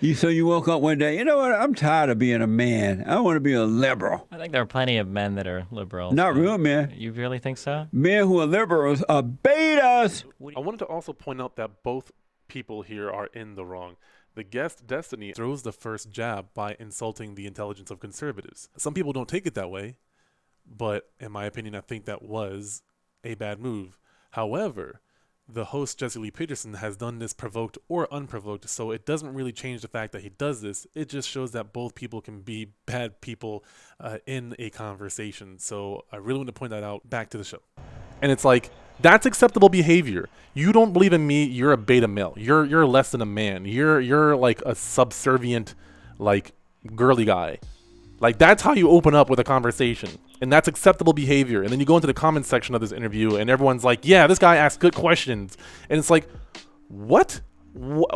You 0.00 0.14
so 0.14 0.28
you 0.28 0.46
woke 0.46 0.68
up 0.68 0.80
one 0.80 0.96
day. 0.96 1.18
You 1.18 1.24
know 1.26 1.36
what? 1.36 1.52
I'm 1.52 1.74
tired 1.74 2.08
of 2.08 2.18
being 2.18 2.40
a 2.40 2.46
man. 2.46 3.04
I 3.06 3.20
want 3.20 3.36
to 3.36 3.40
be 3.40 3.52
a 3.52 3.64
liberal. 3.64 4.26
I 4.32 4.38
think 4.38 4.52
there 4.52 4.62
are 4.62 4.66
plenty 4.66 4.96
of 4.96 5.06
men 5.06 5.34
that 5.34 5.46
are 5.46 5.66
liberals. 5.70 6.14
Not 6.14 6.32
but- 6.32 6.40
real 6.40 6.56
men. 6.56 6.94
You 6.96 7.12
really 7.12 7.38
think 7.38 7.58
so? 7.58 7.88
Men 7.92 8.26
who 8.26 8.40
are 8.40 8.46
liberals 8.46 9.02
are 9.02 9.22
betas. 9.22 10.24
I 10.56 10.60
wanted 10.60 10.78
to 10.78 10.86
also 10.86 11.12
point 11.12 11.42
out 11.42 11.56
that 11.56 11.82
both 11.82 12.10
people 12.48 12.80
here 12.80 13.10
are 13.10 13.26
in 13.26 13.54
the 13.54 13.66
wrong. 13.66 13.96
The 14.36 14.44
guest 14.44 14.86
Destiny 14.86 15.32
throws 15.32 15.62
the 15.62 15.72
first 15.72 16.10
jab 16.10 16.52
by 16.52 16.76
insulting 16.78 17.34
the 17.34 17.46
intelligence 17.46 17.90
of 17.90 18.00
conservatives. 18.00 18.68
Some 18.76 18.92
people 18.92 19.14
don't 19.14 19.30
take 19.30 19.46
it 19.46 19.54
that 19.54 19.70
way, 19.70 19.96
but 20.66 21.08
in 21.18 21.32
my 21.32 21.46
opinion, 21.46 21.74
I 21.74 21.80
think 21.80 22.04
that 22.04 22.20
was 22.20 22.82
a 23.24 23.34
bad 23.34 23.58
move. 23.58 23.98
However, 24.32 25.00
the 25.48 25.64
host 25.66 25.98
Jesse 25.98 26.18
Lee 26.18 26.30
Peterson 26.30 26.74
has 26.74 26.98
done 26.98 27.18
this 27.18 27.32
provoked 27.32 27.78
or 27.88 28.12
unprovoked, 28.12 28.68
so 28.68 28.90
it 28.90 29.06
doesn't 29.06 29.32
really 29.32 29.52
change 29.52 29.80
the 29.80 29.88
fact 29.88 30.12
that 30.12 30.20
he 30.20 30.28
does 30.28 30.60
this. 30.60 30.86
It 30.94 31.08
just 31.08 31.30
shows 31.30 31.52
that 31.52 31.72
both 31.72 31.94
people 31.94 32.20
can 32.20 32.42
be 32.42 32.72
bad 32.84 33.22
people 33.22 33.64
uh, 33.98 34.18
in 34.26 34.54
a 34.58 34.68
conversation. 34.68 35.58
So 35.58 36.04
I 36.12 36.16
really 36.16 36.40
want 36.40 36.48
to 36.48 36.52
point 36.52 36.70
that 36.70 36.82
out. 36.82 37.08
Back 37.08 37.30
to 37.30 37.38
the 37.38 37.44
show. 37.44 37.62
And 38.20 38.30
it's 38.30 38.44
like 38.44 38.70
that's 39.00 39.26
acceptable 39.26 39.68
behavior. 39.68 40.28
You 40.54 40.72
don't 40.72 40.92
believe 40.92 41.12
in 41.12 41.26
me, 41.26 41.44
you're 41.44 41.72
a 41.72 41.76
beta 41.76 42.08
male. 42.08 42.34
You're 42.36 42.64
you're 42.64 42.86
less 42.86 43.10
than 43.10 43.20
a 43.20 43.26
man. 43.26 43.64
You're 43.66 44.00
you're 44.00 44.36
like 44.36 44.62
a 44.62 44.74
subservient 44.74 45.74
like 46.18 46.52
girly 46.94 47.24
guy. 47.24 47.58
Like 48.20 48.38
that's 48.38 48.62
how 48.62 48.72
you 48.72 48.88
open 48.90 49.14
up 49.14 49.28
with 49.28 49.38
a 49.38 49.44
conversation. 49.44 50.10
And 50.40 50.52
that's 50.52 50.68
acceptable 50.68 51.12
behavior. 51.12 51.62
And 51.62 51.70
then 51.70 51.80
you 51.80 51.86
go 51.86 51.96
into 51.96 52.06
the 52.06 52.14
comments 52.14 52.48
section 52.48 52.74
of 52.74 52.80
this 52.80 52.92
interview 52.92 53.36
and 53.36 53.50
everyone's 53.50 53.84
like, 53.84 54.00
"Yeah, 54.02 54.26
this 54.26 54.38
guy 54.38 54.56
asks 54.56 54.78
good 54.78 54.94
questions." 54.94 55.56
And 55.90 55.98
it's 55.98 56.10
like, 56.10 56.28
"What? 56.88 57.40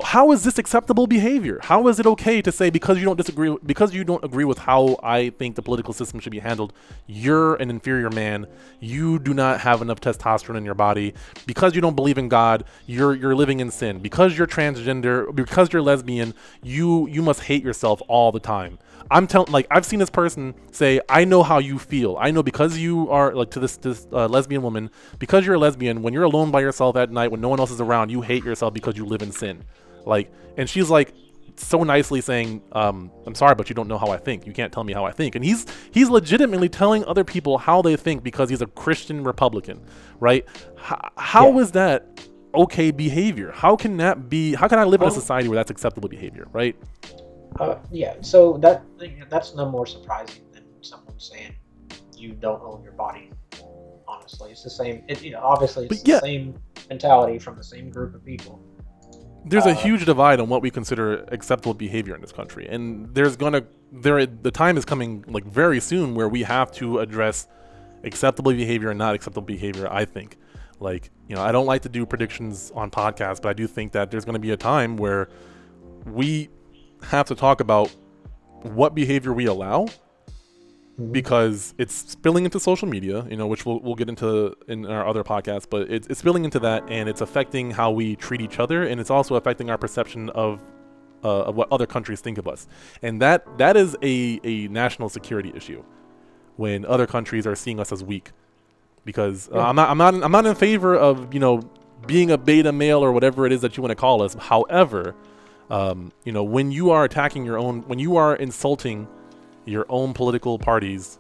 How 0.05 0.33
is 0.33 0.45
this 0.45 0.59
acceptable 0.59 1.07
behavior? 1.07 1.59
How 1.63 1.89
is 1.89 2.01
it 2.01 2.07
okay 2.07 2.41
to 2.41 2.51
say 2.51 2.71
because 2.71 2.99
you 2.99 3.05
don't 3.05 3.17
disagree 3.17 3.57
because 3.65 3.93
you 3.93 4.05
don't 4.05 4.25
agree 4.25 4.45
with 4.45 4.59
how 4.59 4.97
I 5.03 5.31
think 5.31 5.57
the 5.57 5.63
political 5.63 5.93
system 5.93 6.21
should 6.21 6.33
be 6.33 6.39
handled, 6.39 6.73
you're 7.07 7.57
an 7.57 7.69
inferior 7.69 8.11
man. 8.11 8.47
You 8.81 9.19
do 9.19 9.35
not 9.35 9.61
have 9.61 9.83
enough 9.83 10.01
testosterone 10.01 10.57
in 10.57 10.65
your 10.65 10.75
body. 10.75 11.15
Because 11.47 11.75
you 11.75 11.81
don't 11.81 11.97
believe 11.97 12.17
in 12.17 12.29
God, 12.29 12.65
you're 12.87 13.15
you're 13.15 13.35
living 13.35 13.61
in 13.61 13.71
sin. 13.71 13.99
Because 13.99 14.39
you're 14.39 14.47
transgender, 14.47 15.35
because 15.35 15.73
you're 15.73 15.83
lesbian, 15.83 16.35
you 16.63 17.07
you 17.09 17.21
must 17.21 17.41
hate 17.41 17.63
yourself 17.63 18.01
all 18.09 18.33
the 18.33 18.41
time." 18.41 18.79
I'm 19.11 19.27
telling, 19.27 19.51
like, 19.53 19.67
I've 19.71 19.85
seen 19.85 19.99
this 19.99 20.11
person 20.11 20.55
say, 20.73 21.01
"I 21.09 21.25
know 21.25 21.43
how 21.43 21.59
you 21.59 21.79
feel. 21.79 22.17
I 22.21 22.31
know 22.31 22.43
because 22.43 22.79
you 22.79 23.11
are 23.11 23.35
like 23.35 23.51
to 23.53 23.61
this 23.61 23.77
this 23.77 24.07
uh, 24.13 24.27
lesbian 24.29 24.63
woman, 24.63 24.91
because 25.19 25.45
you're 25.45 25.57
a 25.57 25.59
lesbian. 25.59 26.03
When 26.03 26.15
you're 26.15 26.23
alone 26.25 26.51
by 26.51 26.61
yourself 26.61 26.97
at 26.97 27.11
night, 27.11 27.31
when 27.31 27.41
no 27.41 27.49
one 27.49 27.59
else 27.59 27.71
is 27.71 27.81
around, 27.81 28.11
you 28.11 28.21
hate 28.21 28.45
yourself 28.45 28.73
because 28.73 28.97
you 28.97 29.05
live 29.05 29.23
in 29.23 29.33
sin." 29.33 29.65
Like, 30.07 30.31
and 30.57 30.69
she's 30.71 30.89
like, 30.89 31.13
so 31.57 31.83
nicely 31.83 32.21
saying, 32.21 32.63
um, 32.73 33.11
"I'm 33.27 33.35
sorry, 33.35 33.55
but 33.57 33.69
you 33.69 33.75
don't 33.75 33.89
know 33.89 33.99
how 33.99 34.09
I 34.09 34.17
think. 34.17 34.47
You 34.47 34.53
can't 34.53 34.73
tell 34.73 34.85
me 34.85 34.93
how 34.93 35.05
I 35.05 35.11
think." 35.11 35.35
And 35.35 35.45
he's 35.45 35.67
he's 35.91 36.09
legitimately 36.09 36.69
telling 36.69 37.05
other 37.05 37.25
people 37.25 37.59
how 37.59 37.83
they 37.83 37.97
think 37.97 38.23
because 38.23 38.49
he's 38.49 38.63
a 38.63 38.67
Christian 38.67 39.25
Republican, 39.25 39.81
right? 40.21 40.45
H- 40.79 40.99
how 41.17 41.51
Yeah. 41.51 41.63
is 41.63 41.73
that 41.73 42.07
okay 42.55 42.91
behavior? 42.93 43.53
How 43.55 43.77
can 43.77 43.97
that 43.99 44.29
be? 44.31 44.55
How 44.55 44.69
can 44.69 44.79
I 44.79 44.85
live 44.85 45.03
in 45.03 45.09
a 45.09 45.11
society 45.11 45.49
where 45.49 45.57
that's 45.57 45.71
acceptable 45.71 46.09
behavior, 46.09 46.47
right? 46.53 46.77
Uh, 47.61 47.79
yeah, 47.93 48.15
so 48.23 48.57
that 48.59 48.83
that's 49.29 49.55
no 49.55 49.69
more 49.71 49.87
surprising 49.87 50.43
than 50.53 50.65
someone 50.81 51.19
saying 51.19 51.55
you 52.17 52.33
don't 52.33 52.63
own 52.63 52.83
your 52.83 52.93
body. 52.93 53.31
Honestly, 54.09 54.51
it's 54.51 54.65
the 54.65 54.71
same. 54.71 55.05
It, 55.09 55.23
you 55.23 55.33
know, 55.33 55.41
obviously 55.43 55.87
it's 55.87 55.99
But 56.01 56.09
yeah. 56.09 56.15
the 56.17 56.21
same 56.27 56.55
mentality 56.89 57.39
from 57.39 57.57
the 57.57 57.65
same 57.65 57.91
group 57.91 58.15
of 58.15 58.25
people. 58.25 58.55
there's 59.47 59.67
a 59.67 59.71
Uh, 59.71 59.75
huge 59.75 60.05
divide 60.05 60.39
on 60.41 60.49
what 60.49 60.61
we 60.63 60.71
consider 60.71 61.25
acceptable 61.37 61.73
behavior 61.75 62.15
in 62.15 62.21
this 62.21 62.33
country 62.41 62.65
and 62.69 63.15
there's 63.15 63.37
gonna 63.37 63.63
there 64.05 64.27
the 64.27 64.51
time 64.51 64.77
is 64.77 64.85
coming 64.85 65.25
like 65.37 65.45
very 65.63 65.81
soon 65.81 66.15
where 66.15 66.29
we 66.29 66.43
have 66.43 66.71
to 66.81 66.99
address 66.99 67.47
acceptable 68.05 68.53
behavior 68.53 68.91
and 68.91 68.99
not 68.99 69.15
acceptable 69.15 69.47
behavior 69.57 69.87
i 69.91 70.05
think 70.05 70.37
like 70.79 71.11
you 71.29 71.35
know 71.37 71.43
i 71.49 71.51
don't 71.53 71.65
like 71.73 71.81
to 71.89 71.89
do 71.89 72.05
predictions 72.05 72.71
on 72.75 72.91
podcasts 72.91 73.41
but 73.43 73.49
i 73.49 73.57
do 73.63 73.67
think 73.67 73.93
that 73.93 74.11
there's 74.11 74.27
going 74.27 74.35
to 74.43 74.47
be 74.49 74.51
a 74.51 74.57
time 74.59 74.91
where 74.99 75.23
we 76.05 76.51
have 77.03 77.27
to 77.27 77.35
talk 77.35 77.61
about 77.61 77.91
what 78.63 78.95
behavior 78.95 79.33
we 79.33 79.47
allow 79.47 79.87
because 81.13 81.75
it's 81.79 81.95
spilling 81.95 82.45
into 82.45 82.61
social 82.61 82.87
media, 82.87 83.27
you 83.31 83.37
know, 83.37 83.47
which 83.47 83.65
we'll, 83.65 83.81
we'll 83.81 83.95
get 83.95 84.09
into 84.09 84.55
in 84.69 84.85
our 84.85 85.07
other 85.07 85.25
podcasts, 85.25 85.67
but 85.69 85.91
it's, 85.91 86.07
it's 86.09 86.21
spilling 86.21 86.45
into 86.45 86.59
that 86.59 86.85
and 86.91 87.09
it's 87.09 87.23
affecting 87.23 87.71
how 87.71 87.91
we 87.91 88.17
treat 88.17 88.43
each 88.43 88.59
other 88.59 88.83
and 88.85 89.01
it's 89.01 89.11
also 89.11 89.35
affecting 89.37 89.71
our 89.71 89.79
perception 89.79 90.29
of 90.31 90.61
uh, 91.23 91.43
of 91.43 91.55
what 91.55 91.71
other 91.71 91.87
countries 91.87 92.21
think 92.21 92.39
of 92.39 92.49
us. 92.49 92.67
And 93.03 93.21
that 93.21 93.47
that 93.59 93.77
is 93.77 93.97
a, 94.03 94.41
a 94.43 94.69
national 94.69 95.09
security 95.09 95.53
issue 95.55 95.85
when 96.57 96.85
other 96.87 97.07
countries 97.07 97.47
are 97.47 97.55
seeing 97.55 97.81
us 97.81 97.93
as 97.93 98.03
weak. 98.05 98.33
Because 99.05 99.49
uh, 99.49 99.57
Yeah. 99.57 99.69
I'm 99.69 99.77
not 99.77 99.91
I'm 99.91 99.99
not 99.99 100.15
I'm 100.15 100.33
not 100.33 100.47
in 100.47 100.55
favor 100.55 100.95
of, 100.95 101.33
you 101.33 101.41
know, 101.41 101.63
being 102.07 102.31
a 102.31 102.39
beta 102.39 102.73
male 102.73 103.05
or 103.05 103.13
whatever 103.13 103.47
it 103.47 103.53
is 103.53 103.61
that 103.63 103.77
you 103.77 103.83
want 103.83 103.91
to 103.91 103.97
call 103.97 104.23
us. 104.23 104.35
However, 104.35 105.15
um, 105.71 106.13
you 106.25 106.33
know, 106.33 106.43
when 106.43 106.71
you 106.73 106.91
are 106.91 107.05
attacking 107.05 107.45
your 107.45 107.59
own 107.59 107.83
when 107.83 107.99
you 107.99 108.17
are 108.17 108.37
insulting 108.37 109.07
your 109.65 109.87
own 109.89 110.13
political 110.13 110.59
parties 110.59 111.19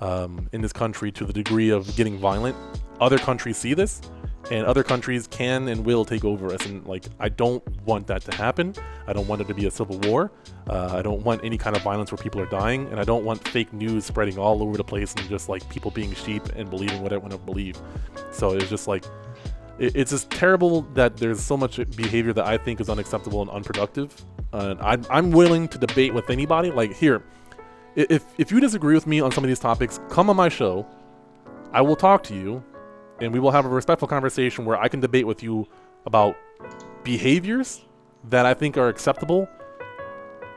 um, 0.00 0.48
in 0.52 0.60
this 0.60 0.72
country 0.72 1.10
to 1.12 1.24
the 1.24 1.32
degree 1.32 1.70
of 1.70 1.94
getting 1.96 2.16
violent, 2.18 2.56
other 3.00 3.18
countries 3.18 3.56
see 3.56 3.74
this, 3.74 4.00
and 4.50 4.66
other 4.66 4.82
countries 4.82 5.26
can 5.26 5.68
and 5.68 5.84
will 5.84 6.04
take 6.04 6.24
over 6.24 6.52
us. 6.52 6.64
And 6.66 6.86
like, 6.86 7.04
I 7.18 7.28
don't 7.28 7.62
want 7.82 8.06
that 8.06 8.22
to 8.22 8.36
happen. 8.36 8.74
I 9.06 9.12
don't 9.12 9.26
want 9.26 9.40
it 9.40 9.48
to 9.48 9.54
be 9.54 9.66
a 9.66 9.70
civil 9.70 9.98
war. 10.00 10.30
Uh, 10.68 10.90
I 10.92 11.02
don't 11.02 11.22
want 11.24 11.44
any 11.44 11.58
kind 11.58 11.76
of 11.76 11.82
violence 11.82 12.12
where 12.12 12.18
people 12.18 12.40
are 12.40 12.46
dying, 12.46 12.86
and 12.90 13.00
I 13.00 13.04
don't 13.04 13.24
want 13.24 13.46
fake 13.48 13.72
news 13.72 14.04
spreading 14.04 14.38
all 14.38 14.62
over 14.62 14.76
the 14.76 14.84
place 14.84 15.14
and 15.14 15.28
just 15.28 15.48
like 15.48 15.68
people 15.68 15.90
being 15.90 16.14
sheep 16.14 16.44
and 16.56 16.70
believing 16.70 17.02
what 17.02 17.12
I 17.12 17.16
want 17.16 17.32
to 17.32 17.38
believe. 17.38 17.76
So 18.30 18.52
it's 18.52 18.68
just 18.68 18.86
like, 18.86 19.04
it's 19.78 20.10
just 20.10 20.30
terrible 20.30 20.82
that 20.94 21.16
there's 21.16 21.40
so 21.40 21.56
much 21.56 21.76
behavior 21.96 22.32
that 22.32 22.46
I 22.46 22.58
think 22.58 22.80
is 22.80 22.88
unacceptable 22.88 23.42
and 23.42 23.50
unproductive. 23.50 24.14
Uh, 24.52 24.74
I'm, 24.80 25.04
I'm 25.10 25.30
willing 25.30 25.68
to 25.68 25.78
debate 25.78 26.14
with 26.14 26.30
anybody. 26.30 26.70
Like 26.70 26.94
here, 26.94 27.22
if 27.94 28.24
if 28.38 28.50
you 28.50 28.60
disagree 28.60 28.94
with 28.94 29.06
me 29.06 29.20
on 29.20 29.32
some 29.32 29.44
of 29.44 29.48
these 29.48 29.58
topics, 29.58 30.00
come 30.08 30.30
on 30.30 30.36
my 30.36 30.48
show. 30.48 30.86
I 31.72 31.82
will 31.82 31.96
talk 31.96 32.22
to 32.24 32.34
you, 32.34 32.64
and 33.20 33.32
we 33.32 33.38
will 33.38 33.50
have 33.50 33.66
a 33.66 33.68
respectful 33.68 34.08
conversation 34.08 34.64
where 34.64 34.80
I 34.80 34.88
can 34.88 35.00
debate 35.00 35.26
with 35.26 35.42
you 35.42 35.68
about 36.06 36.36
behaviors 37.04 37.84
that 38.24 38.46
I 38.46 38.54
think 38.54 38.76
are 38.76 38.88
acceptable 38.88 39.48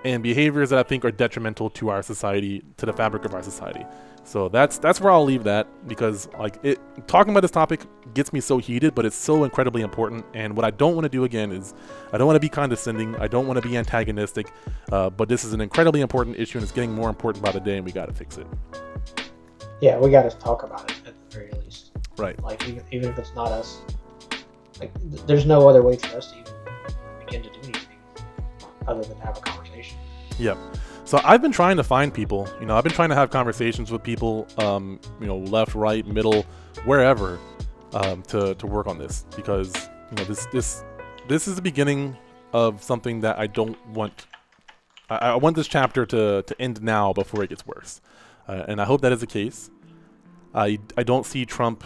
and 0.04 0.24
behaviors 0.24 0.72
that 0.72 0.80
I 0.80 0.84
think 0.84 1.06
are 1.06 1.12
detrimental 1.12 1.70
to 1.72 1.90
our 1.90 2.02
society, 2.02 2.64
to 2.78 2.86
the 2.86 2.94
fabric 2.94 3.26
of 3.26 3.34
our 3.34 3.44
society. 3.44 3.86
So 4.24 4.50
that's 4.50 4.78
that's 4.78 5.02
where 5.02 5.12
I'll 5.12 5.24
leave 5.24 5.44
that 5.46 5.68
because 5.88 6.30
like 6.38 6.58
it 6.64 6.80
talking 7.08 7.32
about 7.32 7.42
this 7.42 7.52
topic 7.52 7.82
gets 8.14 8.32
me 8.32 8.40
so 8.40 8.58
heated, 8.60 8.94
but 8.94 9.06
it's 9.06 9.16
so 9.16 9.44
incredibly 9.44 9.82
important. 9.82 10.26
And 10.34 10.56
what 10.56 10.64
I 10.64 10.72
don't 10.72 10.96
want 10.96 11.06
to 11.06 11.10
do 11.10 11.24
again 11.24 11.52
is 11.52 11.74
I 12.14 12.18
don't 12.18 12.28
want 12.28 12.36
to 12.36 12.42
be 12.42 12.50
condescending. 12.50 13.16
I 13.18 13.28
don't 13.28 13.48
want 13.48 13.62
to 13.62 13.68
be 13.68 13.78
antagonistic. 13.78 14.52
Uh, 14.92 15.10
but 15.10 15.28
this 15.28 15.44
is 15.44 15.54
an 15.54 15.62
incredibly 15.62 16.02
important 16.02 16.38
issue, 16.38 16.60
and 16.60 16.64
it's 16.64 16.72
getting 16.72 16.94
more 16.94 17.10
important 17.10 17.44
by 17.44 17.52
the 17.52 17.60
day, 17.60 17.78
and 17.78 17.86
we 17.86 17.92
got 17.92 18.08
to 18.08 18.14
fix 18.14 18.38
it. 18.38 18.48
Yeah, 19.82 19.98
we 19.98 20.12
got 20.12 20.30
to 20.30 20.38
talk 20.38 20.64
about 20.64 20.90
it 20.92 20.98
at 21.08 21.30
the 21.30 21.36
very 21.36 21.52
least. 21.64 21.92
Right. 22.18 22.42
Like 22.44 22.68
even 22.68 22.84
even 22.92 23.10
if 23.10 23.18
it's 23.18 23.34
not 23.34 23.52
us, 23.52 23.82
like 24.80 24.94
th- 25.10 25.24
there's 25.26 25.46
no 25.46 25.68
other 25.68 25.82
way 25.82 25.98
for 25.98 26.18
us 26.18 26.32
to 26.32 26.40
even 26.40 26.54
begin 27.26 27.44
to 27.44 27.50
do 27.50 27.60
anything 27.64 27.98
other 28.88 29.04
than 29.04 29.18
have 29.18 29.38
a 29.38 29.42
conversation. 29.42 29.98
Yep. 30.38 30.58
So 31.04 31.20
I've 31.24 31.42
been 31.42 31.52
trying 31.52 31.78
to 31.78 31.84
find 31.84 32.14
people. 32.14 32.48
You 32.60 32.66
know, 32.66 32.78
I've 32.78 32.84
been 32.84 32.94
trying 32.94 33.10
to 33.10 33.16
have 33.16 33.30
conversations 33.32 33.92
with 33.92 34.04
people. 34.04 34.48
Um, 34.58 35.00
you 35.20 35.28
know, 35.28 35.38
left, 35.38 35.76
right, 35.76 36.06
middle, 36.06 36.46
wherever, 36.86 37.40
um, 37.94 38.22
to 38.24 38.56
to 38.56 38.68
work 38.68 38.88
on 38.88 38.98
this 38.98 39.26
because 39.36 39.74
you 40.10 40.18
know 40.18 40.24
this 40.24 40.46
this 40.48 40.84
this 41.28 41.48
is 41.48 41.56
the 41.56 41.62
beginning 41.62 42.18
of 42.54 42.82
something 42.84 43.22
that 43.22 43.40
I 43.40 43.48
don't 43.48 43.78
want. 43.88 44.28
I, 45.10 45.18
I 45.18 45.36
want 45.36 45.56
this 45.56 45.68
chapter 45.68 46.06
to 46.06 46.44
to 46.44 46.62
end 46.62 46.82
now 46.82 47.14
before 47.14 47.44
it 47.44 47.50
gets 47.50 47.66
worse, 47.66 48.02
uh, 48.48 48.66
and 48.68 48.82
I 48.82 48.86
hope 48.86 49.02
that 49.02 49.12
is 49.12 49.20
the 49.20 49.28
case. 49.28 49.70
I 50.54 50.80
I 50.98 51.04
don't 51.04 51.26
see 51.26 51.46
Trump 51.46 51.84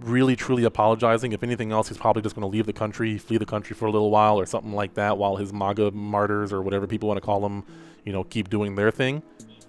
really 0.00 0.36
truly 0.36 0.64
apologizing. 0.64 1.32
If 1.32 1.42
anything 1.42 1.72
else, 1.72 1.88
he's 1.88 1.98
probably 1.98 2.22
just 2.22 2.34
going 2.34 2.48
to 2.48 2.54
leave 2.54 2.66
the 2.66 2.72
country, 2.72 3.18
flee 3.18 3.36
the 3.36 3.46
country 3.46 3.74
for 3.74 3.86
a 3.86 3.90
little 3.90 4.10
while, 4.10 4.38
or 4.38 4.46
something 4.46 4.72
like 4.72 4.94
that, 4.94 5.18
while 5.18 5.36
his 5.36 5.52
MAGA 5.52 5.90
martyrs 5.92 6.52
or 6.52 6.62
whatever 6.62 6.86
people 6.86 7.08
want 7.08 7.18
to 7.18 7.24
call 7.24 7.40
them, 7.40 7.64
you 8.08 8.14
know, 8.14 8.24
keep 8.24 8.48
doing 8.48 8.74
their 8.74 8.90
thing 8.90 9.22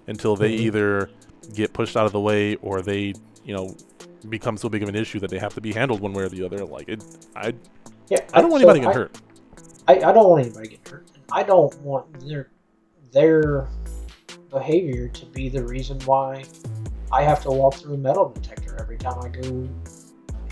until 0.06 0.34
they 0.34 0.52
Mhm. 0.56 0.60
either 0.60 1.10
get 1.52 1.74
pushed 1.74 1.94
out 1.94 2.06
of 2.06 2.12
the 2.12 2.20
way 2.20 2.54
or 2.62 2.80
they, 2.80 3.12
you 3.44 3.54
know, 3.54 3.76
become 4.30 4.56
so 4.56 4.66
big 4.66 4.82
of 4.82 4.88
an 4.88 4.94
issue 4.96 5.20
that 5.20 5.28
they 5.28 5.38
have 5.38 5.52
to 5.52 5.60
be 5.60 5.74
handled 5.74 6.00
one 6.00 6.14
way 6.14 6.22
or 6.22 6.30
the 6.30 6.42
other. 6.42 6.64
Like 6.64 6.88
it, 6.88 7.04
I, 7.36 7.52
Yeah, 8.08 8.16
I 8.32 8.40
don't 8.40 8.50
want 8.50 8.62
so 8.62 8.70
anybody 8.70 8.80
to 8.80 8.86
get 8.86 8.94
hurt. 8.94 9.18
I, 9.88 9.92
I 9.96 10.12
don't 10.14 10.26
want 10.30 10.46
anybody 10.46 10.68
to 10.68 10.76
get 10.76 10.88
hurt. 10.88 11.06
I 11.30 11.42
don't 11.42 11.78
want 11.82 12.18
their 12.26 12.48
their 13.12 13.68
behavior 14.50 15.08
to 15.08 15.26
be 15.26 15.50
the 15.50 15.62
reason 15.64 15.98
why 16.06 16.42
I 17.12 17.22
have 17.22 17.42
to 17.42 17.50
walk 17.50 17.74
through 17.74 17.94
a 17.94 17.98
metal 17.98 18.30
detector 18.30 18.74
every 18.80 18.96
time 18.96 19.18
I 19.22 19.28
go 19.28 19.40
anywhere. 19.42 19.68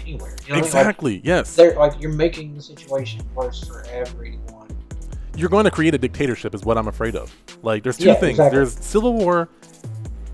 You 0.00 0.08
know 0.08 0.18
what 0.18 0.20
I 0.20 0.20
mean? 0.26 0.50
Like, 0.50 0.64
Exactly. 0.64 1.20
yes. 1.24 1.54
they're 1.56 1.74
like 1.76 1.98
you're 2.02 2.12
making 2.12 2.54
the 2.54 2.60
situation 2.62 3.22
worse 3.34 3.66
for 3.66 3.82
everyone. 3.90 4.57
You're 5.38 5.48
going 5.48 5.64
to 5.66 5.70
create 5.70 5.94
a 5.94 5.98
dictatorship, 5.98 6.52
is 6.52 6.64
what 6.64 6.76
I'm 6.76 6.88
afraid 6.88 7.14
of. 7.14 7.32
Like, 7.62 7.84
there's 7.84 7.96
two 7.96 8.06
Yeah, 8.08 8.14
things. 8.14 8.40
exactly. 8.40 8.56
There's 8.58 8.74
civil 8.84 9.12
war, 9.12 9.48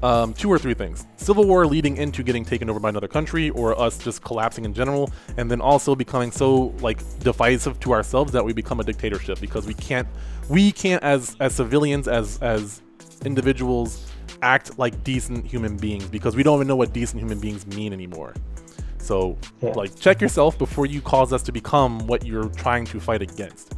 um, 0.03 0.33
two 0.33 0.51
or 0.51 0.59
three 0.59 0.73
things. 0.73 1.07
Civil 1.17 1.45
war 1.45 1.67
leading 1.67 1.99
into 1.99 2.23
getting 2.23 2.43
taken 2.43 2.71
over 2.71 2.81
by 2.81 2.89
another 2.89 3.07
country, 3.07 3.51
or 3.51 3.79
us 3.79 3.99
just 3.99 4.23
collapsing 4.25 4.65
in 4.65 4.73
general, 4.73 5.11
and 5.37 5.51
then 5.51 5.61
also 5.61 5.95
becoming 5.95 6.31
so 6.33 6.75
like 6.81 7.01
divisive 7.21 7.79
to 7.81 7.93
ourselves 7.93 8.33
that 8.33 8.43
we 8.43 8.55
become 8.55 8.81
a 8.81 8.85
dictatorship 8.85 9.41
because 9.41 9.67
we 9.67 9.75
can't, 9.75 10.09
we 10.49 10.73
can't 10.73 11.03
as 11.03 11.37
as 11.39 11.55
civilians, 11.55 12.09
as 12.09 12.39
as 12.41 12.81
individuals, 13.27 14.11
act 14.41 14.79
like 14.79 15.05
decent 15.05 15.47
human 15.47 15.77
beings 15.77 16.07
because 16.07 16.35
we 16.35 16.43
don't 16.43 16.57
even 16.57 16.67
know 16.67 16.77
what 16.77 16.95
decent 16.95 17.21
human 17.21 17.39
beings 17.41 17.67
mean 17.67 17.93
anymore. 17.93 18.33
So, 18.97 19.37
Yeah. 19.61 19.73
like, 19.73 19.95
check 20.01 20.23
yourself 20.23 20.57
before 20.57 20.87
you 20.87 21.03
cause 21.03 21.31
us 21.35 21.43
to 21.43 21.53
become 21.53 22.07
what 22.07 22.25
you're 22.25 22.49
trying 22.49 22.87
to 22.87 22.99
fight 23.01 23.21
against. 23.21 23.75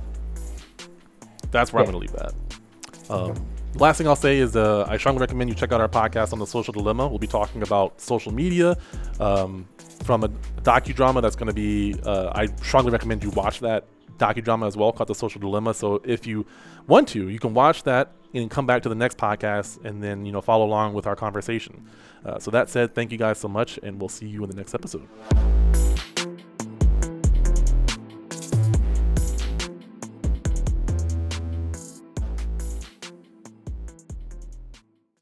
That's 1.57 1.73
where 1.73 1.83
I'm 1.83 1.91
going 1.91 2.07
to 2.07 2.13
leave 2.13 2.13
that. 2.13 2.35
Um, 3.09 3.47
last 3.77 3.99
thing 3.99 4.07
I'll 4.07 4.15
say 4.15 4.39
is 4.39 4.57
uh, 4.57 4.85
I 4.89 4.99
strongly 4.99 5.21
recommend 5.21 5.49
you 5.49 5.57
check 5.57 5.73
out 5.73 5.81
our 5.81 5.89
podcast 5.89 6.33
on 6.33 6.39
the 6.39 6.47
Social 6.47 6.73
Dilemma. 6.73 7.09
We'll 7.09 7.19
be 7.19 7.27
talking 7.27 7.63
about 7.63 7.99
social 8.01 8.33
media 8.33 8.77
um, 9.21 9.67
from 10.05 10.25
a 10.25 10.29
docudrama 10.63 11.23
that's 11.23 11.37
going 11.37 11.49
to 11.49 11.55
be. 11.55 11.95
Uh, 12.05 12.31
I 12.35 12.47
strongly 12.63 12.91
recommend 12.91 13.25
you 13.25 13.31
watch 13.31 13.61
that 13.61 13.87
docudrama 14.19 14.67
as 14.67 14.77
well 14.77 14.93
called 14.93 15.09
The 15.09 15.15
Social 15.15 15.41
Dilemma. 15.41 15.75
So 15.75 16.03
if 16.05 16.27
you 16.27 16.47
want 16.87 17.09
to, 17.09 17.29
you 17.29 17.39
can 17.39 17.55
watch 17.55 17.83
that 17.85 18.13
and 18.35 18.51
come 18.51 18.67
back 18.67 18.83
to 18.83 18.89
the 18.89 18.95
next 18.95 19.17
podcast 19.17 19.83
and 19.85 20.03
then 20.03 20.27
you 20.27 20.33
know 20.33 20.41
follow 20.41 20.67
along 20.67 20.95
with 20.95 21.07
our 21.07 21.17
conversation. 21.17 21.87
Uh, 22.25 22.39
so 22.39 22.51
that 22.51 22.69
said, 22.69 22.95
thank 22.95 23.13
you 23.13 23.19
guys 23.19 23.39
so 23.39 23.49
much, 23.49 23.79
and 23.83 24.01
we'll 24.01 24.09
see 24.09 24.27
you 24.27 24.43
in 24.43 24.51
the 24.51 24.57
next 24.57 24.75
episode. 24.75 25.09